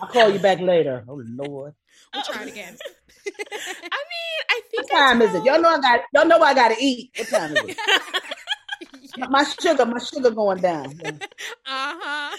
I'll 0.02 0.08
call 0.08 0.30
you 0.30 0.38
back 0.38 0.60
later. 0.60 1.02
Oh 1.08 1.22
Lord. 1.26 1.74
we'll 2.14 2.22
try 2.24 2.42
it 2.42 2.48
again. 2.50 2.76
I 3.52 4.00
mean, 4.12 4.40
I 4.50 4.60
think 4.70 4.90
What 4.90 4.98
time 4.98 5.22
I 5.22 5.24
is 5.26 5.34
it? 5.34 5.44
Y'all 5.44 5.60
know 5.60 5.70
I 5.70 5.80
got 5.80 6.00
y'all 6.14 6.26
know 6.26 6.40
I 6.40 6.54
gotta 6.54 6.76
eat. 6.80 7.10
What 7.16 7.28
time 7.28 7.52
is 7.56 7.64
it? 7.70 7.78
Yeah. 9.16 9.26
My 9.30 9.44
sugar, 9.44 9.86
my 9.86 9.98
sugar 9.98 10.30
going 10.30 10.58
down. 10.58 10.94
Yeah. 11.02 11.12
Uh-huh. 11.66 12.36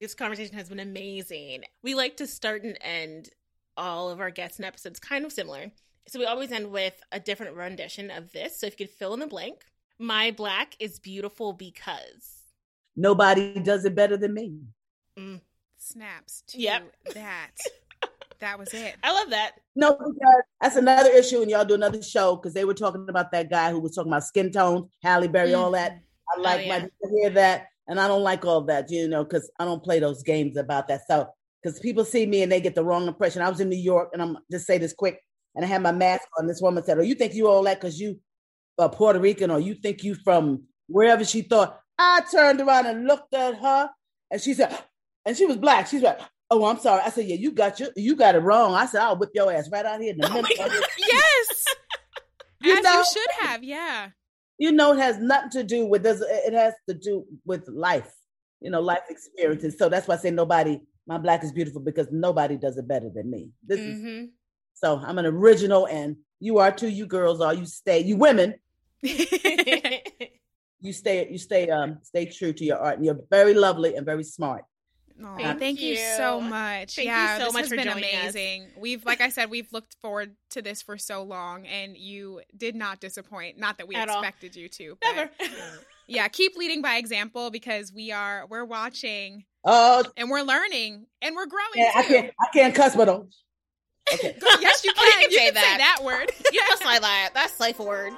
This 0.00 0.14
conversation 0.14 0.54
has 0.56 0.70
been 0.70 0.80
amazing. 0.80 1.64
We 1.82 1.94
like 1.94 2.16
to 2.18 2.26
start 2.26 2.64
and 2.64 2.78
end 2.80 3.28
all 3.76 4.08
of 4.08 4.20
our 4.20 4.30
guests 4.30 4.58
and 4.58 4.64
episodes 4.64 4.98
kind 4.98 5.26
of 5.26 5.32
similar. 5.32 5.70
So 6.08 6.18
we 6.18 6.24
always 6.24 6.52
end 6.52 6.70
with 6.70 6.98
a 7.12 7.20
different 7.20 7.56
rendition 7.56 8.10
of 8.10 8.32
this. 8.32 8.58
So 8.60 8.66
if 8.66 8.78
you 8.80 8.86
could 8.86 8.94
fill 8.96 9.12
in 9.14 9.20
the 9.20 9.26
blank, 9.26 9.64
my 9.98 10.30
black 10.30 10.74
is 10.80 10.98
beautiful 10.98 11.52
because. 11.52 12.42
Nobody 12.96 13.60
does 13.60 13.84
it 13.84 13.94
better 13.94 14.16
than 14.16 14.32
me. 14.32 14.60
Mm, 15.18 15.40
snaps 15.76 16.44
to 16.48 16.58
Yep. 16.60 16.92
that. 17.14 17.50
that 18.40 18.58
was 18.58 18.72
it. 18.74 18.96
I 19.02 19.12
love 19.12 19.30
that. 19.30 19.52
No, 19.74 19.92
because 19.92 20.42
that's 20.60 20.76
another 20.76 21.10
issue, 21.10 21.42
and 21.42 21.50
y'all 21.50 21.64
do 21.64 21.74
another 21.74 22.02
show 22.02 22.36
because 22.36 22.54
they 22.54 22.64
were 22.64 22.74
talking 22.74 23.06
about 23.08 23.32
that 23.32 23.50
guy 23.50 23.70
who 23.70 23.80
was 23.80 23.94
talking 23.94 24.12
about 24.12 24.24
skin 24.24 24.50
tones, 24.50 24.86
Halle 25.02 25.28
Berry, 25.28 25.54
all 25.54 25.70
that. 25.72 26.00
I 26.36 26.40
like 26.40 26.66
yeah. 26.66 26.78
my 26.78 26.80
to 26.80 27.16
hear 27.20 27.30
that, 27.30 27.68
and 27.88 28.00
I 28.00 28.08
don't 28.08 28.22
like 28.22 28.44
all 28.44 28.62
that, 28.62 28.90
you 28.90 29.08
know, 29.08 29.24
because 29.24 29.50
I 29.58 29.64
don't 29.64 29.82
play 29.82 30.00
those 30.00 30.22
games 30.22 30.56
about 30.56 30.88
that. 30.88 31.02
So, 31.06 31.28
because 31.62 31.78
people 31.80 32.04
see 32.04 32.26
me 32.26 32.42
and 32.42 32.50
they 32.50 32.60
get 32.60 32.74
the 32.74 32.84
wrong 32.84 33.06
impression. 33.06 33.42
I 33.42 33.50
was 33.50 33.60
in 33.60 33.68
New 33.68 33.76
York, 33.76 34.10
and 34.12 34.22
I'm 34.22 34.38
just 34.50 34.66
say 34.66 34.78
this 34.78 34.92
quick, 34.92 35.20
and 35.54 35.64
I 35.64 35.68
had 35.68 35.82
my 35.82 35.92
mask 35.92 36.26
on. 36.38 36.46
This 36.46 36.62
woman 36.62 36.84
said, 36.84 36.98
"Oh, 36.98 37.02
you 37.02 37.14
think 37.14 37.34
you 37.34 37.48
all 37.48 37.62
that 37.64 37.80
because 37.80 38.00
you 38.00 38.18
uh, 38.78 38.88
Puerto 38.88 39.18
Rican, 39.18 39.50
or 39.50 39.60
you 39.60 39.74
think 39.74 40.02
you 40.02 40.14
from 40.14 40.64
wherever?" 40.88 41.24
She 41.24 41.42
thought. 41.42 41.80
I 41.98 42.22
turned 42.30 42.60
around 42.60 42.86
and 42.86 43.06
looked 43.06 43.32
at 43.34 43.56
her, 43.56 43.90
and 44.30 44.40
she 44.40 44.54
said, 44.54 44.76
and 45.26 45.36
she 45.36 45.46
was 45.46 45.56
black. 45.56 45.86
She's 45.86 46.02
like, 46.02 46.20
"Oh, 46.50 46.64
I'm 46.66 46.78
sorry." 46.78 47.02
I 47.04 47.10
said, 47.10 47.26
"Yeah, 47.26 47.36
you 47.36 47.50
got 47.52 47.78
your, 47.80 47.88
you 47.96 48.16
got 48.16 48.34
it 48.34 48.40
wrong." 48.40 48.74
I 48.74 48.86
said, 48.86 49.00
"I'll 49.02 49.16
whip 49.16 49.30
your 49.34 49.52
ass 49.52 49.68
right 49.70 49.84
out 49.86 50.00
here 50.00 50.12
in 50.12 50.18
the 50.18 50.28
middle." 50.32 50.40
of 50.40 50.72
it." 50.72 50.84
Yes. 50.98 51.64
You 52.62 52.72
As 52.78 52.82
know- 52.84 52.98
you 52.98 53.04
should 53.12 53.30
have. 53.46 53.62
Yeah. 53.62 54.08
you 54.58 54.72
know, 54.72 54.92
it 54.94 54.98
has 54.98 55.18
nothing 55.18 55.50
to 55.50 55.62
do 55.62 55.84
with 55.86 56.02
this. 56.02 56.22
It 56.26 56.54
has 56.54 56.72
to 56.88 56.94
do 56.94 57.24
with 57.44 57.68
life, 57.68 58.10
you 58.60 58.70
know, 58.70 58.80
life 58.80 59.02
experiences. 59.10 59.76
So 59.78 59.88
that's 59.90 60.08
why 60.08 60.14
I 60.14 60.18
say 60.18 60.30
nobody, 60.30 60.80
my 61.06 61.18
black 61.18 61.44
is 61.44 61.52
beautiful 61.52 61.82
because 61.82 62.08
nobody 62.10 62.56
does 62.56 62.78
it 62.78 62.88
better 62.88 63.10
than 63.14 63.30
me. 63.30 63.50
This 63.64 63.80
is 63.80 64.00
hmm 64.00 64.24
so 64.72 64.98
I'm 65.04 65.18
an 65.18 65.26
original, 65.26 65.86
and 65.86 66.16
you 66.40 66.58
are 66.58 66.72
too. 66.72 66.88
You 66.88 67.06
girls 67.06 67.40
are. 67.42 67.52
You 67.54 67.66
stay. 67.66 68.00
You 68.00 68.16
women. 68.16 68.54
You 70.80 70.92
stay. 70.92 71.28
You 71.30 71.38
stay. 71.38 71.70
Um, 71.70 71.98
stay 72.02 72.26
true 72.26 72.52
to 72.52 72.64
your 72.64 72.78
art, 72.78 72.96
and 72.96 73.04
you're 73.04 73.18
very 73.30 73.54
lovely 73.54 73.96
and 73.96 74.04
very 74.04 74.24
smart. 74.24 74.64
Aw, 75.24 75.36
Thank 75.36 75.58
thank, 75.58 75.80
you. 75.80 75.96
so 76.16 76.40
much. 76.40 76.96
Thank 76.96 77.06
you 77.08 77.14
yeah, 77.14 77.38
so 77.38 77.44
this 77.44 77.52
much 77.54 77.60
has 77.62 77.68
for 77.70 77.76
been 77.76 77.86
joining 77.86 78.04
us. 78.04 78.20
amazing. 78.22 78.66
We've, 78.78 79.04
like 79.04 79.20
I 79.20 79.28
said, 79.30 79.50
we've 79.50 79.72
looked 79.72 79.96
forward 80.02 80.34
to 80.50 80.60
this 80.62 80.82
for 80.82 80.98
so 80.98 81.22
long, 81.22 81.66
and 81.66 81.96
you 81.96 82.42
did 82.56 82.74
not 82.74 83.00
disappoint. 83.00 83.58
Not 83.58 83.78
that 83.78 83.88
we 83.88 83.94
At 83.94 84.08
all. 84.10 84.18
expected 84.20 84.54
you 84.56 84.68
to. 84.68 84.98
But 85.00 85.14
Never. 85.16 85.30
yeah, 86.06 86.28
keep 86.28 86.54
leading 86.56 86.82
by 86.82 86.96
example 86.96 87.50
because 87.50 87.92
we 87.92 88.12
are 88.12 88.46
we're 88.50 88.64
watching 88.66 89.44
Oh, 89.64 90.04
and 90.16 90.30
we're 90.30 90.42
learning 90.42 91.06
and 91.22 91.34
we're 91.34 91.46
growing 91.46 91.66
yeah, 91.74 91.92
I 91.96 92.02
can't. 92.02 92.30
I 92.40 92.46
can't 92.52 92.74
cuss, 92.74 92.94
but 92.94 93.06
don't. 93.06 93.34
Okay. 94.14 94.36
Yes, 94.60 94.84
you 94.84 94.92
Oh, 94.96 95.10
can. 95.12 95.22
you 95.22 95.28
can 95.28 95.38
say 95.38 95.46
say 95.46 95.50
that. 95.52 95.96
that 95.98 96.04
word. 96.04 96.30
you 96.52 96.60
must 96.70 96.84
like 96.84 97.00
that. 97.00 97.30
That's 97.34 97.52
safe 97.54 97.78
word. 97.80 98.12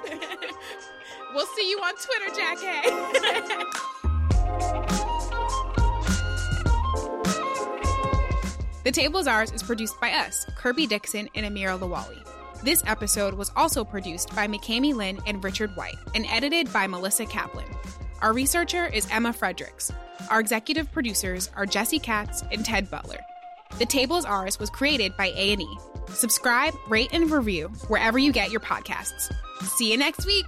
we'll 1.33 1.47
see 1.55 1.67
you 1.69 1.79
on 1.79 1.93
Twitter, 1.95 2.29
Jackie. 2.35 2.89
The 8.89 9.01
Table 9.01 9.19
is 9.19 9.27
Ours 9.27 9.51
is 9.51 9.61
produced 9.61 10.01
by 10.01 10.09
us, 10.13 10.47
Kirby 10.55 10.87
Dixon 10.87 11.29
and 11.35 11.45
Amira 11.45 11.77
Lawali. 11.77 12.27
This 12.63 12.81
episode 12.87 13.35
was 13.35 13.51
also 13.55 13.85
produced 13.85 14.35
by 14.35 14.47
McKamey 14.47 14.95
Lynn 14.95 15.19
and 15.27 15.43
Richard 15.43 15.75
White 15.75 15.99
and 16.15 16.25
edited 16.27 16.73
by 16.73 16.87
Melissa 16.87 17.27
Kaplan. 17.27 17.67
Our 18.23 18.33
researcher 18.33 18.87
is 18.87 19.07
Emma 19.11 19.31
Fredericks. 19.31 19.91
Our 20.31 20.39
executive 20.39 20.91
producers 20.91 21.51
are 21.55 21.67
Jesse 21.67 21.99
Katz 21.99 22.43
and 22.51 22.65
Ted 22.65 22.89
Butler. 22.89 23.19
The 23.77 23.85
Table 23.85 24.17
is 24.17 24.25
Ours 24.25 24.57
was 24.57 24.71
created 24.71 25.15
by 25.15 25.27
A&E. 25.35 25.77
Subscribe, 26.07 26.73
rate, 26.87 27.09
and 27.13 27.29
review 27.29 27.67
wherever 27.89 28.17
you 28.17 28.31
get 28.31 28.49
your 28.49 28.59
podcasts. 28.59 29.31
See 29.65 29.91
you 29.91 29.97
next 29.97 30.25
week. 30.25 30.47